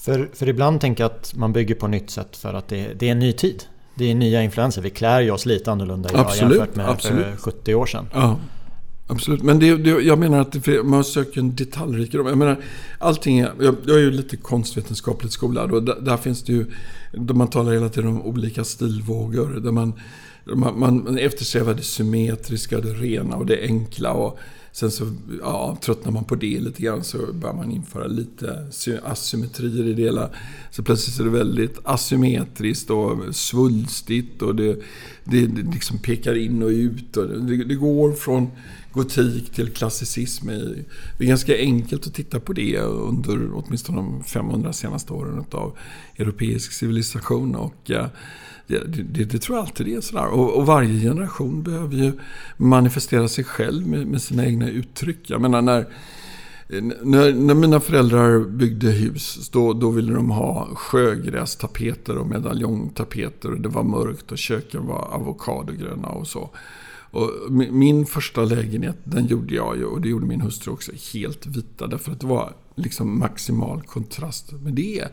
För, 0.01 0.29
för 0.33 0.49
ibland 0.49 0.81
tänker 0.81 1.03
jag 1.03 1.11
att 1.11 1.35
man 1.35 1.53
bygger 1.53 1.75
på 1.75 1.87
nytt 1.87 2.09
sätt 2.09 2.37
för 2.37 2.53
att 2.53 2.67
det, 2.67 2.93
det 2.99 3.07
är 3.07 3.11
en 3.11 3.19
ny 3.19 3.33
tid. 3.33 3.63
Det 3.95 4.11
är 4.11 4.15
nya 4.15 4.43
influenser. 4.43 4.81
Vi 4.81 4.89
klär 4.89 5.21
ju 5.21 5.31
oss 5.31 5.45
lite 5.45 5.71
annorlunda 5.71 6.09
idag 6.09 6.21
absolut, 6.21 6.57
jämfört 6.57 6.75
med 6.75 6.89
absolut. 6.89 7.25
för 7.25 7.37
70 7.37 7.75
år 7.75 7.85
sedan. 7.85 8.05
Ja, 8.13 8.37
absolut. 9.07 9.43
Men 9.43 9.59
det, 9.59 9.77
det, 9.77 9.89
jag 9.89 10.19
menar 10.19 10.39
att 10.39 10.63
det, 10.63 10.83
man 10.83 11.03
söker 11.03 11.39
en 11.39 11.55
detaljrikedom. 11.55 12.27
Jag 12.27 12.37
menar, 12.37 12.63
allting 12.99 13.39
är, 13.39 13.51
jag, 13.59 13.75
jag 13.85 13.95
är 13.95 14.01
ju 14.01 14.11
lite 14.11 14.37
konstvetenskapligt 14.37 15.33
skolad 15.33 15.71
och 15.71 15.83
där, 15.83 16.01
där, 16.01 16.17
finns 16.17 16.43
det 16.43 16.53
ju, 16.53 16.65
där 17.11 17.33
man 17.33 17.47
talar 17.47 17.71
hela 17.71 17.89
tiden 17.89 18.09
om 18.09 18.21
olika 18.21 18.63
stilvågor. 18.63 19.59
Där 19.59 19.71
man, 19.71 19.93
man, 20.55 20.79
man 20.79 21.17
eftersträvar 21.17 21.73
det 21.73 21.83
symmetriska, 21.83 22.79
det 22.79 22.93
rena 22.93 23.35
och 23.35 23.45
det 23.45 23.61
enkla. 23.61 24.13
Och, 24.13 24.39
Sen 24.73 24.91
så 24.91 25.11
ja, 25.41 25.77
tröttnar 25.81 26.11
man 26.11 26.23
på 26.23 26.35
det 26.35 26.59
lite 26.59 26.81
grann 26.81 27.03
så 27.03 27.17
börjar 27.33 27.55
man 27.55 27.71
införa 27.71 28.07
lite 28.07 28.67
asymmetrier 29.03 29.87
i 29.87 29.93
det 29.93 30.01
hela. 30.01 30.29
Så 30.71 30.83
plötsligt 30.83 31.19
är 31.19 31.23
det 31.23 31.29
väldigt 31.29 31.79
asymmetriskt 31.83 32.89
och 32.89 33.35
svulstigt 33.35 34.41
och 34.41 34.55
det, 34.55 34.79
det, 35.23 35.47
det 35.47 35.61
liksom 35.73 35.97
pekar 35.97 36.35
in 36.35 36.63
och 36.63 36.69
ut. 36.69 37.17
Och 37.17 37.27
det, 37.27 37.63
det 37.63 37.75
går 37.75 38.13
från 38.13 38.47
gotik 38.93 39.53
till 39.53 39.73
klassicism. 39.73 40.47
Det 41.17 41.23
är 41.23 41.27
ganska 41.27 41.57
enkelt 41.57 42.07
att 42.07 42.13
titta 42.13 42.39
på 42.39 42.53
det 42.53 42.77
under 42.79 43.49
åtminstone 43.53 43.97
de 43.97 44.23
500 44.23 44.73
senaste 44.73 45.13
åren 45.13 45.45
av 45.51 45.77
europeisk 46.17 46.71
civilisation. 46.71 47.55
Och 47.55 47.91
eh, 47.91 48.05
det, 48.67 48.79
det, 48.87 49.23
det, 49.23 49.39
tror 49.39 49.57
jag 49.57 49.65
alltid 49.65 49.85
det 49.85 49.95
är 49.95 50.01
sådär. 50.01 50.27
Och, 50.27 50.57
och, 50.57 50.65
varje 50.65 51.01
generation 51.01 51.63
behöver 51.63 51.95
ju 51.95 52.11
manifestera 52.57 53.27
sig 53.27 53.43
själv 53.43 53.87
med, 53.87 54.07
med 54.07 54.21
sina 54.21 54.45
egna 54.45 54.69
uttryck. 54.69 55.29
Jag 55.29 55.41
menar 55.41 55.61
när, 55.61 55.85
när, 57.01 57.33
när 57.33 57.53
mina 57.53 57.79
föräldrar 57.79 58.39
byggde 58.39 58.87
hus, 58.87 59.49
då, 59.49 59.73
då 59.73 59.89
ville 59.89 60.13
de 60.13 60.31
ha 60.31 60.75
sjögrästapeter 60.75 62.17
och 62.17 62.27
medaljongtapeter. 62.27 63.51
Och 63.51 63.61
det 63.61 63.69
var 63.69 63.83
mörkt 63.83 64.31
och 64.31 64.37
köken 64.37 64.87
var 64.87 65.07
avokadogröna 65.11 66.07
och 66.07 66.27
så. 66.27 66.49
Och 67.13 67.31
min 67.51 68.05
första 68.05 68.43
lägenhet, 68.43 68.97
den 69.03 69.27
gjorde 69.27 69.55
jag 69.55 69.77
ju 69.77 69.85
och 69.85 70.01
det 70.01 70.09
gjorde 70.09 70.25
min 70.25 70.41
hustru 70.41 70.71
också, 70.71 70.91
helt 71.13 71.45
vita. 71.45 71.87
Därför 71.87 72.11
att 72.11 72.19
det 72.19 72.27
var 72.27 72.53
liksom 72.75 73.19
maximal 73.19 73.81
kontrast 73.81 74.51
med 74.51 74.73
det. 74.73 75.07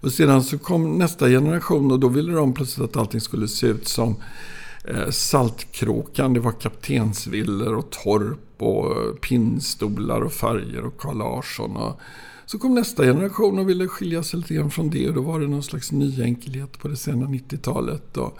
Och 0.00 0.12
sedan 0.12 0.42
så 0.42 0.58
kom 0.58 0.98
nästa 0.98 1.28
generation 1.28 1.92
och 1.92 2.00
då 2.00 2.08
ville 2.08 2.32
de 2.32 2.54
plötsligt 2.54 2.90
att 2.90 2.96
allting 2.96 3.20
skulle 3.20 3.48
se 3.48 3.66
ut 3.66 3.88
som 3.88 4.16
eh, 4.84 5.10
Saltkråkan. 5.10 6.32
Det 6.32 6.40
var 6.40 6.52
kaptensvillor 6.52 7.74
och 7.74 7.90
torp 7.90 8.62
och 8.62 8.86
eh, 8.86 9.12
pinnstolar 9.12 10.20
och 10.20 10.32
färger 10.32 10.84
och 10.84 10.98
Carl 10.98 11.18
Larsson. 11.18 11.76
Och 11.76 12.00
så 12.46 12.58
kom 12.58 12.74
nästa 12.74 13.02
generation 13.02 13.58
och 13.58 13.68
ville 13.68 13.88
skilja 13.88 14.22
sig 14.22 14.40
lite 14.40 14.54
grann 14.54 14.70
från 14.70 14.90
det. 14.90 15.08
Och 15.08 15.14
då 15.14 15.20
var 15.20 15.40
det 15.40 15.46
någon 15.46 15.62
slags 15.62 15.92
nyenkelhet 15.92 16.78
på 16.78 16.88
det 16.88 16.96
sena 16.96 17.26
90-talet. 17.26 18.16
Och 18.16 18.38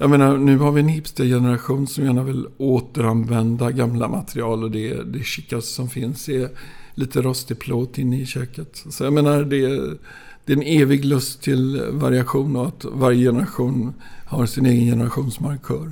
jag 0.00 0.10
menar, 0.10 0.36
nu 0.36 0.58
har 0.58 0.72
vi 0.72 0.80
en 0.80 0.88
hipstergeneration 0.88 1.86
som 1.86 2.04
gärna 2.04 2.22
vill 2.22 2.46
återanvända 2.56 3.70
gamla 3.70 4.08
material 4.08 4.64
och 4.64 4.70
det, 4.70 5.02
det 5.02 5.24
skicaste 5.24 5.72
som 5.72 5.88
finns 5.88 6.28
är 6.28 6.48
lite 6.94 7.22
rostig 7.22 7.58
plåt 7.58 7.98
inne 7.98 8.20
i 8.20 8.26
köket. 8.26 8.84
Så 8.90 9.04
jag 9.04 9.12
menar, 9.12 9.44
det 9.44 9.98
det 10.44 10.52
är 10.52 10.56
en 10.56 10.82
evig 10.82 11.04
lust 11.04 11.42
till 11.42 11.82
variation 11.90 12.56
och 12.56 12.66
att 12.66 12.84
varje 12.84 13.24
generation 13.30 13.94
har 14.26 14.46
sin 14.46 14.66
egen 14.66 14.84
generationsmarkör. 14.84 15.90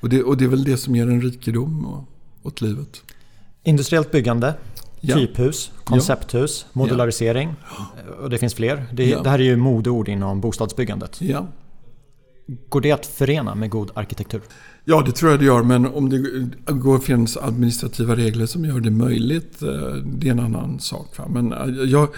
Och 0.00 0.08
det, 0.08 0.22
och 0.22 0.36
det 0.36 0.44
är 0.44 0.48
väl 0.48 0.64
det 0.64 0.76
som 0.76 0.96
ger 0.96 1.06
en 1.06 1.22
rikedom 1.22 2.06
åt 2.42 2.60
livet. 2.60 3.02
Industriellt 3.62 4.10
byggande, 4.10 4.54
ja. 5.00 5.16
typhus, 5.16 5.70
koncepthus, 5.84 6.66
ja. 6.68 6.70
modularisering. 6.72 7.54
Ja. 7.78 8.12
Och 8.22 8.30
det 8.30 8.38
finns 8.38 8.54
fler. 8.54 8.86
Det, 8.92 9.22
det, 9.22 9.30
här 9.30 9.38
är 9.38 9.44
ju 9.44 9.56
modeord 9.56 10.08
inom 10.08 10.40
bostadsbyggandet. 10.40 11.20
Ja. 11.20 11.46
Går 12.68 12.80
det 12.80 12.92
att 12.92 13.06
förena 13.06 13.54
med 13.54 13.70
god 13.70 13.90
arkitektur? 13.94 14.40
Ja, 14.84 15.02
det 15.06 15.12
tror 15.12 15.30
jag 15.30 15.40
det 15.40 15.46
gör. 15.46 15.62
Men 15.62 15.86
om 15.86 16.10
det 16.10 16.18
går 16.72 16.98
finns 16.98 17.36
administrativa 17.36 18.16
regler 18.16 18.46
som 18.46 18.64
gör 18.64 18.80
det 18.80 18.90
möjligt, 18.90 19.62
eh, 19.62 19.94
det 20.04 20.28
är 20.28 20.32
en 20.32 20.40
annan 20.40 20.80
sak. 20.80 21.06
Men 21.28 21.52
eh, 21.52 21.84
jag, 21.84 22.08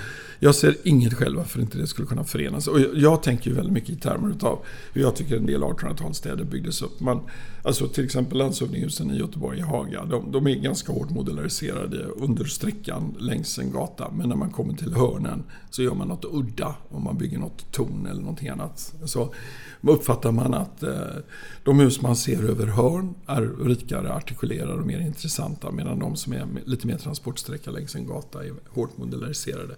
jag 0.40 0.54
ser 0.54 0.76
inget 0.84 1.14
själv 1.14 1.36
varför 1.36 1.60
inte 1.60 1.78
det 1.78 1.86
skulle 1.86 2.08
kunna 2.08 2.24
förenas. 2.24 2.66
Och 2.66 2.80
jag 2.94 3.22
tänker 3.22 3.50
ju 3.50 3.56
väldigt 3.56 3.72
mycket 3.72 3.90
i 3.90 3.96
termer 3.96 4.34
av 4.40 4.58
hur 4.92 5.02
jag 5.02 5.16
tycker 5.16 5.36
en 5.36 5.46
del 5.46 5.62
1800-talsstäder 5.62 6.44
byggdes 6.44 6.82
upp. 6.82 7.00
Man, 7.00 7.20
alltså 7.62 7.88
till 7.88 8.04
exempel 8.04 8.38
landshövdinghusen 8.38 9.10
i 9.10 9.18
Göteborg, 9.18 9.58
i 9.58 9.62
Haga, 9.62 10.04
de, 10.04 10.32
de, 10.32 10.46
är 10.46 10.54
ganska 10.54 10.92
hårt 10.92 11.10
modulariserade 11.10 12.04
under 12.04 12.44
sträckan 12.44 13.14
längs 13.18 13.58
en 13.58 13.72
gata. 13.72 14.10
Men 14.10 14.28
när 14.28 14.36
man 14.36 14.50
kommer 14.50 14.74
till 14.74 14.94
hörnen 14.94 15.44
så 15.70 15.82
gör 15.82 15.94
man 15.94 16.08
något 16.08 16.24
udda 16.24 16.74
om 16.88 17.04
man 17.04 17.18
bygger 17.18 17.38
något 17.38 17.72
torn 17.72 18.06
eller 18.10 18.20
någonting 18.20 18.48
annat. 18.48 18.94
Så 19.04 19.34
uppfattar 19.80 20.32
man 20.32 20.54
att 20.54 20.82
eh, 20.82 20.92
de 21.64 21.80
hus 21.80 22.02
man 22.02 22.16
ser 22.16 22.44
över 22.50 22.66
hörn 22.66 23.14
är 23.26 23.64
rikare 23.64 24.14
artikulerade 24.14 24.72
och 24.72 24.86
mer 24.86 25.00
intressanta 25.00 25.70
medan 25.70 25.98
de 25.98 26.16
som 26.16 26.32
är 26.32 26.46
lite 26.64 26.86
mer 26.86 26.98
transportsträcka 26.98 27.70
längs 27.70 27.94
en 27.94 28.06
gata 28.06 28.44
är 28.44 28.52
hårt 28.68 28.98
modulariserade. 28.98 29.74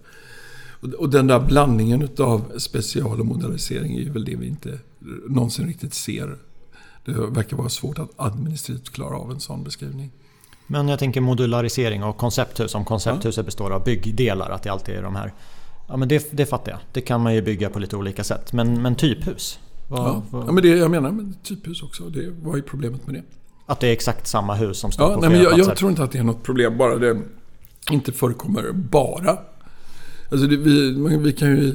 Och 0.98 1.10
den 1.10 1.26
där 1.26 1.40
blandningen 1.40 2.08
av 2.18 2.58
special 2.58 3.20
och 3.20 3.26
modernisering 3.26 3.98
är 3.98 4.10
väl 4.10 4.24
det 4.24 4.36
vi 4.36 4.46
inte 4.46 4.78
någonsin 5.28 5.66
riktigt 5.66 5.94
ser. 5.94 6.36
Det 7.04 7.12
verkar 7.12 7.56
vara 7.56 7.68
svårt 7.68 7.98
att 7.98 8.10
administrativt 8.16 8.90
klara 8.90 9.16
av 9.16 9.30
en 9.30 9.40
sån 9.40 9.64
beskrivning. 9.64 10.10
Men 10.66 10.88
jag 10.88 10.98
tänker 10.98 11.20
modularisering 11.20 12.04
och 12.04 12.16
koncepthus. 12.16 12.74
Om 12.74 12.84
koncepthuset 12.84 13.36
ja. 13.36 13.42
består 13.42 13.70
av 13.70 13.84
byggdelar, 13.84 14.50
att 14.50 14.62
det 14.62 14.70
alltid 14.70 14.94
är 14.94 15.02
de 15.02 15.16
här. 15.16 15.34
Ja 15.88 15.96
men 15.96 16.08
det, 16.08 16.28
det 16.32 16.46
fattar 16.46 16.72
jag. 16.72 16.80
Det 16.92 17.00
kan 17.00 17.20
man 17.20 17.34
ju 17.34 17.42
bygga 17.42 17.70
på 17.70 17.78
lite 17.78 17.96
olika 17.96 18.24
sätt. 18.24 18.52
Men, 18.52 18.82
men 18.82 18.94
typhus? 18.94 19.58
Vad, 19.88 20.00
ja. 20.00 20.22
Vad... 20.30 20.48
ja 20.48 20.52
men 20.52 20.62
det 20.62 20.68
jag 20.68 20.90
menar 20.90 21.10
med 21.10 21.42
typhus 21.42 21.82
också. 21.82 22.08
Det, 22.08 22.34
vad 22.42 22.58
är 22.58 22.62
problemet 22.62 23.06
med 23.06 23.14
det? 23.14 23.22
Att 23.66 23.80
det 23.80 23.88
är 23.88 23.92
exakt 23.92 24.26
samma 24.26 24.54
hus 24.54 24.78
som 24.78 24.92
står 24.92 25.10
ja, 25.10 25.14
på 25.14 25.20
nej, 25.20 25.30
flera 25.30 25.50
men 25.50 25.58
jag, 25.58 25.68
jag 25.68 25.76
tror 25.76 25.90
inte 25.90 26.02
att 26.02 26.12
det 26.12 26.18
är 26.18 26.22
något 26.22 26.42
problem. 26.42 26.78
Bara 26.78 26.96
det 26.96 27.22
inte 27.90 28.12
förekommer 28.12 28.72
bara 28.72 29.38
Alltså 30.30 30.46
det, 30.46 30.56
vi, 30.56 31.16
vi 31.16 31.32
kan 31.32 31.48
ju... 31.48 31.74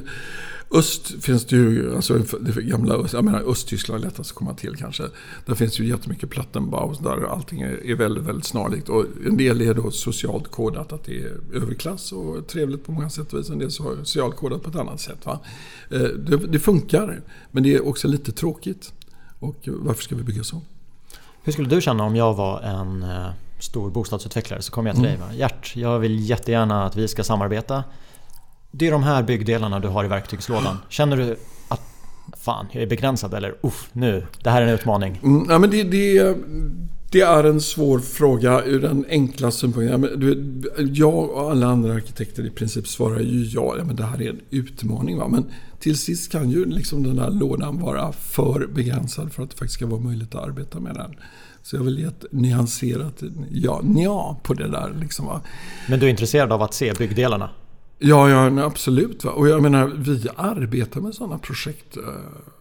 Öst 0.70 1.24
finns 1.24 1.44
det 1.44 1.56
ju, 1.56 1.96
alltså 1.96 2.18
det 2.40 2.62
gamla 2.62 2.94
Öst, 2.94 3.14
jag 3.14 3.24
menar 3.24 3.50
Östtyskland 3.50 4.00
är 4.00 4.08
lättast 4.08 4.30
att 4.30 4.36
komma 4.36 4.54
till 4.54 4.76
kanske. 4.76 5.02
Där 5.46 5.54
finns 5.54 5.80
ju 5.80 5.86
jättemycket 5.86 6.30
Plattenbaus 6.30 6.98
där 6.98 7.32
allting 7.32 7.60
är, 7.60 7.86
är 7.86 7.94
väldigt, 7.94 8.24
väldigt 8.24 8.44
snarlikt. 8.44 8.88
Och 8.88 9.04
en 9.26 9.36
del 9.36 9.60
är 9.60 9.74
då 9.74 9.90
socialt 9.90 10.50
kodat 10.50 10.92
att 10.92 11.04
det 11.04 11.22
är 11.22 11.32
överklass 11.54 12.12
och 12.12 12.46
trevligt 12.46 12.84
på 12.84 12.92
många 12.92 13.10
sätt 13.10 13.32
och 13.32 13.38
vis. 13.38 13.50
En 13.50 13.58
del 13.58 13.66
är 13.66 13.70
socialt 13.70 14.36
kodat 14.36 14.62
på 14.62 14.70
ett 14.70 14.76
annat 14.76 15.00
sätt. 15.00 15.26
Va? 15.26 15.40
Eh, 15.90 16.00
det, 16.00 16.36
det 16.36 16.58
funkar, 16.58 17.20
men 17.50 17.62
det 17.62 17.74
är 17.74 17.88
också 17.88 18.08
lite 18.08 18.32
tråkigt. 18.32 18.92
Och 19.38 19.68
varför 19.68 20.02
ska 20.02 20.16
vi 20.16 20.22
bygga 20.22 20.44
så? 20.44 20.62
Hur 21.42 21.52
skulle 21.52 21.68
du 21.68 21.80
känna 21.80 22.04
om 22.04 22.16
jag 22.16 22.34
var 22.34 22.60
en 22.60 23.02
eh, 23.02 23.28
stor 23.58 23.90
bostadsutvecklare 23.90 24.62
så 24.62 24.72
kommer 24.72 24.90
jag 24.90 24.96
till 24.96 25.06
mm. 25.06 25.28
dig. 25.28 25.38
Gert, 25.38 25.76
jag 25.76 25.98
vill 25.98 26.28
jättegärna 26.28 26.86
att 26.86 26.96
vi 26.96 27.08
ska 27.08 27.24
samarbeta 27.24 27.84
det 28.78 28.86
är 28.86 28.90
de 28.90 29.02
här 29.02 29.22
byggdelarna 29.22 29.80
du 29.80 29.88
har 29.88 30.04
i 30.04 30.08
verktygslådan. 30.08 30.78
Känner 30.88 31.16
du 31.16 31.36
att 31.68 31.80
fan, 32.36 32.66
jag 32.72 32.82
är 32.82 32.86
begränsad 32.86 33.34
eller 33.34 33.54
uff, 33.60 33.88
nu, 33.92 34.26
det 34.42 34.50
här 34.50 34.62
är 34.62 34.66
en 34.66 34.74
utmaning? 34.74 35.20
Mm, 35.22 35.46
ja, 35.48 35.58
men 35.58 35.70
det, 35.70 35.82
det, 35.82 36.36
det 37.10 37.20
är 37.20 37.44
en 37.44 37.60
svår 37.60 37.98
fråga 37.98 38.64
ur 38.64 38.80
den 38.80 39.04
enkla 39.08 39.50
synpunkten. 39.50 40.64
Jag 40.92 41.30
och 41.30 41.50
alla 41.50 41.66
andra 41.66 41.94
arkitekter 41.94 42.46
i 42.46 42.50
princip 42.50 42.88
svarar 42.88 43.20
ju 43.20 43.44
ja, 43.44 43.74
ja 43.78 43.84
men 43.84 43.96
det 43.96 44.04
här 44.04 44.22
är 44.22 44.30
en 44.30 44.40
utmaning. 44.50 45.18
Va? 45.18 45.28
Men 45.28 45.50
till 45.80 45.98
sist 45.98 46.32
kan 46.32 46.50
ju 46.50 46.64
liksom 46.64 47.02
den 47.02 47.18
här 47.18 47.30
lådan 47.30 47.80
vara 47.80 48.12
för 48.12 48.66
begränsad 48.66 49.32
för 49.32 49.42
att 49.42 49.50
det 49.50 49.56
faktiskt 49.56 49.74
ska 49.74 49.86
vara 49.86 50.00
möjligt 50.00 50.34
att 50.34 50.44
arbeta 50.44 50.80
med 50.80 50.94
den. 50.94 51.14
Så 51.62 51.76
jag 51.76 51.82
vill 51.82 51.98
ge 51.98 52.04
ett 52.04 52.24
nyanserat 52.30 53.22
ja, 53.50 53.82
ja 53.96 54.40
på 54.42 54.54
det 54.54 54.68
där. 54.68 54.94
Liksom? 55.00 55.40
Men 55.88 56.00
du 56.00 56.06
är 56.06 56.10
intresserad 56.10 56.52
av 56.52 56.62
att 56.62 56.74
se 56.74 56.92
byggdelarna? 56.92 57.50
Ja, 57.98 58.30
ja 58.30 58.64
absolut. 58.64 59.24
Va? 59.24 59.30
Och 59.30 59.48
jag 59.48 59.62
menar, 59.62 59.86
vi 59.86 60.26
arbetar 60.36 61.00
med 61.00 61.14
sådana 61.14 61.38
projekt. 61.38 61.96
Eh, 61.96 62.02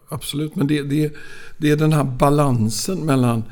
absolut. 0.10 0.56
Men 0.56 0.68
det, 0.68 0.82
det, 0.82 1.14
det 1.58 1.72
är 1.72 1.76
den 1.76 1.94
här 1.94 2.04
balansen 2.04 3.06
mellan 3.06 3.44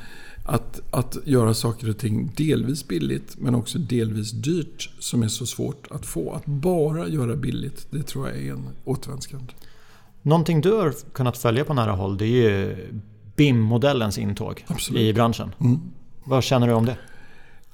att, 0.46 0.82
att 0.92 1.18
göra 1.26 1.54
saker 1.54 1.90
och 1.90 1.98
ting 1.98 2.32
delvis 2.36 2.88
billigt 2.88 3.36
men 3.38 3.56
också 3.56 3.80
delvis 3.80 4.32
dyrt 4.32 4.90
som 5.00 5.24
är 5.24 5.28
så 5.28 5.46
svårt 5.46 5.88
att 5.92 6.06
få. 6.06 6.34
Att 6.34 6.46
bara 6.46 7.08
göra 7.08 7.36
billigt, 7.36 7.88
det 7.90 8.04
tror 8.04 8.30
jag 8.30 8.38
är 8.38 8.52
en 8.52 8.68
återvändsgränd. 8.84 9.54
Någonting 10.22 10.62
du 10.62 10.72
har 10.72 10.94
kunnat 11.14 11.38
följa 11.38 11.66
på 11.66 11.74
nära 11.74 11.92
håll 11.92 12.18
det 12.18 12.26
är 12.26 12.28
ju 12.28 12.76
BIM-modellens 13.36 14.18
intåg 14.18 14.66
Absolut. 14.68 15.02
i 15.02 15.14
branschen. 15.14 15.52
Mm. 15.60 15.80
Vad 16.24 16.44
känner 16.44 16.68
du 16.68 16.74
om 16.74 16.86
det? 16.86 16.98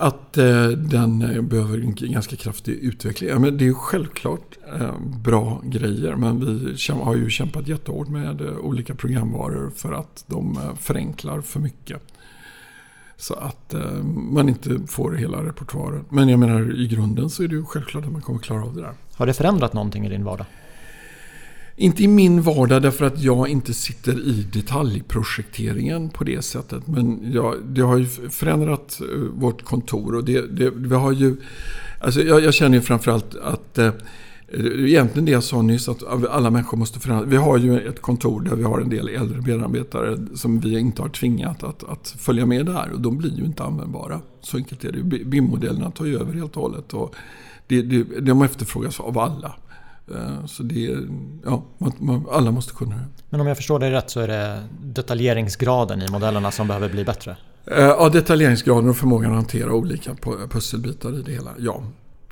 Att 0.02 0.38
eh, 0.38 0.68
den 0.68 1.22
eh, 1.22 1.42
behöver 1.42 1.78
en 1.78 1.96
ganska 1.96 2.36
kraftig 2.36 2.74
utveckling. 2.74 3.30
Ja, 3.30 3.40
men 3.40 3.58
det 3.58 3.68
är 3.68 3.74
självklart 3.74 4.58
eh, 4.80 5.00
bra 5.24 5.62
grejer 5.64 6.16
men 6.16 6.40
vi 6.40 6.94
har 6.94 7.16
ju 7.16 7.30
kämpat 7.30 7.68
jättehårt 7.68 8.08
med 8.08 8.42
eh, 8.42 8.58
olika 8.58 8.96
programvaror 8.96 9.72
för 9.76 9.94
att 9.94 10.24
de 10.28 10.58
eh, 10.58 10.76
förenklar 10.76 11.42
för 11.42 11.60
mycket. 11.60 12.02
Så 13.18 13.34
att 13.34 13.74
eh, 13.74 14.04
man 14.32 14.50
inte 14.50 14.80
får 14.88 15.12
hela 15.12 15.44
repertoaren. 15.44 16.06
Men 16.10 16.30
jag 16.30 16.40
menar 16.40 16.82
i 16.82 16.88
grunden 16.88 17.30
så 17.30 17.44
är 17.44 17.48
det 17.48 17.56
ju 17.56 17.66
självklart 17.66 18.06
att 18.06 18.12
man 18.12 18.22
kommer 18.22 18.40
klara 18.40 18.64
av 18.64 18.76
det 18.76 18.82
där. 18.82 18.94
Har 19.16 19.26
det 19.26 19.34
förändrat 19.34 19.74
någonting 19.74 20.06
i 20.06 20.10
din 20.10 20.24
vardag? 20.24 20.46
Inte 21.82 22.04
i 22.04 22.08
min 22.08 22.42
vardag 22.42 22.82
därför 22.82 23.06
att 23.06 23.22
jag 23.22 23.50
inte 23.50 23.74
sitter 23.74 24.28
i 24.28 24.48
detaljprojekteringen 24.54 26.10
på 26.10 26.24
det 26.24 26.42
sättet. 26.42 26.88
Men 26.88 27.32
jag, 27.34 27.56
det 27.66 27.82
har 27.82 27.98
ju 27.98 28.06
förändrat 28.06 29.02
eh, 29.02 29.20
vårt 29.20 29.64
kontor 29.64 30.16
och 30.16 30.24
det, 30.24 30.42
det, 30.42 30.70
vi 30.70 30.96
har 30.96 31.12
ju... 31.12 31.36
Alltså 32.02 32.22
jag, 32.22 32.44
jag 32.44 32.54
känner 32.54 32.78
ju 32.78 32.82
framförallt 32.82 33.36
att 33.36 33.78
eh, 33.78 33.92
Egentligen 34.78 35.26
det 35.26 35.32
jag 35.32 35.44
sa 35.44 35.62
nyss 35.62 35.90
att 35.90 36.04
alla 36.30 36.50
människor 36.50 36.78
måste 36.78 37.00
förändras. 37.00 37.30
Vi 37.30 37.38
har 37.38 37.58
ju 37.58 37.88
ett 37.88 38.02
kontor 38.02 38.42
där 38.42 38.56
vi 38.56 38.64
har 38.64 38.80
en 38.80 38.90
del 38.90 39.10
äldre 39.10 39.42
medarbetare 39.42 40.18
som 40.36 40.60
vi 40.60 40.80
inte 40.80 41.02
har 41.02 41.10
tvingat 41.10 41.64
att, 41.64 41.84
att 41.84 42.16
följa 42.20 42.46
med 42.46 42.66
där 42.66 42.92
och 42.94 43.02
de 43.02 43.18
blir 43.18 43.38
ju 43.38 43.44
inte 43.46 43.64
användbara. 43.64 44.22
Så 44.42 44.58
enkelt 44.58 44.84
är 44.84 44.92
det. 44.92 45.04
BIM-modellerna 45.26 45.92
tar 45.92 46.06
ju 46.06 46.20
över 46.20 46.34
helt 46.34 46.56
och 46.56 46.62
hållet 46.62 46.94
och 46.94 47.16
det, 47.68 47.82
det, 47.82 48.04
de 48.20 48.42
efterfrågas 48.42 49.00
av 49.00 49.20
alla. 49.20 49.56
Eh, 50.16 50.46
så 50.46 50.64
det, 50.64 50.98
ja, 51.46 51.64
alla 52.32 52.52
måste 52.52 52.74
kunna 52.74 52.96
det. 52.96 53.06
Men 53.30 53.42
om 53.42 53.48
jag 53.48 53.58
förstår 53.58 53.80
dig 53.80 53.92
rätt 53.92 54.10
så 54.10 54.20
är 54.20 54.28
det 54.28 54.64
detaljeringsgraden 54.84 56.02
i 56.02 56.08
modellerna 56.12 56.52
som 56.52 56.68
behöver 56.68 56.90
bli 56.90 57.06
bättre? 57.06 57.38
Eh, 57.66 57.84
ja, 57.84 58.10
detaljeringsgraden 58.10 58.90
och 58.90 58.98
förmågan 58.98 59.32
att 59.32 59.38
hantera 59.38 59.74
olika 59.74 60.16
pusselbitar 60.50 61.20
i 61.20 61.22
det 61.22 61.32
hela. 61.32 61.52
Ja, 61.58 61.84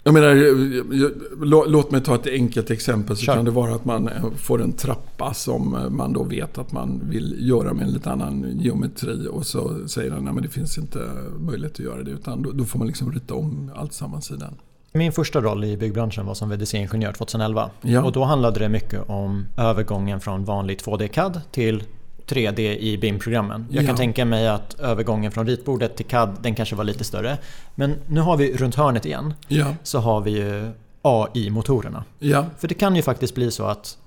jag 0.08 0.14
menar, 0.14 1.66
låt 1.68 1.92
mig 1.92 2.02
ta 2.02 2.16
ett 2.16 2.28
enkelt 2.28 2.72
exempel. 2.72 3.18
Så 3.18 3.24
Kör. 3.24 3.34
kan 3.34 3.46
det 3.46 3.52
vara 3.52 3.76
att 3.76 3.86
man 3.86 4.08
eh, 4.08 4.32
får 4.36 4.62
en 4.62 4.74
trappa 4.74 5.34
som 5.34 5.76
eh, 5.76 5.90
man 5.90 6.14
då 6.14 6.24
vet 6.24 6.58
att 6.58 6.72
man 6.72 7.02
vill 7.10 7.36
göra 7.40 7.74
med 7.74 7.84
en 7.84 7.94
lite 7.94 8.12
annan 8.12 8.60
geometri. 8.60 9.28
Och 9.32 9.46
så 9.46 9.88
säger 9.88 10.12
den 10.12 10.28
att 10.28 10.44
det 10.44 10.50
finns 10.50 10.78
inte 10.78 11.10
möjlighet 11.40 11.74
att 11.74 11.80
göra 11.80 12.04
det. 12.04 12.12
Utan 12.12 12.42
då, 12.42 12.52
då 12.52 12.66
får 12.66 12.80
man 12.80 12.88
liksom 12.88 13.12
rita 13.12 13.34
om 13.34 13.72
allt 13.76 13.94
sammans 13.94 14.32
i 14.32 14.36
den. 14.36 14.54
Min 14.92 15.12
första 15.12 15.42
roll 15.42 15.64
i 15.64 15.78
byggbranschen 15.78 16.26
var 16.26 16.34
som 16.34 16.50
VDC-ingenjör 16.50 17.12
2011. 17.12 17.70
Ja. 17.82 18.04
Och 18.04 18.12
då 18.12 18.24
handlade 18.24 18.60
det 18.60 18.70
mycket 18.70 19.10
om 19.10 19.48
övergången 19.58 20.20
från 20.20 20.46
vanlig 20.46 20.80
2D-CAD 20.80 21.42
till 21.52 21.84
3D 22.28 22.60
i 22.60 22.98
BIM-programmen. 22.98 23.66
Jag 23.70 23.84
ja. 23.84 23.88
kan 23.88 23.96
tänka 23.96 24.26
mig 24.26 24.48
att 24.48 24.80
övergången 24.80 25.32
från 25.32 25.48
ritbordet 25.48 25.96
till 25.96 26.06
CAD 26.06 26.38
den 26.42 26.56
kanske 26.56 26.76
var 26.76 26.84
lite 26.84 27.04
större. 27.04 27.38
Men 27.76 27.96
nu 28.08 28.22
har 28.22 28.38
vi 28.38 28.58
runt 28.58 28.76
hörnet 28.76 29.06
igen 29.06 29.34
ja. 29.48 29.76
så 29.84 30.00
har 30.00 30.22
vi 30.22 30.32
ju 30.32 30.72
AI-motorerna. 31.02 32.04
Ja. 32.20 32.46
För 32.58 32.68
det 32.68 32.74
kan 32.74 32.96
ju 32.96 33.02
faktiskt 33.02 33.36
bli 33.36 33.52
så 33.52 33.66
att 33.66 33.98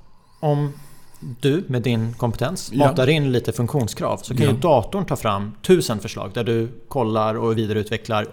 om 0.41 0.73
du 1.41 1.65
med 1.67 1.83
din 1.83 2.13
kompetens 2.13 2.73
matar 2.73 3.09
in 3.09 3.33
lite 3.33 3.53
funktionskrav 3.53 4.17
så 4.17 4.37
kan 4.37 4.47
ju 4.47 4.53
datorn 4.53 5.05
ta 5.05 5.17
fram 5.17 5.53
tusen 5.63 5.99
förslag 5.99 6.31
där 6.35 6.45
du 6.45 6.69
kollar 6.89 7.35
och 7.35 7.59
vidareutvecklar 7.59 8.27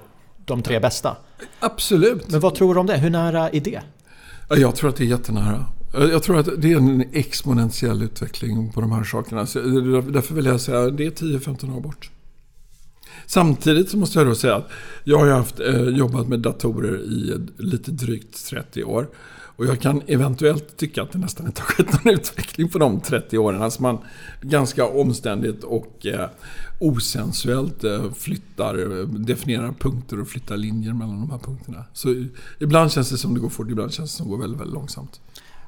de 0.48 0.62
tre 0.62 0.80
bästa. 0.80 1.18
Absolut. 1.60 2.32
Men 2.32 2.40
vad 2.40 2.56
tror 2.56 2.74
du 2.74 2.80
om 2.80 2.86
det? 2.86 2.98
Hur 2.98 3.10
nära 3.10 3.50
är 3.50 3.62
det? 3.62 3.82
Jag 4.50 4.76
tror 4.76 4.90
att 4.90 4.96
det 4.96 5.04
är 5.04 5.08
jättenära. 5.08 5.66
Jag 5.94 6.24
tror 6.24 6.40
att 6.40 6.62
det 6.62 6.72
är 6.72 6.78
en 6.78 7.04
exponentiell 7.12 8.04
utveckling 8.04 8.72
på 8.72 8.82
de 8.82 8.92
här 8.92 9.04
sakerna. 9.04 9.46
Så 9.46 9.60
därför 9.60 10.34
vill 10.34 10.46
jag 10.46 10.62
säga 10.62 10.84
att 10.84 10.98
det 10.98 11.06
är 11.06 11.12
10-15 11.12 11.78
år 11.78 11.82
bort. 11.82 12.10
Samtidigt 13.26 13.90
så 13.90 13.98
måste 13.98 14.20
jag 14.20 14.28
då 14.28 14.36
säga 14.36 14.56
att 14.56 14.70
jag 15.04 15.18
har 15.18 15.28
haft, 15.28 15.60
eh, 15.60 15.82
jobbat 15.82 16.28
med 16.28 16.40
datorer 16.40 16.98
i 16.98 17.48
lite 17.58 17.92
drygt 17.92 18.48
30 18.50 18.84
år. 18.84 19.08
Och 19.58 19.66
jag 19.66 19.82
kan 19.82 20.02
eventuellt 20.08 20.78
tycka 20.78 21.02
att 21.02 21.12
det 21.12 21.18
nästan 21.18 21.46
inte 21.46 21.62
har 21.62 21.68
skett 21.68 22.06
någon 22.06 22.14
utveckling 22.14 22.70
på 22.70 22.78
de 22.78 23.02
30 23.02 23.38
åren. 23.38 23.62
Alltså 23.62 23.82
man 23.82 23.98
ganska 24.42 24.88
omständigt 24.88 25.64
och 25.64 26.06
eh, 26.06 26.30
osensuellt 26.80 27.84
eh, 27.84 28.12
flyttar, 28.12 29.06
definierar 29.26 29.72
punkter 29.72 30.22
och 30.22 30.28
flyttar 30.28 30.58
linjer 30.58 30.94
mellan 30.94 31.20
de 31.20 31.32
här 31.32 31.38
punkterna. 31.38 31.86
Så 31.94 32.26
ibland 32.60 32.92
känns 32.92 33.10
det 33.10 33.18
som 33.18 33.34
det 33.34 33.40
går 33.40 33.50
fort, 33.50 33.70
ibland 33.70 33.94
känns 33.94 34.12
det 34.12 34.18
som 34.18 34.26
det 34.26 34.32
går 34.32 34.42
väldigt, 34.42 34.60
väldigt 34.60 34.74
långsamt. 34.74 35.22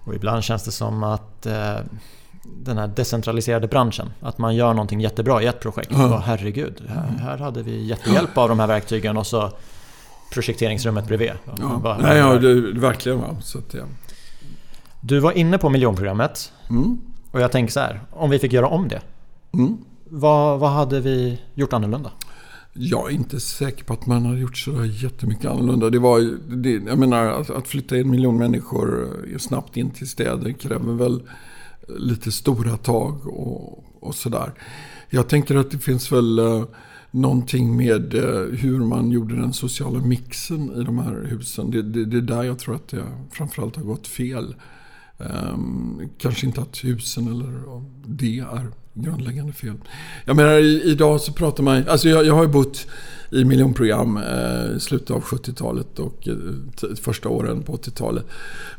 Och 0.03 0.15
ibland 0.15 0.43
känns 0.43 0.63
det 0.63 0.71
som 0.71 1.03
att 1.03 1.45
eh, 1.45 1.77
den 2.63 2.77
här 2.77 2.87
decentraliserade 2.87 3.67
branschen, 3.67 4.09
att 4.21 4.37
man 4.37 4.55
gör 4.55 4.73
någonting 4.73 5.01
jättebra 5.01 5.43
i 5.43 5.45
ett 5.45 5.59
projekt. 5.59 5.91
Ja. 5.91 6.15
Och 6.15 6.21
herregud, 6.21 6.83
här, 6.87 7.07
här 7.19 7.37
hade 7.37 7.63
vi 7.63 7.85
jättehjälp 7.85 8.37
av 8.37 8.49
de 8.49 8.59
här 8.59 8.67
verktygen 8.67 9.17
och 9.17 9.27
så 9.27 9.51
projekteringsrummet 10.31 11.07
bredvid. 11.07 11.31
Ja, 11.59 11.79
bara, 11.83 11.97
Nej, 11.97 12.17
ja 12.17 12.37
det, 12.37 12.79
verkligen. 12.79 13.19
Va? 13.19 13.37
Så 13.41 13.57
att, 13.57 13.73
ja. 13.73 13.83
Du 15.01 15.19
var 15.19 15.31
inne 15.31 15.57
på 15.57 15.69
miljonprogrammet. 15.69 16.51
Mm. 16.69 17.01
Och 17.31 17.41
jag 17.41 17.51
tänker 17.51 17.73
så 17.73 17.79
här, 17.79 18.01
om 18.11 18.29
vi 18.29 18.39
fick 18.39 18.53
göra 18.53 18.67
om 18.67 18.87
det. 18.87 19.01
Mm. 19.53 19.77
Vad, 20.09 20.59
vad 20.59 20.69
hade 20.69 20.99
vi 20.99 21.41
gjort 21.53 21.73
annorlunda? 21.73 22.11
Jag 22.73 23.11
är 23.11 23.15
inte 23.15 23.39
säker 23.39 23.83
på 23.83 23.93
att 23.93 24.05
man 24.05 24.25
har 24.25 24.35
gjort 24.35 24.57
så 24.57 24.85
jättemycket 24.85 25.45
annorlunda. 25.45 25.89
Det 25.89 25.99
var, 25.99 26.19
det, 26.55 26.71
jag 26.71 26.97
menar, 26.97 27.25
att, 27.25 27.49
att 27.49 27.67
flytta 27.67 27.97
en 27.97 28.09
miljon 28.09 28.37
människor 28.37 29.09
snabbt 29.39 29.77
in 29.77 29.89
till 29.89 30.09
städer 30.09 30.51
kräver 30.51 30.93
väl 30.93 31.21
lite 31.97 32.31
stora 32.31 32.77
tag 32.77 33.27
och, 33.27 33.83
och 33.99 34.15
sådär. 34.15 34.53
Jag 35.09 35.27
tänker 35.27 35.55
att 35.55 35.71
det 35.71 35.77
finns 35.77 36.11
väl 36.11 36.39
uh, 36.39 36.63
någonting 37.11 37.77
med 37.77 38.13
eh, 38.13 38.41
hur 38.41 38.79
man 38.79 39.11
gjorde 39.11 39.35
den 39.35 39.53
sociala 39.53 39.99
mixen 39.99 40.81
i 40.81 40.83
de 40.83 40.99
här 40.99 41.27
husen. 41.29 41.71
Det, 41.71 41.81
det, 41.81 42.05
det 42.05 42.17
är 42.17 42.21
där 42.21 42.43
jag 42.43 42.59
tror 42.59 42.75
att 42.75 42.87
det 42.87 43.03
framförallt 43.31 43.75
har 43.75 43.83
gått 43.83 44.07
fel. 44.07 44.55
Um, 45.17 46.09
kanske 46.17 46.47
inte 46.47 46.61
att 46.61 46.83
husen 46.83 47.27
eller 47.27 47.81
det 48.05 48.39
är 48.39 48.67
grundläggande 49.03 49.53
fel. 49.53 49.75
Jag 50.25 50.35
menar 50.35 50.59
idag 50.87 51.21
så 51.21 51.33
pratar 51.33 51.63
man, 51.63 51.87
alltså 51.87 52.09
jag, 52.09 52.25
jag 52.25 52.33
har 52.33 52.43
ju 52.43 52.49
bott 52.49 52.87
i 53.31 53.45
miljonprogram 53.45 54.17
eh, 54.17 54.75
i 54.75 54.79
slutet 54.79 55.11
av 55.11 55.23
70-talet 55.23 55.99
och 55.99 56.27
eh, 56.27 56.95
första 56.95 57.29
åren 57.29 57.63
på 57.63 57.77
80-talet. 57.77 58.25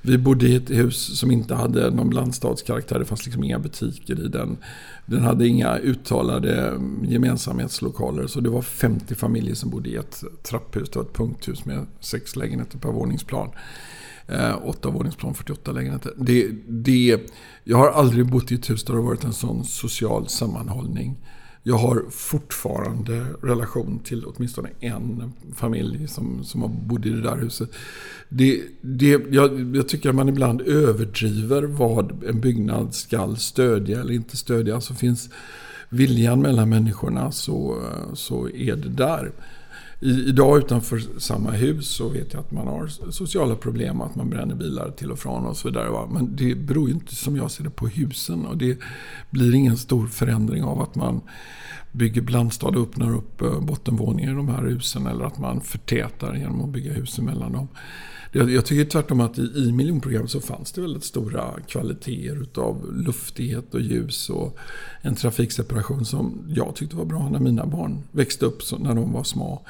Vi 0.03 0.19
bodde 0.19 0.49
i 0.49 0.57
ett 0.57 0.71
hus 0.71 1.19
som 1.19 1.31
inte 1.31 1.55
hade 1.55 1.91
någon 1.91 2.11
blandstadskaraktär. 2.11 2.99
Det 2.99 3.05
fanns 3.05 3.25
liksom 3.25 3.45
inga 3.45 3.59
butiker 3.59 4.25
i 4.25 4.29
den. 4.29 4.57
Den 5.07 5.23
hade 5.23 5.49
inga 5.49 5.79
uttalade 5.79 6.69
mm, 6.69 7.05
gemensamhetslokaler. 7.05 8.27
Så 8.27 8.41
det 8.41 8.51
var 8.51 8.63
50 8.63 9.15
familjer 9.15 9.55
som 9.55 9.71
bodde 9.71 9.89
i 9.89 9.97
ett 9.97 10.25
trapphus. 10.43 10.91
Det 10.91 10.99
var 10.99 11.07
ett 11.07 11.13
punkthus 11.13 11.65
med 11.65 11.87
sex 12.01 12.37
lägenheter 12.37 12.79
per 12.79 12.93
våningsplan. 12.93 13.49
Eh, 14.31 14.57
åtta 14.65 14.91
våningsplan, 14.91 15.35
48 15.35 15.73
lägenheter. 15.73 16.13
Det, 16.17 16.49
det, 16.69 17.21
jag 17.65 17.77
har 17.77 17.89
aldrig 17.89 18.27
bott 18.27 18.53
i 18.53 18.55
ett 18.55 18.71
hus 18.71 18.85
där 18.85 18.95
det 18.95 19.01
har 19.01 19.07
varit 19.07 19.25
en 19.25 19.33
sån 19.33 19.65
social 19.65 20.29
sammanhållning. 20.29 21.17
Jag 21.63 21.77
har 21.77 22.05
fortfarande 22.11 23.27
relation 23.43 23.99
till 23.99 24.25
åtminstone 24.25 24.69
en 24.81 25.33
familj 25.55 26.09
som, 26.09 26.45
som 26.45 26.63
har 26.63 26.69
bott 26.69 27.07
i 27.07 27.11
det 27.11 27.21
där 27.23 27.37
huset. 27.37 27.71
Det, 28.29 28.63
det, 28.81 29.21
jag, 29.31 29.77
jag 29.77 29.89
tycker 29.89 30.09
att 30.09 30.15
man 30.15 30.29
ibland 30.29 30.61
överdriver 30.61 31.63
vad 31.63 32.25
en 32.25 32.41
byggnad 32.41 32.95
ska 32.95 33.37
stödja 33.37 34.01
eller 34.01 34.15
inte 34.15 34.37
stödja. 34.37 34.75
Alltså 34.75 34.95
finns 34.95 35.29
viljan 35.89 36.41
mellan 36.41 36.69
människorna 36.69 37.33
så, 37.33 37.83
så 38.15 38.49
är 38.49 38.77
det 38.77 38.89
där 38.89 39.33
i, 40.01 40.29
idag 40.29 40.59
utanför 40.59 41.03
samma 41.19 41.51
hus 41.51 41.89
så 41.89 42.09
vet 42.09 42.33
jag 42.33 42.41
att 42.41 42.51
man 42.51 42.67
har 42.67 42.87
sociala 43.11 43.57
problem 43.57 44.01
och 44.01 44.07
att 44.07 44.15
man 44.15 44.31
bränner 44.31 44.55
bilar 44.55 44.91
till 44.91 45.11
och 45.13 45.19
från 45.19 45.47
och 45.47 45.57
så 45.57 45.69
vidare. 45.69 45.91
Va? 45.91 46.09
Men 46.13 46.37
det 46.37 46.55
beror 46.55 46.89
ju 46.89 46.95
inte 46.95 47.15
som 47.15 47.37
jag 47.37 47.51
ser 47.51 47.65
det 47.65 47.71
på 47.71 47.87
husen 47.87 48.47
och 48.47 48.57
det 48.57 48.79
blir 49.31 49.55
ingen 49.55 49.77
stor 49.77 50.07
förändring 50.07 50.65
av 50.65 50.81
att 50.81 50.95
man 50.95 51.21
bygger 51.93 52.23
blandstad 52.23 52.69
och 52.69 52.83
öppnar 52.83 53.15
upp 53.15 53.43
eh, 53.43 53.61
bottenvåningen 53.61 54.33
i 54.33 54.37
de 54.37 54.49
här 54.49 54.63
husen 54.63 55.07
eller 55.07 55.25
att 55.25 55.39
man 55.39 55.61
förtätar 55.61 56.35
genom 56.35 56.61
att 56.61 56.71
bygga 56.71 56.93
hus 56.93 57.19
emellan 57.19 57.53
dem. 57.53 57.69
Jag, 58.33 58.67
tycker 58.67 58.85
tvärtom 58.85 59.21
att 59.21 59.39
i, 59.39 59.43
i 59.43 59.73
miljonprogrammet 59.73 60.31
så 60.31 60.41
fanns 60.41 60.73
det 60.73 60.81
väldigt 60.81 61.05
stora 61.05 61.55
kvaliteter 61.69 62.43
utav 62.43 62.95
luftighet 62.95 63.75
och 63.75 63.81
ljus 63.81 64.31
och 64.31 64.59
en 65.03 65.15
trafikseparation 65.15 66.05
som 66.05 66.45
jag 66.49 66.75
tyckte 66.75 66.97
var 66.97 67.05
bra 67.05 67.29
när 67.29 67.41
mina 67.41 67.67
barn 67.67 68.03
växte 68.13 68.47
upp 68.47 68.63
när 68.79 68.95
de 68.95 69.13
var 69.13 69.25
små. 69.25 69.63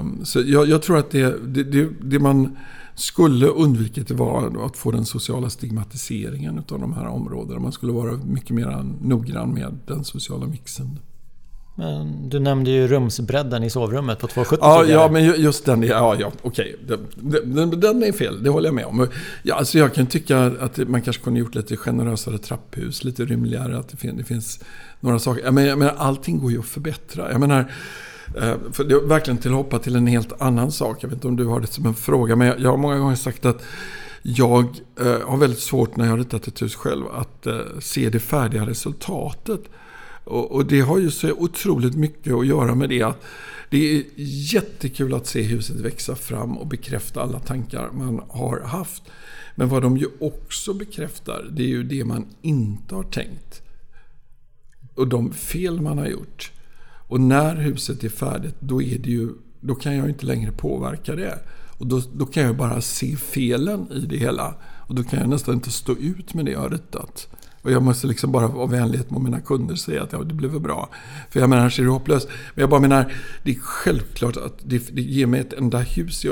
Um, 0.00 0.24
så 0.24 0.40
jag, 0.40 0.68
jag, 0.68 0.82
tror 0.82 0.98
att 0.98 1.10
det, 1.10 1.46
det, 1.46 1.64
det, 1.64 1.88
det 2.00 2.18
man 2.18 2.56
skulle 2.94 3.46
undvikit 3.46 4.10
var 4.10 4.66
att 4.66 4.76
få 4.76 4.90
den 4.90 5.04
sociala 5.04 5.50
stigmatiseringen 5.50 6.58
av 6.58 6.80
de 6.80 6.92
här 6.92 7.06
områdena. 7.06 7.60
Man 7.60 7.72
skulle 7.72 7.92
vara 7.92 8.16
mycket 8.16 8.50
mer 8.50 8.84
noggrann 9.02 9.54
med 9.54 9.78
den 9.86 10.04
sociala 10.04 10.46
mixen. 10.46 10.98
Men 11.78 12.28
du 12.28 12.38
nämnde 12.38 12.70
ju 12.70 12.88
rumsbredden 12.88 13.64
i 13.64 13.70
sovrummet 13.70 14.18
på 14.18 14.26
270 14.26 14.58
Ja, 14.62 14.84
ja 14.84 15.08
men 15.10 15.24
just 15.24 15.64
den. 15.64 15.82
Ja, 15.82 16.16
ja 16.18 16.32
okej. 16.42 16.76
Den, 16.80 17.80
den, 17.80 18.02
är 18.02 18.12
fel, 18.12 18.42
det 18.42 18.50
håller 18.50 18.68
jag 18.68 18.74
med 18.74 18.86
om. 18.86 19.08
Ja, 19.42 19.54
alltså 19.54 19.78
jag 19.78 19.94
kan 19.94 20.06
tycka 20.06 20.38
att 20.60 20.78
man 20.78 21.02
kanske 21.02 21.22
kunde 21.22 21.40
gjort 21.40 21.54
lite 21.54 21.76
generösare 21.76 22.38
trapphus, 22.38 23.04
lite 23.04 23.24
rymligare. 23.24 23.78
Att 23.78 23.88
det, 23.88 23.96
finns, 23.96 24.18
det 24.18 24.24
finns 24.24 24.60
några 25.00 25.18
saker. 25.18 25.44
Jag 25.44 25.54
menar, 25.54 25.68
jag 25.68 25.78
menar, 25.78 25.94
allting 25.98 26.38
går 26.38 26.50
ju 26.50 26.58
att 26.58 26.66
förbättra. 26.66 27.30
Jag 27.32 27.40
menar, 27.40 27.72
eh, 28.36 28.54
för 28.72 28.84
det 28.84 28.94
är 28.94 29.08
verkligen 29.08 29.38
till 29.38 29.50
att 29.50 29.56
hoppa 29.56 29.78
till 29.78 29.96
en 29.96 30.06
helt 30.06 30.42
annan 30.42 30.72
sak. 30.72 30.98
Jag 31.00 31.08
vet 31.08 31.16
inte 31.16 31.28
om 31.28 31.36
du 31.36 31.44
har 31.44 31.60
det 31.60 31.66
som 31.66 31.86
en 31.86 31.94
fråga, 31.94 32.36
men 32.36 32.46
jag, 32.46 32.60
jag 32.60 32.70
har 32.70 32.76
många 32.76 32.98
gånger 32.98 33.16
sagt 33.16 33.44
att 33.44 33.62
jag 34.22 34.64
eh, 35.00 35.28
har 35.28 35.36
väldigt 35.36 35.60
svårt 35.60 35.96
när 35.96 36.04
jag 36.04 36.12
har 36.12 36.18
ritat 36.18 36.48
ett 36.48 36.62
hus 36.62 36.74
själv 36.74 37.04
att 37.14 37.46
eh, 37.46 37.60
se 37.80 38.10
det 38.10 38.20
färdiga 38.20 38.66
resultatet. 38.66 39.60
Och, 40.28 40.52
och, 40.52 40.66
det 40.66 40.80
har 40.80 40.98
ju 40.98 41.10
så 41.10 41.32
otroligt 41.32 41.94
mycket 41.94 42.34
att 42.34 42.46
göra 42.46 42.74
med 42.74 42.88
det 42.88 43.02
att 43.02 43.22
det 43.70 43.96
är 43.96 44.04
jättekul 44.52 45.14
att 45.14 45.26
se 45.26 45.42
huset 45.42 45.76
växa 45.80 46.14
fram 46.14 46.58
och 46.58 46.66
bekräfta 46.66 47.22
alla 47.22 47.40
tankar 47.40 47.90
man 47.92 48.22
har 48.28 48.60
haft. 48.60 49.02
Men 49.54 49.68
vad 49.68 49.82
de 49.82 49.96
ju 49.96 50.06
också 50.20 50.74
bekräftar, 50.74 51.48
det 51.50 51.62
är 51.62 51.68
ju 51.68 51.82
det 51.82 52.04
man 52.04 52.26
inte 52.42 52.94
har 52.94 53.02
tänkt. 53.02 53.62
Och 54.94 55.08
de 55.08 55.32
fel 55.32 55.80
man 55.80 55.98
har 55.98 56.06
gjort. 56.06 56.52
Och 57.08 57.20
när 57.20 57.56
huset 57.56 58.04
är 58.04 58.08
färdigt, 58.08 58.54
då, 58.60 58.82
är 58.82 58.98
det 58.98 59.10
ju, 59.10 59.28
då 59.60 59.74
kan 59.74 59.96
jag 59.96 60.08
inte 60.08 60.26
längre 60.26 60.52
påverka 60.52 61.14
det. 61.16 61.38
Och 61.78 61.86
då, 61.86 62.02
då 62.14 62.26
kan 62.26 62.42
jag 62.42 62.56
bara 62.56 62.80
se 62.80 63.16
felen 63.16 63.92
i 63.92 64.00
det 64.00 64.16
hela. 64.16 64.54
Och 64.88 64.94
då 64.94 65.02
kan 65.02 65.18
jag 65.18 65.28
nästan 65.28 65.54
inte 65.54 65.70
stå 65.70 65.96
ut 65.96 66.34
med 66.34 66.44
det 66.44 66.50
jag 66.50 66.60
har 66.60 66.70
ritat. 66.70 67.28
Och 67.62 67.72
jag 67.72 67.82
måste 67.82 68.06
liksom 68.06 68.32
bara 68.32 68.46
av 68.46 68.70
vänlighet 68.70 69.10
mot 69.10 69.22
mina 69.22 69.40
kunder 69.40 69.74
säga 69.74 70.02
att 70.02 70.12
ja, 70.12 70.18
det 70.18 70.34
blev 70.34 70.60
bra. 70.60 70.88
För 71.30 71.40
jag 71.40 71.50
menar, 71.50 71.62
annars 71.62 71.78
är 71.78 71.82
det 71.84 71.90
hopplöst. 71.90 72.28
Men 72.54 72.62
jag 72.62 72.70
bara 72.70 72.80
menar, 72.80 73.12
det 73.42 73.50
är 73.50 73.58
självklart 73.60 74.36
att 74.36 74.58
det, 74.62 74.94
det 74.96 75.02
ger 75.02 75.26
mig 75.26 75.40
ett 75.40 75.52
enda 75.52 75.78
hus 75.78 76.24
i 76.24 76.28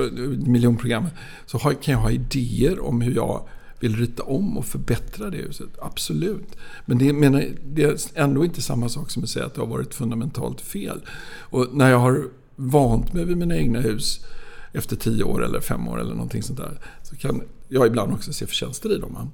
miljonprogrammet. 0.46 1.12
Så 1.46 1.58
har, 1.58 1.72
kan 1.72 1.92
jag 1.92 2.00
ha 2.00 2.10
idéer 2.10 2.84
om 2.84 3.00
hur 3.00 3.14
jag 3.14 3.48
vill 3.80 3.96
rita 3.96 4.22
om 4.22 4.58
och 4.58 4.66
förbättra 4.66 5.30
det 5.30 5.36
huset. 5.36 5.68
Absolut. 5.82 6.56
Men 6.84 6.98
det, 6.98 7.12
menar, 7.12 7.44
det 7.64 7.84
är 7.84 7.96
ändå 8.14 8.44
inte 8.44 8.62
samma 8.62 8.88
sak 8.88 9.10
som 9.10 9.22
att 9.22 9.28
säga 9.28 9.46
att 9.46 9.54
det 9.54 9.60
har 9.60 9.68
varit 9.68 9.94
fundamentalt 9.94 10.60
fel. 10.60 11.00
Och 11.38 11.68
när 11.72 11.90
jag 11.90 11.98
har 11.98 12.28
vant 12.56 13.12
mig 13.12 13.24
vid 13.24 13.36
mina 13.36 13.56
egna 13.56 13.80
hus 13.80 14.20
efter 14.72 14.96
tio 14.96 15.24
år 15.24 15.44
eller 15.44 15.60
fem 15.60 15.88
år 15.88 16.00
eller 16.00 16.14
någonting 16.14 16.42
sånt 16.42 16.58
där. 16.58 16.80
Så 17.02 17.16
kan 17.16 17.42
jag 17.68 17.86
ibland 17.86 18.12
också 18.12 18.32
se 18.32 18.46
förtjänster 18.46 18.96
i 18.96 18.98
dem. 18.98 19.30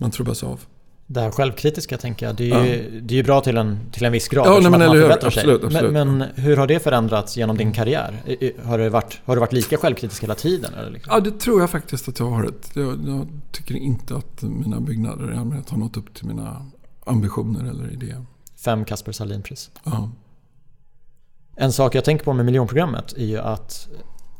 Man 0.00 0.10
trubbas 0.10 0.44
av. 0.44 0.60
Det 1.06 1.20
här 1.20 1.30
självkritiska 1.30 1.98
tänker 1.98 2.26
jag, 2.26 2.36
det 2.36 2.50
är 2.50 2.64
ju, 2.64 2.74
ja. 2.76 3.00
det 3.02 3.14
är 3.14 3.16
ju 3.16 3.22
bra 3.22 3.40
till 3.40 3.56
en, 3.56 3.78
till 3.92 4.04
en 4.04 4.12
viss 4.12 4.28
grad. 4.28 4.46
Ja, 4.46 4.58
nej, 4.60 4.70
men 4.70 4.82
eller 4.82 4.94
hur. 4.94 5.10
Absolut, 5.10 5.64
absolut. 5.64 5.92
Men, 5.92 6.18
men, 6.18 6.28
hur 6.34 6.56
har 6.56 6.66
det 6.66 6.80
förändrats 6.80 7.36
genom 7.36 7.56
din 7.56 7.72
karriär? 7.72 8.22
Har 8.64 8.78
du 8.78 8.88
varit, 8.88 9.20
har 9.24 9.36
du 9.36 9.40
varit 9.40 9.52
lika 9.52 9.76
självkritisk 9.76 10.22
hela 10.22 10.34
tiden? 10.34 10.74
Eller 10.74 10.90
liksom? 10.90 11.14
Ja, 11.14 11.20
det 11.20 11.40
tror 11.40 11.60
jag 11.60 11.70
faktiskt 11.70 12.08
att 12.08 12.18
jag 12.18 12.26
har 12.26 12.36
varit. 12.42 12.70
Jag, 12.74 12.86
jag 13.06 13.28
tycker 13.52 13.74
inte 13.74 14.16
att 14.16 14.42
mina 14.42 14.80
byggnader 14.80 15.32
i 15.34 15.36
allmänhet 15.36 15.70
har 15.70 15.78
nått 15.78 15.96
upp 15.96 16.14
till 16.14 16.26
mina 16.26 16.66
ambitioner 17.04 17.70
eller 17.70 17.92
idéer. 17.92 18.26
Fem 18.64 18.84
Kasper 18.84 19.12
Sahlin-pris. 19.12 19.70
Ja. 19.84 20.10
En 21.56 21.72
sak 21.72 21.94
jag 21.94 22.04
tänker 22.04 22.24
på 22.24 22.32
med 22.32 22.46
miljonprogrammet 22.46 23.12
är 23.12 23.24
ju 23.24 23.38
att 23.38 23.88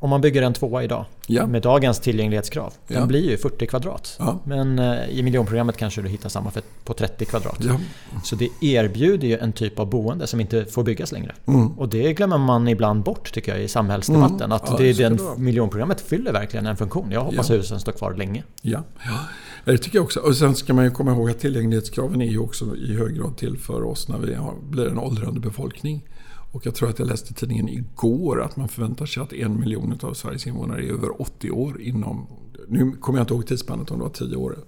om 0.00 0.10
man 0.10 0.20
bygger 0.20 0.42
en 0.42 0.52
tvåa 0.52 0.84
idag 0.84 1.04
ja. 1.26 1.46
med 1.46 1.62
dagens 1.62 2.00
tillgänglighetskrav. 2.00 2.74
Ja. 2.86 2.98
Den 2.98 3.08
blir 3.08 3.30
ju 3.30 3.36
40 3.36 3.66
kvadrat. 3.66 4.16
Ja. 4.18 4.40
Men 4.44 4.78
eh, 4.78 5.10
i 5.10 5.22
miljonprogrammet 5.22 5.76
kanske 5.76 6.02
du 6.02 6.08
hittar 6.08 6.28
samma 6.28 6.52
på 6.84 6.94
30 6.94 7.24
kvadrat. 7.24 7.58
Så 8.24 8.36
det 8.36 8.48
erbjuder 8.60 9.28
ju 9.28 9.38
en 9.38 9.52
typ 9.52 9.78
av 9.78 9.90
boende 9.90 10.26
som 10.26 10.40
inte 10.40 10.64
får 10.64 10.84
byggas 10.84 11.12
längre. 11.12 11.34
Mm. 11.46 11.68
Och 11.68 11.88
det 11.88 12.12
glömmer 12.12 12.38
man 12.38 12.68
ibland 12.68 13.02
bort 13.02 13.32
tycker 13.32 13.52
jag 13.52 13.64
i 13.64 13.68
samhällsdebatten. 13.68 14.40
Mm. 14.40 14.52
Att 14.52 14.78
det, 14.78 14.92
den, 14.92 15.18
miljonprogrammet 15.36 16.00
fyller 16.00 16.32
verkligen 16.32 16.66
en 16.66 16.76
funktion. 16.76 17.10
Jag 17.10 17.20
hoppas 17.20 17.50
husen 17.50 17.80
står 17.80 17.92
kvar 17.92 18.14
länge. 18.14 18.42
Ja. 18.62 18.82
Det 19.64 19.78
tycker 19.78 19.98
jag 19.98 20.04
också. 20.04 20.20
Och 20.20 20.36
sen 20.36 20.54
ska 20.54 20.74
man 20.74 20.84
ju 20.84 20.90
komma 20.90 21.12
ihåg 21.12 21.30
att 21.30 21.38
tillgänglighetskraven 21.38 22.22
är 22.22 22.30
ju 22.30 22.38
också 22.38 22.76
i 22.76 22.96
hög 22.96 23.16
grad 23.16 23.36
till 23.36 23.58
för 23.58 23.82
oss 23.82 24.08
när 24.08 24.18
vi 24.18 24.34
har, 24.34 24.54
blir 24.70 24.88
en 24.88 24.98
åldrande 24.98 25.40
befolkning. 25.40 26.02
Och 26.52 26.66
jag 26.66 26.74
tror 26.74 26.88
att 26.88 26.98
jag 26.98 27.08
läste 27.08 27.30
i 27.30 27.34
tidningen 27.34 27.68
igår 27.68 28.42
att 28.42 28.56
man 28.56 28.68
förväntar 28.68 29.06
sig 29.06 29.22
att 29.22 29.32
en 29.32 29.60
miljon 29.60 29.98
av 30.02 30.14
Sveriges 30.14 30.46
invånare 30.46 30.86
är 30.86 30.92
över 30.92 31.22
80 31.22 31.50
år 31.50 31.80
inom... 31.80 32.26
Nu 32.68 32.92
kommer 32.92 33.18
jag 33.18 33.24
inte 33.24 33.34
ihåg 33.34 33.46
tidsspannet 33.46 33.90
om 33.90 33.98
det 33.98 34.04
var 34.04 34.10
10 34.10 34.36
år 34.36 34.58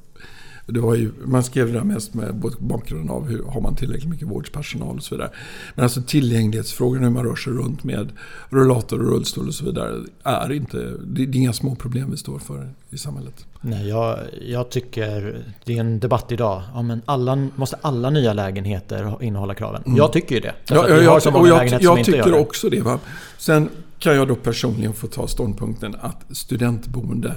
det 0.66 0.80
var 0.80 0.94
ju, 0.94 1.12
man 1.24 1.42
skrev 1.42 1.66
det 1.66 1.72
där 1.72 1.84
mest 1.84 2.14
med 2.14 2.34
bakgrunden 2.58 3.10
av 3.10 3.28
hur 3.28 3.44
har 3.44 3.60
man 3.60 3.76
tillräckligt 3.76 4.10
mycket 4.10 4.28
vårdpersonal 4.28 4.96
och 4.96 5.02
så 5.02 5.14
vidare. 5.14 5.30
Men 5.74 5.82
alltså 5.82 6.02
tillgänglighetsfrågan, 6.02 7.02
hur 7.02 7.10
man 7.10 7.24
rör 7.24 7.34
sig 7.34 7.52
runt 7.52 7.84
med 7.84 8.12
rullator 8.50 9.00
och 9.00 9.10
rullstol 9.10 9.48
och 9.48 9.54
så 9.54 9.64
vidare, 9.64 10.04
är 10.22 10.52
inte, 10.52 10.92
det 11.06 11.22
är 11.22 11.36
inga 11.36 11.52
små 11.52 11.74
problem 11.74 12.10
vi 12.10 12.16
står 12.16 12.38
för 12.38 12.70
i 12.90 12.98
samhället. 12.98 13.46
Nej, 13.60 13.88
jag, 13.88 14.18
jag 14.46 14.70
tycker, 14.70 15.44
det 15.64 15.76
är 15.76 15.80
en 15.80 16.00
debatt 16.00 16.32
idag, 16.32 16.62
ja, 16.74 16.82
men 16.82 17.02
alla, 17.04 17.48
måste 17.56 17.76
alla 17.80 18.10
nya 18.10 18.32
lägenheter 18.32 19.22
innehålla 19.22 19.54
kraven? 19.54 19.82
Mm. 19.86 19.96
Jag 19.96 20.12
tycker 20.12 20.34
ju 20.34 20.40
det. 20.40 20.54
Ja, 20.66 20.88
jag, 20.88 21.02
jag, 21.02 21.36
och 21.36 21.48
jag, 21.48 21.82
jag 21.82 22.04
tycker 22.04 22.34
också 22.34 22.68
det. 22.68 22.80
Va? 22.80 22.98
Sen 23.38 23.68
kan 23.98 24.16
jag 24.16 24.28
då 24.28 24.34
personligen 24.34 24.92
få 24.92 25.06
ta 25.06 25.26
ståndpunkten 25.26 25.96
att 26.00 26.36
studentboende 26.36 27.34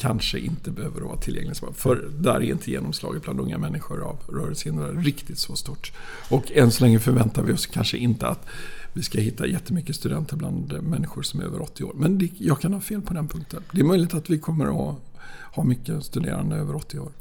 kanske 0.00 0.38
inte 0.38 0.70
behöver 0.70 1.00
vara 1.00 1.16
tillgänglig. 1.16 1.56
För 1.74 2.08
där 2.18 2.34
är 2.34 2.40
inte 2.40 2.70
genomslaget 2.70 3.22
bland 3.22 3.40
unga 3.40 3.58
människor 3.58 4.02
av 4.02 4.16
rörelsehindrade 4.28 5.00
riktigt 5.00 5.38
så 5.38 5.56
stort. 5.56 5.92
Och 6.30 6.52
än 6.52 6.70
så 6.70 6.84
länge 6.84 6.98
förväntar 6.98 7.42
vi 7.42 7.52
oss 7.52 7.66
kanske 7.66 7.96
inte 7.96 8.28
att 8.28 8.46
vi 8.92 9.02
ska 9.02 9.20
hitta 9.20 9.46
jättemycket 9.46 9.96
studenter 9.96 10.36
bland 10.36 10.82
människor 10.82 11.22
som 11.22 11.40
är 11.40 11.44
över 11.44 11.62
80 11.62 11.84
år. 11.84 11.94
Men 11.96 12.18
det, 12.18 12.30
jag 12.38 12.60
kan 12.60 12.72
ha 12.72 12.80
fel 12.80 13.02
på 13.02 13.14
den 13.14 13.28
punkten. 13.28 13.62
Det 13.72 13.80
är 13.80 13.84
möjligt 13.84 14.14
att 14.14 14.30
vi 14.30 14.38
kommer 14.38 14.90
att 14.90 14.98
ha 15.54 15.64
mycket 15.64 16.04
studerande 16.04 16.56
över 16.56 16.76
80 16.76 16.98
år. 16.98 17.12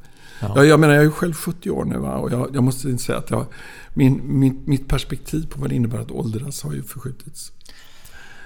Ja. 0.42 0.54
Jag, 0.56 0.66
jag 0.66 0.80
menar, 0.80 0.94
jag 0.94 1.06
är 1.06 1.10
själv 1.10 1.34
70 1.34 1.70
år 1.70 1.86
nu 1.86 1.98
va? 1.98 2.16
och 2.16 2.32
jag, 2.32 2.50
jag 2.54 2.64
måste 2.64 2.98
säga 2.98 3.18
att 3.18 3.30
jag, 3.30 3.46
min, 3.94 4.22
min, 4.40 4.62
mitt 4.66 4.88
perspektiv 4.88 5.48
på 5.50 5.62
vad 5.62 5.70
det 5.70 5.76
innebär 5.76 6.00
att 6.00 6.12
åldras 6.12 6.64
har 6.64 6.74
ju 6.74 6.84
förskjutits. 6.84 7.52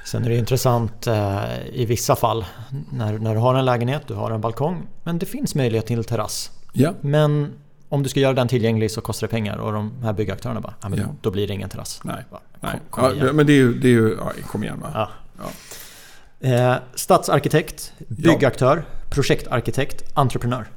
Sen 0.06 0.26
är 0.26 0.30
det 0.30 0.38
intressant 0.38 1.08
eh, 1.08 1.68
i 1.74 1.86
vissa 1.86 2.16
fall 2.16 2.46
när, 2.92 3.18
när 3.18 3.34
du 3.34 3.40
har 3.40 3.56
en 3.56 3.66
lägenhet, 3.66 4.02
du 4.08 4.14
har 4.14 4.32
en 4.32 4.42
balkong, 4.42 4.88
men 5.04 5.20
det 5.20 5.26
finns 5.26 5.56
möjlighet 5.56 5.86
till 5.86 6.04
terrass. 6.04 6.52
Ja. 6.74 6.94
Men 7.02 7.54
om 7.90 8.04
du 8.04 8.10
ska 8.10 8.20
göra 8.20 8.34
den 8.34 8.48
tillgänglig 8.48 8.92
så 8.92 9.02
kostar 9.02 9.28
det 9.28 9.32
pengar 9.32 9.58
och 9.58 9.74
de 9.74 10.04
här 10.04 10.14
byggaktörerna 10.14 10.62
bara, 10.62 10.74
ja, 10.82 10.90
men 10.90 11.00
ja. 11.00 11.06
då 11.22 11.32
blir 11.32 11.48
det 11.48 11.54
ingen 11.54 11.70
terrass. 11.70 12.02
Nej, 12.04 12.26
bara, 12.32 12.42
Nej. 12.60 12.80
Kom, 12.90 13.10
kom 13.10 13.18
ja, 13.18 13.34
men 13.34 13.46
det 13.46 13.54
är 13.54 13.58
ju, 13.58 13.74
det 13.74 13.88
är 13.88 13.92
ju 13.92 14.18
ja, 14.20 14.32
kom 14.48 14.64
igen 14.64 14.80
va. 14.80 14.92
Ja. 14.94 15.10
Ja. 15.38 16.50
Eh, 16.50 16.76
stadsarkitekt, 16.96 17.94
byggaktör, 18.08 18.86
projektarkitekt, 19.10 20.04
entreprenör. 20.14 20.68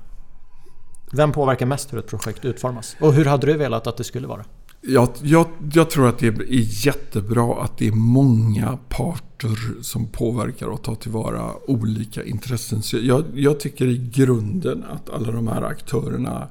Vem 1.13 1.33
påverkar 1.33 1.67
mest 1.67 1.93
hur 1.93 1.99
ett 1.99 2.07
projekt 2.07 2.45
utformas? 2.45 2.97
Och 3.01 3.13
hur 3.13 3.25
hade 3.25 3.47
du 3.47 3.55
velat 3.55 3.87
att 3.87 3.97
det 3.97 4.05
skulle 4.05 4.27
vara? 4.27 4.45
Jag, 4.89 5.09
jag, 5.23 5.47
jag, 5.73 5.91
tror 5.91 6.09
att 6.09 6.19
det 6.19 6.27
är 6.27 6.87
jättebra 6.87 7.63
att 7.63 7.79
det 7.79 7.87
är 7.87 7.93
många 7.93 8.79
parter 8.89 9.83
som 9.83 10.07
påverkar 10.07 10.67
och 10.67 10.83
tar 10.83 10.95
tillvara 10.95 11.53
olika 11.67 12.25
intressen. 12.25 12.83
Så 12.83 12.99
jag, 12.99 13.25
jag 13.35 13.61
tycker 13.61 13.87
i 13.87 14.11
grunden 14.15 14.85
att 14.85 15.11
alla 15.11 15.33
de 15.33 15.49
här 15.49 15.63
aktörerna 15.63 16.49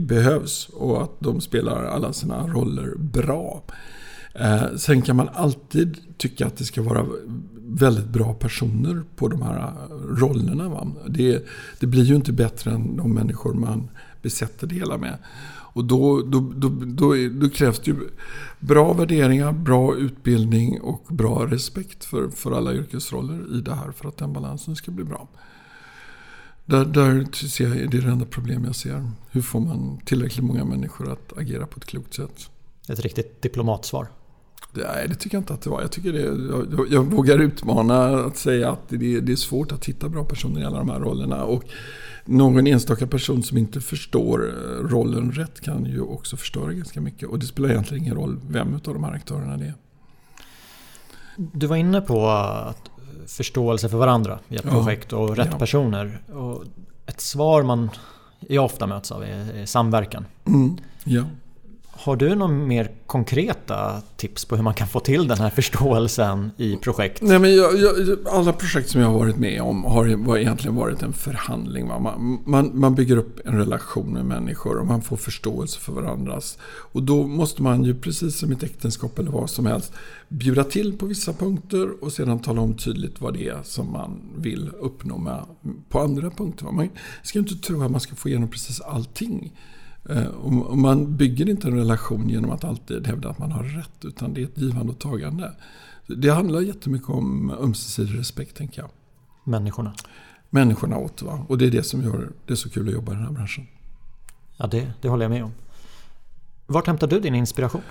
behövs 0.00 0.68
och 0.68 1.02
att 1.02 1.20
de 1.20 1.40
spelar 1.40 1.84
alla 1.84 2.12
sina 2.12 2.46
roller 2.46 2.94
bra. 2.96 3.62
Eh, 4.34 4.76
sen 4.76 5.02
kan 5.02 5.16
man 5.16 5.28
alltid 5.34 5.98
tycka 6.16 6.46
att 6.46 6.56
det 6.56 6.64
ska 6.64 6.82
vara 6.82 7.06
väldigt 7.66 8.08
bra 8.08 8.34
personer 8.34 9.02
på 9.16 9.28
de 9.28 9.42
här 9.42 9.72
rollerna. 10.20 10.68
Va? 10.68 10.86
Det, 11.08 11.44
det 11.80 11.86
blir 11.86 12.04
ju 12.04 12.14
inte 12.14 12.32
bättre 12.32 12.70
än 12.70 12.96
de 12.96 13.14
människor 13.14 13.54
man 13.54 13.88
besätter 14.22 14.66
det 14.66 14.74
hela 14.74 14.98
med. 14.98 15.18
Och 15.74 15.84
då, 15.84 16.22
då, 16.22 16.40
då, 16.40 16.68
då, 16.68 17.14
då 17.30 17.48
krävs 17.48 17.78
det 17.78 17.90
ju 17.90 17.96
bra 18.60 18.92
värderingar, 18.92 19.52
bra 19.52 19.96
utbildning 19.96 20.80
och 20.80 21.04
bra 21.08 21.46
respekt 21.46 22.04
för, 22.04 22.28
för 22.28 22.52
alla 22.52 22.74
yrkesroller 22.74 23.58
i 23.58 23.60
det 23.60 23.74
här 23.74 23.92
för 23.92 24.08
att 24.08 24.16
den 24.16 24.32
balansen 24.32 24.76
ska 24.76 24.90
bli 24.90 25.04
bra. 25.04 25.28
Där, 26.64 26.84
där 26.84 27.28
ser 27.32 27.68
jag, 27.68 27.90
det 27.90 27.98
är 27.98 28.02
det 28.02 28.10
enda 28.10 28.26
problem 28.26 28.64
jag 28.64 28.76
ser. 28.76 29.10
Hur 29.30 29.42
får 29.42 29.60
man 29.60 30.00
tillräckligt 30.04 30.44
många 30.44 30.64
människor 30.64 31.12
att 31.12 31.38
agera 31.38 31.66
på 31.66 31.76
ett 31.76 31.84
klokt 31.84 32.14
sätt? 32.14 32.50
Ett 32.88 33.00
riktigt 33.00 33.42
diplomatsvar. 33.42 34.08
Nej, 34.74 35.08
det 35.08 35.14
tycker 35.14 35.36
jag 35.36 35.42
inte 35.42 35.54
att 35.54 35.62
det 35.62 35.70
var. 35.70 35.80
Jag, 35.80 35.92
tycker 35.92 36.12
det, 36.12 36.20
jag, 36.76 36.86
jag 36.90 37.04
vågar 37.04 37.38
utmana 37.38 38.06
att 38.06 38.36
säga 38.36 38.70
att 38.70 38.88
det, 38.88 39.20
det, 39.20 39.32
är 39.32 39.36
svårt 39.36 39.72
att 39.72 39.84
hitta 39.84 40.08
bra 40.08 40.24
personer 40.24 40.60
i 40.60 40.64
alla 40.64 40.78
de 40.78 40.88
här 40.88 41.00
rollerna. 41.00 41.44
Och 41.44 41.64
någon 42.24 42.66
enstaka 42.66 43.06
person 43.06 43.42
som 43.42 43.58
inte 43.58 43.80
förstår 43.80 44.38
rollen 44.88 45.32
rätt 45.32 45.60
kan 45.60 45.84
ju 45.84 46.00
också 46.00 46.36
förstöra 46.36 46.72
ganska 46.72 47.00
mycket. 47.00 47.28
Och 47.28 47.38
det 47.38 47.46
spelar 47.46 47.70
egentligen 47.70 48.04
ingen 48.04 48.16
roll 48.16 48.40
vem 48.48 48.74
av 48.74 48.94
de 48.94 49.04
här 49.04 49.12
aktörerna 49.12 49.56
det 49.56 49.64
är. 49.64 49.74
Du 51.36 51.66
var 51.66 51.76
inne 51.76 52.00
på 52.00 52.28
att 52.28 52.90
förståelse 53.26 53.88
för 53.88 53.96
varandra 53.96 54.38
i 54.48 54.56
ett 54.56 54.64
ja. 54.64 54.70
projekt 54.70 55.12
och 55.12 55.36
rätt 55.36 55.48
ja. 55.52 55.58
personer. 55.58 56.20
Och 56.32 56.64
ett 57.06 57.20
svar 57.20 57.62
man 57.62 57.90
jag 58.48 58.64
ofta 58.64 58.86
möts 58.86 59.12
av 59.12 59.22
är 59.22 59.66
samverkan. 59.66 60.24
Mm. 60.46 60.76
Ja. 61.04 61.24
Har 62.04 62.16
du 62.16 62.34
några 62.34 62.52
mer 62.52 62.90
konkreta 63.06 64.02
tips 64.16 64.44
på 64.44 64.56
hur 64.56 64.62
man 64.62 64.74
kan 64.74 64.88
få 64.88 65.00
till 65.00 65.28
den 65.28 65.38
här 65.38 65.50
förståelsen 65.50 66.50
i 66.56 66.76
projekt? 66.76 67.22
Nej, 67.22 67.38
men 67.38 67.56
jag, 67.56 67.78
jag, 67.78 68.18
alla 68.30 68.52
projekt 68.52 68.90
som 68.90 69.00
jag 69.00 69.08
har 69.08 69.18
varit 69.18 69.36
med 69.36 69.62
om 69.62 69.84
har 69.84 70.36
egentligen 70.38 70.76
varit 70.76 71.02
en 71.02 71.12
förhandling. 71.12 71.86
Man, 71.86 72.38
man, 72.46 72.70
man, 72.74 72.94
bygger 72.94 73.16
upp 73.16 73.40
en 73.46 73.58
relation 73.58 74.12
med 74.12 74.24
människor 74.24 74.78
och 74.78 74.86
man 74.86 75.02
får 75.02 75.16
förståelse 75.16 75.80
för 75.80 75.92
varandras. 75.92 76.58
Och 76.64 77.02
då 77.02 77.26
måste 77.26 77.62
man 77.62 77.84
ju, 77.84 77.94
precis 77.94 78.38
som 78.38 78.52
i 78.52 78.54
ett 78.54 78.62
äktenskap 78.62 79.18
eller 79.18 79.30
vad 79.30 79.50
som 79.50 79.66
helst, 79.66 79.92
bjuda 80.28 80.64
till 80.64 80.98
på 80.98 81.06
vissa 81.06 81.32
punkter 81.32 82.04
och 82.04 82.12
sedan 82.12 82.38
tala 82.38 82.60
om 82.60 82.76
tydligt 82.76 83.20
vad 83.20 83.34
det 83.34 83.48
är 83.48 83.60
som 83.62 83.92
man 83.92 84.20
vill 84.36 84.70
uppnå 84.80 85.18
med, 85.18 85.44
på 85.88 86.00
andra 86.00 86.30
punkter. 86.30 86.64
Man 86.64 86.88
ska 87.22 87.38
inte 87.38 87.54
tro 87.54 87.82
att 87.82 87.90
man 87.90 88.00
ska 88.00 88.14
få 88.14 88.28
igenom 88.28 88.48
precis 88.48 88.80
allting. 88.80 89.52
Eh, 90.08 90.26
och 90.26 90.78
man 90.78 91.16
bygger 91.16 91.48
inte 91.48 91.68
en 91.68 91.76
relation 91.76 92.28
genom 92.28 92.50
att 92.50 92.64
alltid 92.64 93.06
hävda 93.06 93.28
att 93.28 93.38
man 93.38 93.52
har 93.52 93.64
rätt, 93.64 94.04
utan 94.04 94.34
det 94.34 94.40
är 94.40 94.44
ett 94.44 94.58
givande 94.58 94.92
och 94.92 94.98
tagande. 94.98 95.52
Det 96.06 96.28
handlar 96.28 96.60
jättemycket 96.60 97.08
om 97.08 97.50
ömsesidig 97.50 98.18
respekt, 98.18 98.56
tänker 98.56 98.82
jag. 98.82 98.90
Människorna? 99.44 99.94
Människorna 100.50 100.96
åt, 100.96 101.22
va? 101.22 101.46
Och 101.48 101.58
det 101.58 101.66
är 101.66 101.70
det 101.70 101.82
som 101.82 102.02
gör 102.02 102.32
det 102.46 102.56
så 102.56 102.70
kul 102.70 102.88
att 102.88 102.94
jobba 102.94 103.12
i 103.12 103.14
den 103.14 103.24
här 103.24 103.32
branschen. 103.32 103.66
Ja, 104.56 104.66
det, 104.66 104.92
det 105.00 105.08
håller 105.08 105.24
jag 105.24 105.30
med 105.30 105.44
om. 105.44 105.52
Vart 106.66 106.86
hämtar 106.86 107.06
du 107.06 107.20
din 107.20 107.34
inspiration? 107.34 107.82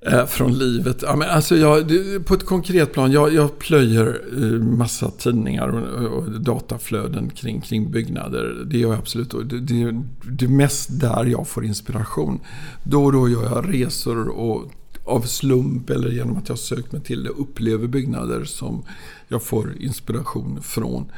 Eh, 0.00 0.26
från 0.26 0.58
livet? 0.58 1.02
Ja, 1.02 1.16
men 1.16 1.28
alltså 1.28 1.56
jag, 1.56 1.92
på 2.24 2.34
ett 2.34 2.46
konkret 2.46 2.92
plan, 2.92 3.12
jag, 3.12 3.34
jag 3.34 3.58
plöjer 3.58 4.20
massa 4.58 5.10
tidningar 5.10 5.68
och, 5.68 6.18
och 6.18 6.40
dataflöden 6.40 7.30
kring, 7.30 7.60
kring 7.60 7.90
byggnader. 7.90 8.64
Det 8.66 8.78
gör 8.78 8.88
jag 8.88 8.98
absolut. 8.98 9.30
Det, 9.30 9.60
det, 9.60 10.02
det 10.30 10.44
är 10.44 10.48
mest 10.48 11.00
där 11.00 11.24
jag 11.24 11.48
får 11.48 11.64
inspiration. 11.64 12.40
Då 12.82 13.04
och 13.04 13.12
då 13.12 13.28
gör 13.28 13.44
jag 13.44 13.74
resor 13.74 14.28
och 14.28 14.72
av 15.08 15.20
slump 15.20 15.90
eller 15.90 16.10
genom 16.10 16.36
att 16.36 16.48
jag 16.48 16.58
sökt 16.58 16.92
mig 16.92 17.00
till 17.00 17.22
det 17.22 17.30
upplever 17.30 17.86
byggnader 17.86 18.44
som 18.44 18.82
jag 19.28 19.42
får 19.42 19.82
inspiration 19.82 20.62
från. 20.62 21.10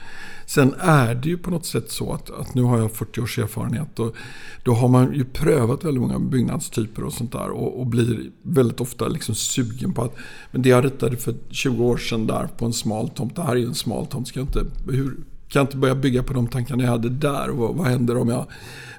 Sen 0.46 0.74
är 0.78 1.14
det 1.14 1.28
ju 1.28 1.38
på 1.38 1.50
något 1.50 1.66
sätt 1.66 1.90
så 1.90 2.12
att, 2.12 2.30
att 2.30 2.54
nu 2.54 2.62
har 2.62 2.78
jag 2.78 2.92
40 2.92 3.20
års 3.20 3.38
erfarenhet 3.38 3.98
och 3.98 4.14
då 4.62 4.72
har 4.74 4.88
man 4.88 5.14
ju 5.14 5.24
prövat 5.24 5.84
väldigt 5.84 6.00
många 6.00 6.18
byggnadstyper 6.18 7.04
och 7.04 7.12
sånt 7.12 7.32
där 7.32 7.50
och, 7.50 7.80
och 7.80 7.86
blir 7.86 8.30
väldigt 8.42 8.80
ofta 8.80 9.08
liksom 9.08 9.34
sugen 9.34 9.92
på 9.92 10.02
att 10.02 10.16
men 10.50 10.62
det 10.62 10.68
jag 10.68 10.84
ritade 10.84 11.16
för 11.16 11.34
20 11.50 11.84
år 11.84 11.96
sedan 11.96 12.26
där 12.26 12.46
på 12.46 12.64
en 12.66 12.72
smal 12.72 13.08
tomt, 13.08 13.36
det 13.36 13.42
här 13.42 13.52
är 13.52 13.56
ju 13.56 13.66
en 13.66 13.74
smal 13.74 14.06
tomt, 14.06 14.28
ska 14.28 14.40
jag 14.40 14.48
inte, 14.48 14.64
hur, 14.88 15.16
kan 15.50 15.60
jag 15.60 15.66
inte 15.66 15.76
börja 15.76 15.94
bygga 15.94 16.22
på 16.22 16.32
de 16.32 16.48
tankarna 16.48 16.82
jag 16.82 16.90
hade 16.90 17.08
där? 17.08 17.50
Och 17.50 17.56
vad, 17.56 17.74
vad 17.74 17.86
händer 17.86 18.16
om 18.16 18.28
jag 18.28 18.46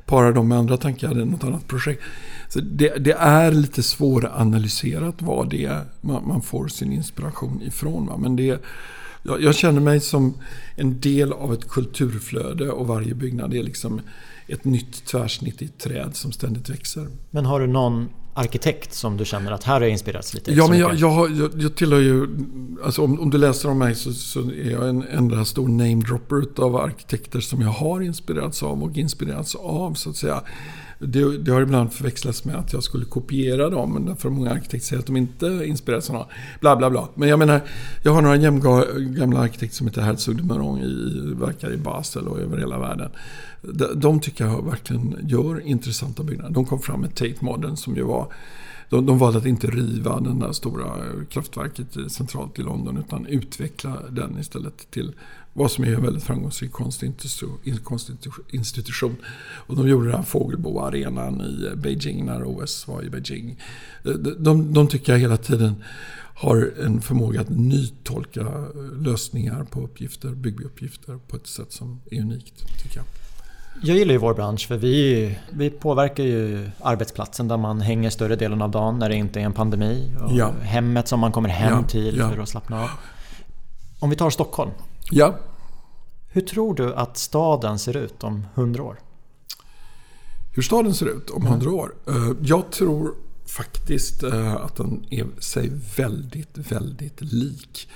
parar 0.05 0.33
dem 0.33 0.47
med 0.47 0.57
andra 0.57 0.77
tankar 0.77 1.07
jag 1.07 1.13
hade 1.13 1.21
i 1.27 1.31
något 1.31 1.43
annat 1.43 1.67
projekt? 1.67 2.03
Så 2.49 2.59
det, 2.59 2.97
det, 2.97 3.13
är 3.13 3.51
lite 3.51 3.83
svåranalyserat 3.83 5.21
vad 5.21 5.49
det 5.49 5.65
är 5.65 5.83
man, 6.01 6.27
man 6.27 6.41
får 6.41 6.67
sin 6.67 6.91
inspiration 6.91 7.61
ifrån. 7.61 8.07
Va? 8.07 8.17
Men 8.17 8.35
det, 8.35 8.61
jag, 9.23 9.41
jag, 9.41 9.55
känner 9.55 9.81
mig 9.81 9.99
som 9.99 10.33
en 10.75 10.99
del 10.99 11.33
av 11.33 11.53
ett 11.53 11.69
kulturflöde 11.69 12.71
och 12.71 12.87
varje 12.87 13.13
byggnad 13.13 13.53
är 13.53 13.63
liksom 13.63 14.01
ett 14.47 14.65
nytt 14.65 15.05
tvärsnitt 15.05 15.61
i 15.61 15.65
ett 15.65 15.79
träd 15.79 16.15
som 16.15 16.31
ständigt 16.31 16.69
växer. 16.69 17.07
Men 17.29 17.45
har 17.45 17.59
du 17.59 17.67
någon 17.67 18.09
arkitekt 18.33 18.93
som 18.93 19.17
du 19.17 19.25
känner 19.25 19.51
att 19.51 19.63
här 19.63 19.73
har 19.73 19.81
jag 19.81 19.89
inspirerats 19.89 20.33
lite? 20.33 20.53
Ja, 20.53 20.67
men 20.67 20.79
jag, 20.79 20.95
jag, 20.95 21.31
jag, 21.31 21.51
jag 21.61 21.75
tillhör 21.75 21.99
ju... 21.99 22.27
Alltså 22.83 23.03
om, 23.03 23.19
om, 23.19 23.29
du 23.29 23.37
läser 23.37 23.69
om 23.69 23.77
mig 23.77 23.95
så, 23.95 24.13
så 24.13 24.39
är 24.39 24.71
jag 24.71 24.89
en 24.89 25.03
enda 25.07 25.45
stor 25.45 25.67
namedropper 25.67 26.63
av 26.63 26.75
arkitekter 26.75 27.39
som 27.39 27.61
jag 27.61 27.69
har 27.69 28.01
inspirerats 28.01 28.63
av 28.63 28.83
och 28.83 28.97
inspirerats 28.97 29.55
av 29.55 29.93
så 29.93 30.09
att 30.09 30.15
säga. 30.15 30.43
Det, 31.03 31.37
det, 31.37 31.51
har 31.51 31.61
ibland 31.61 31.93
förväxlats 31.93 32.45
med 32.45 32.55
att 32.55 32.73
jag 32.73 32.83
skulle 32.83 33.05
kopiera 33.05 33.69
dem. 33.69 34.05
därför 34.05 34.29
att 34.29 34.35
många 34.35 34.51
arkitekter 34.51 34.87
säger 34.87 34.99
att 34.99 35.05
de 35.05 35.17
inte 35.17 35.61
inspireras 35.65 36.09
av. 36.09 36.25
Bla, 36.59 36.75
bla, 36.75 36.89
bla. 36.89 37.07
Men 37.15 37.29
jag 37.29 37.39
menar, 37.39 37.61
jag 38.03 38.11
har 38.11 38.21
några 38.21 38.37
gamla 38.97 39.39
arkitekter 39.39 39.77
som 39.77 39.87
heter 39.87 40.01
Herzog 40.01 40.35
de 40.35 40.43
Meuron, 40.47 40.79
i, 40.79 41.33
verkar 41.45 41.73
i 41.73 41.77
Basel 41.77 42.27
och 42.27 42.39
över 42.39 42.57
hela 42.57 42.79
världen. 42.79 43.09
De, 43.61 43.99
de 43.99 44.19
tycker 44.19 44.45
jag 44.45 44.65
verkligen 44.65 45.17
gör 45.21 45.67
intressanta 45.67 46.23
byggnader. 46.23 46.53
De 46.53 46.65
kom 46.65 46.79
fram 46.79 47.01
med 47.01 47.15
Tate 47.15 47.35
Modern 47.39 47.75
som 47.75 47.95
ju 47.95 48.03
var 48.03 48.33
de, 48.89 49.05
de 49.05 49.17
valde 49.17 49.37
att 49.37 49.45
inte 49.45 49.67
riva 49.67 50.19
det 50.19 50.33
där 50.39 50.51
stora 50.51 50.89
kraftverket 51.29 52.11
centralt 52.11 52.59
i 52.59 52.61
London 52.61 52.97
utan 52.97 53.25
utveckla 53.25 53.97
den 54.09 54.39
istället 54.39 54.91
till 54.91 55.13
vad 55.53 55.71
som 55.71 55.83
är 55.83 55.93
en 55.93 56.03
väldigt 56.03 56.23
framgångsrik 56.23 56.71
konstinstitution. 56.71 59.15
Och 59.67 59.75
de 59.75 59.87
gjorde 59.87 60.07
den 60.07 60.15
här 60.15 60.23
Fågelbo-arenan 60.23 61.41
i 61.41 61.75
Beijing 61.75 62.25
när 62.25 62.43
OS 62.43 62.87
var 62.87 63.03
i 63.03 63.09
Beijing. 63.09 63.59
De, 64.03 64.43
de, 64.43 64.73
de 64.73 64.87
tycker 64.87 65.11
jag 65.11 65.19
hela 65.19 65.37
tiden 65.37 65.83
har 66.35 66.73
en 66.83 67.01
förmåga 67.01 67.41
att 67.41 67.49
nytolka 67.49 68.65
lösningar 68.95 69.63
på 69.63 69.81
uppgifter, 69.81 70.29
bygguppgifter 70.29 71.19
på 71.27 71.35
ett 71.35 71.47
sätt 71.47 71.71
som 71.71 72.01
är 72.11 72.21
unikt, 72.21 72.81
tycker 72.83 72.97
jag. 72.97 73.05
Jag 73.83 73.97
gillar 73.97 74.11
ju 74.11 74.17
vår 74.17 74.33
bransch 74.33 74.67
för 74.67 74.77
vi, 74.77 75.37
vi 75.49 75.69
påverkar 75.69 76.23
ju 76.23 76.69
arbetsplatsen 76.81 77.47
där 77.47 77.57
man 77.57 77.81
hänger 77.81 78.09
större 78.09 78.35
delen 78.35 78.61
av 78.61 78.71
dagen 78.71 78.99
när 78.99 79.09
det 79.09 79.15
inte 79.15 79.39
är 79.39 79.43
en 79.43 79.53
pandemi. 79.53 80.11
Och 80.21 80.31
ja. 80.31 80.53
Hemmet 80.61 81.07
som 81.07 81.19
man 81.19 81.31
kommer 81.31 81.49
hem 81.49 81.77
ja, 81.81 81.87
till 81.87 82.17
ja. 82.17 82.29
för 82.29 82.41
att 82.41 82.49
slappna 82.49 82.83
av. 82.83 82.89
Om 83.99 84.09
vi 84.09 84.15
tar 84.15 84.29
Stockholm. 84.29 84.71
Ja. 85.13 85.39
Hur 86.27 86.41
tror 86.41 86.73
du 86.73 86.93
att 86.95 87.17
staden 87.17 87.79
ser 87.79 87.97
ut 87.97 88.23
om 88.23 88.47
100 88.55 88.83
år? 88.83 88.99
Hur 90.53 90.61
staden 90.61 90.93
ser 90.93 91.05
ut 91.05 91.29
om 91.29 91.45
100 91.45 91.71
år? 91.71 91.93
Eh, 92.07 92.31
jag 92.41 92.71
tror 92.71 93.15
faktiskt 93.45 94.23
eh, 94.23 94.55
att 94.55 94.75
den 94.75 95.05
är 95.09 95.25
sig 95.39 95.71
väldigt, 95.97 96.57
väldigt 96.57 97.21
lik. 97.21 97.89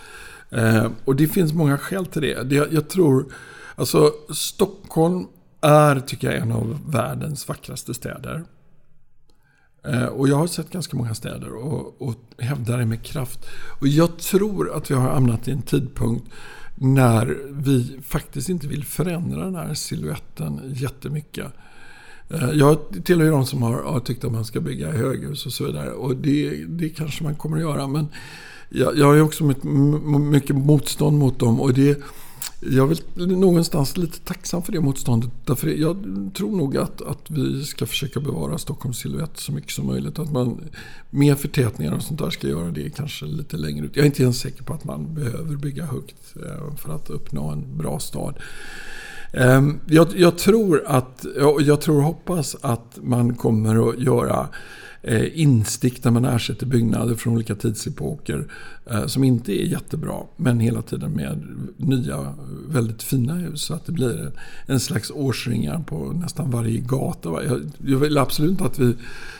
Eh, 0.50 0.88
och 1.06 1.16
det 1.16 1.28
finns 1.28 1.54
många 1.54 1.78
skäl 1.78 2.06
till 2.06 2.22
det. 2.22 2.52
Jag 2.72 2.90
tror, 2.90 3.26
alltså 3.76 4.12
Stockholm 4.30 5.28
är, 5.62 6.00
tycker 6.00 6.32
jag, 6.32 6.42
en 6.42 6.52
av 6.52 6.80
världens 6.88 7.48
vackraste 7.48 7.94
städer. 7.94 8.44
Och 10.12 10.30
jag 10.30 10.36
har 10.36 10.48
sett 10.48 10.70
ganska 10.70 10.98
många 10.98 11.16
städer 11.16 11.54
och, 11.54 12.02
och 12.02 12.16
hävdar 12.38 12.78
det 12.78 12.86
med 12.86 13.04
kraft. 13.04 13.46
Och 13.80 13.88
jag 13.88 14.18
tror 14.18 14.78
att 14.78 14.92
vi 14.92 14.96
har 14.96 15.10
hamnat 15.10 15.48
i 15.48 15.52
en 15.52 15.62
tidpunkt 15.62 16.32
när 16.76 17.38
vi 17.50 18.00
faktiskt 18.04 18.50
inte 18.50 18.68
vill 18.68 18.86
förändra 18.86 19.46
den 19.46 19.56
här 19.56 19.74
siluetten 19.74 20.62
jättemycket. 20.76 21.48
Eh, 22.30 22.50
jag 22.54 22.78
tillhör 23.04 23.32
de 23.32 23.46
som 23.46 23.64
har, 23.64 23.84
har 23.84 24.00
tyckt 24.00 24.24
att 24.24 24.32
man 24.32 24.46
ska 24.46 24.62
bygga 24.62 24.92
höghus 24.92 25.46
och 25.46 25.54
så 25.54 25.66
vidare. 25.66 25.92
Och 25.92 26.16
det, 26.16 26.66
det 26.68 26.90
kanske 26.90 27.24
man 27.24 27.36
kommer 27.36 27.58
att 27.58 27.64
göra. 27.64 27.88
Men 27.88 28.08
jag, 28.70 28.98
jag 28.98 29.06
har 29.06 29.14
ju 29.14 29.22
också 29.22 29.54
mycket 30.20 30.56
motstånd 30.56 31.18
mot 31.18 31.40
dem. 31.40 31.62
Och 31.62 31.74
det, 31.74 32.02
jag 32.70 32.92
är 32.92 33.28
någonstans 33.28 33.98
lite 33.98 34.20
tacksam 34.20 34.64
för 34.64 34.72
det 34.72 34.80
motståndet. 34.80 35.30
Därför 35.46 35.68
jag 35.68 35.98
tror 36.38 36.58
nog 36.58 36.78
att, 36.78 37.02
att 37.02 37.32
vi 37.32 37.64
ska 37.64 37.86
försöka 37.86 38.20
bevara 38.20 38.58
Stockholms 38.58 39.00
silhuett 39.00 39.38
så 39.38 39.52
mycket 39.52 39.72
som 39.72 39.88
möjligt. 39.88 40.20
Att 40.20 40.32
man 40.32 40.62
med 41.10 41.38
förtätningar 41.38 41.94
och 41.94 42.02
sånt 42.02 42.20
där 42.20 42.30
ska 42.30 42.48
göra 42.48 42.72
det 42.72 42.90
kanske 42.90 43.26
lite 43.26 43.58
längre 43.58 43.86
ut. 43.86 43.96
Jag 43.96 44.04
är 44.04 44.08
inte 44.08 44.24
ens 44.24 44.40
säker 44.40 44.64
på 44.64 44.74
att 44.74 44.84
man 44.84 45.14
behöver 45.16 45.56
bygga 45.56 45.86
högt 45.86 46.36
eh, 46.36 46.76
för 46.76 46.96
att 46.96 47.10
uppnå 47.10 47.50
en 47.50 47.78
bra 47.78 48.00
stad. 48.00 48.36
Ehm, 49.34 49.80
jag, 49.88 50.08
jag 50.16 50.38
tror 50.38 50.84
att, 50.86 51.26
jag 51.60 51.82
tror 51.82 51.98
och 51.98 52.04
hoppas 52.04 52.56
att 52.62 52.98
man 53.02 53.36
kommer 53.36 53.90
att 53.90 54.00
göra 54.00 54.48
Eh, 55.08 55.42
instick 55.42 56.04
där 56.04 56.12
man 56.12 56.26
ersätter 56.26 56.66
byggnader 56.66 57.16
från 57.16 57.34
olika 57.34 57.56
tidsepoker 57.56 58.48
eh, 58.92 59.06
som 59.06 59.24
inte 59.24 59.52
är 59.52 59.66
jättebra. 59.66 60.16
Men 60.36 60.60
hela 60.60 60.82
tiden 60.82 61.12
med 61.12 61.48
nya 61.78 62.34
väldigt 62.68 63.04
fina 63.04 63.34
hus. 63.34 63.62
Så 63.62 63.74
att 63.74 63.86
det 63.86 63.92
blir 63.92 64.32
en 64.66 64.80
slags 64.80 65.12
årsringar 65.12 65.80
på 65.80 66.12
nästan 66.12 66.52
varje 66.52 66.80
gata. 66.80 67.44
Jag, 67.44 67.72
jag 67.86 68.00
vill 68.00 68.18
absolut 68.18 68.52
inte 68.52 68.64
att 68.64 68.80
vi 68.80 68.96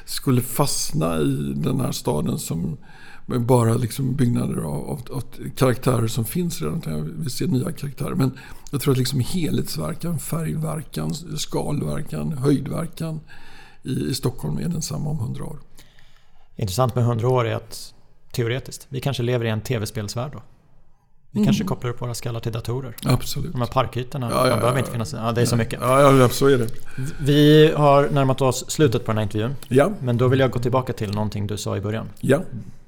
skulle 0.06 0.42
fastna 0.42 1.20
i 1.20 1.54
den 1.56 1.80
här 1.80 1.92
staden 1.92 2.40
som 2.40 2.78
med 3.26 3.42
bara 3.42 3.76
liksom 3.76 4.16
byggnader 4.16 4.58
av, 4.58 4.90
av, 4.90 5.02
av, 5.12 5.24
karaktärer 5.56 6.08
som 6.08 6.26
finns 6.26 6.62
redan. 6.62 6.82
Jag 6.86 7.02
vill 7.02 7.30
se 7.30 7.48
nya 7.48 7.72
karaktärer. 7.72 8.16
Men 8.16 8.32
jag 8.72 8.82
tror 8.82 8.92
att 8.92 8.98
liksom 8.98 9.20
helhetsverkan, 9.20 10.20
färgverkan, 10.20 11.14
skalverkan, 11.38 12.32
höjdverkan 12.32 13.20
i, 13.86 14.10
i 14.10 14.14
Stockholm 14.14 14.58
är 14.58 14.68
densamma 14.68 15.10
om 15.10 15.20
hundra 15.20 15.44
år. 15.44 15.60
Intressant 16.56 16.96
med 16.96 17.04
hundra 17.04 17.30
år 17.30 17.48
är 17.48 17.56
att 17.56 17.94
teoretiskt, 18.32 18.88
vi 18.90 19.02
kanske 19.02 19.24
lever 19.24 19.46
i 19.46 19.50
en 19.50 19.62
tv-spelsvärld 19.62 20.32
då. 20.34 20.42
Vi 21.32 21.40
mm. 21.40 21.46
kanske 21.46 21.64
kopplar 21.64 21.92
upp 21.92 22.02
våra 22.02 22.14
skallar 22.14 22.40
till 22.40 22.52
datorer. 22.52 22.96
Absolut. 23.06 23.52
De 23.52 23.62
här 23.62 23.68
parkytorna, 23.68 24.30
ja, 24.32 24.38
ja, 24.38 24.44
de 24.44 24.60
behöver 24.60 24.74
ja, 24.74 24.80
inte 24.80 24.92
finnas. 24.92 25.14
Ja, 25.14 25.32
det 25.32 25.42
är 25.42 25.46
så 25.46 25.56
mycket. 25.56 25.80
Ja, 25.82 26.18
ja, 26.18 26.30
så 26.30 26.48
är 26.48 26.58
det. 26.58 26.68
Vi 27.20 27.72
har 27.76 28.10
närmat 28.10 28.42
oss 28.42 28.72
slutet 28.72 29.06
på 29.06 29.12
den 29.12 29.18
här 29.18 29.24
intervjun. 29.24 29.56
Ja. 29.68 29.92
Men 30.02 30.18
då 30.18 30.28
vill 30.28 30.40
jag 30.40 30.52
gå 30.52 30.60
tillbaka 30.60 30.94
till 30.94 31.12
någonting 31.12 31.48
du 31.48 31.58
sa 31.58 31.78
i 31.78 31.82
början. 31.82 32.10
Ja. 32.20 32.42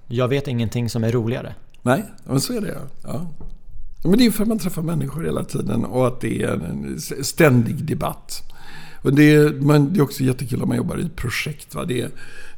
Jag 0.08 0.28
vet 0.28 0.48
ingenting 0.48 0.90
som 0.90 1.04
är 1.04 1.12
roligare. 1.12 1.56
Nej, 1.82 2.06
men 2.24 2.42
så 2.42 2.54
är 2.54 2.62
det 2.62 2.78
ja. 3.04 3.28
Men 4.04 4.18
det 4.18 4.26
är 4.26 4.32
för 4.32 4.42
att 4.42 4.48
man 4.48 4.60
träffar 4.60 4.82
människor 4.82 5.24
hela 5.24 5.44
tiden 5.44 5.86
och 5.86 6.08
att 6.08 6.22
det 6.22 6.44
är 6.44 6.54
en 6.54 7.02
ständig 7.24 7.86
debatt. 7.86 8.44
Och 9.08 9.14
det, 9.14 9.36
är, 9.36 9.50
men 9.50 9.94
det 9.94 10.00
är 10.00 10.04
också 10.04 10.24
jättekul 10.24 10.62
om 10.62 10.68
man 10.68 10.78
jobbar 10.78 10.98
i 10.98 11.06
ett 11.06 11.16
projekt. 11.16 11.76
Va? 11.76 11.86
Det, 11.86 12.12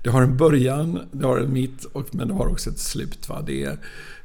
det 0.03 0.09
har 0.09 0.21
en 0.21 0.37
början, 0.37 0.99
det 1.11 1.25
har 1.25 1.37
en 1.37 1.53
mitt, 1.53 1.83
och, 1.85 2.15
men 2.15 2.27
det 2.27 2.33
har 2.33 2.47
också 2.47 2.69
ett 2.69 2.79
slut. 2.79 3.29
Va? 3.29 3.41
Det, 3.45 3.63
är, 3.63 3.77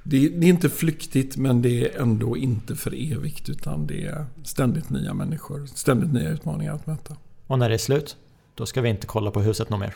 det, 0.02 0.28
det 0.28 0.46
är 0.46 0.50
inte 0.50 0.70
flyktigt 0.70 1.36
men 1.36 1.62
det 1.62 1.68
är 1.68 2.00
ändå 2.00 2.36
inte 2.36 2.76
för 2.76 3.12
evigt. 3.12 3.48
Utan 3.48 3.86
det 3.86 4.06
är 4.06 4.26
ständigt 4.44 4.90
nya 4.90 5.14
människor, 5.14 5.66
ständigt 5.66 6.12
nya 6.12 6.30
utmaningar 6.30 6.74
att 6.74 6.86
möta. 6.86 7.16
Och 7.46 7.58
när 7.58 7.68
det 7.68 7.74
är 7.74 7.78
slut, 7.78 8.16
då 8.54 8.66
ska 8.66 8.80
vi 8.80 8.88
inte 8.88 9.06
kolla 9.06 9.30
på 9.30 9.40
huset 9.40 9.70
något 9.70 9.80
mer. 9.80 9.94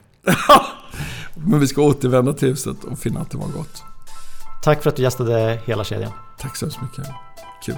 Men 1.35 1.61
vi 1.61 1.67
ska 1.67 1.83
återvända 1.83 2.33
till 2.33 2.49
huset 2.49 2.85
och 2.85 2.99
finna 2.99 3.21
att 3.21 3.31
det 3.31 3.39
var 3.39 3.49
gott. 3.49 3.83
Tack 4.63 4.83
för 4.83 4.91
att 4.91 4.97
du 4.97 5.03
gästade 5.03 5.61
hela 5.67 5.85
kedjan. 5.85 6.13
Tack 6.39 6.57
så 6.57 6.67
hemskt 6.67 6.83
mycket. 6.83 7.07
Kul. 7.65 7.77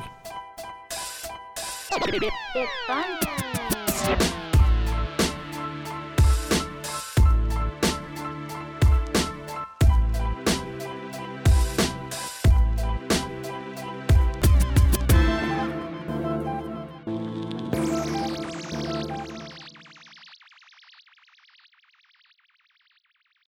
Thank 4.11 4.45
you. 4.45 4.50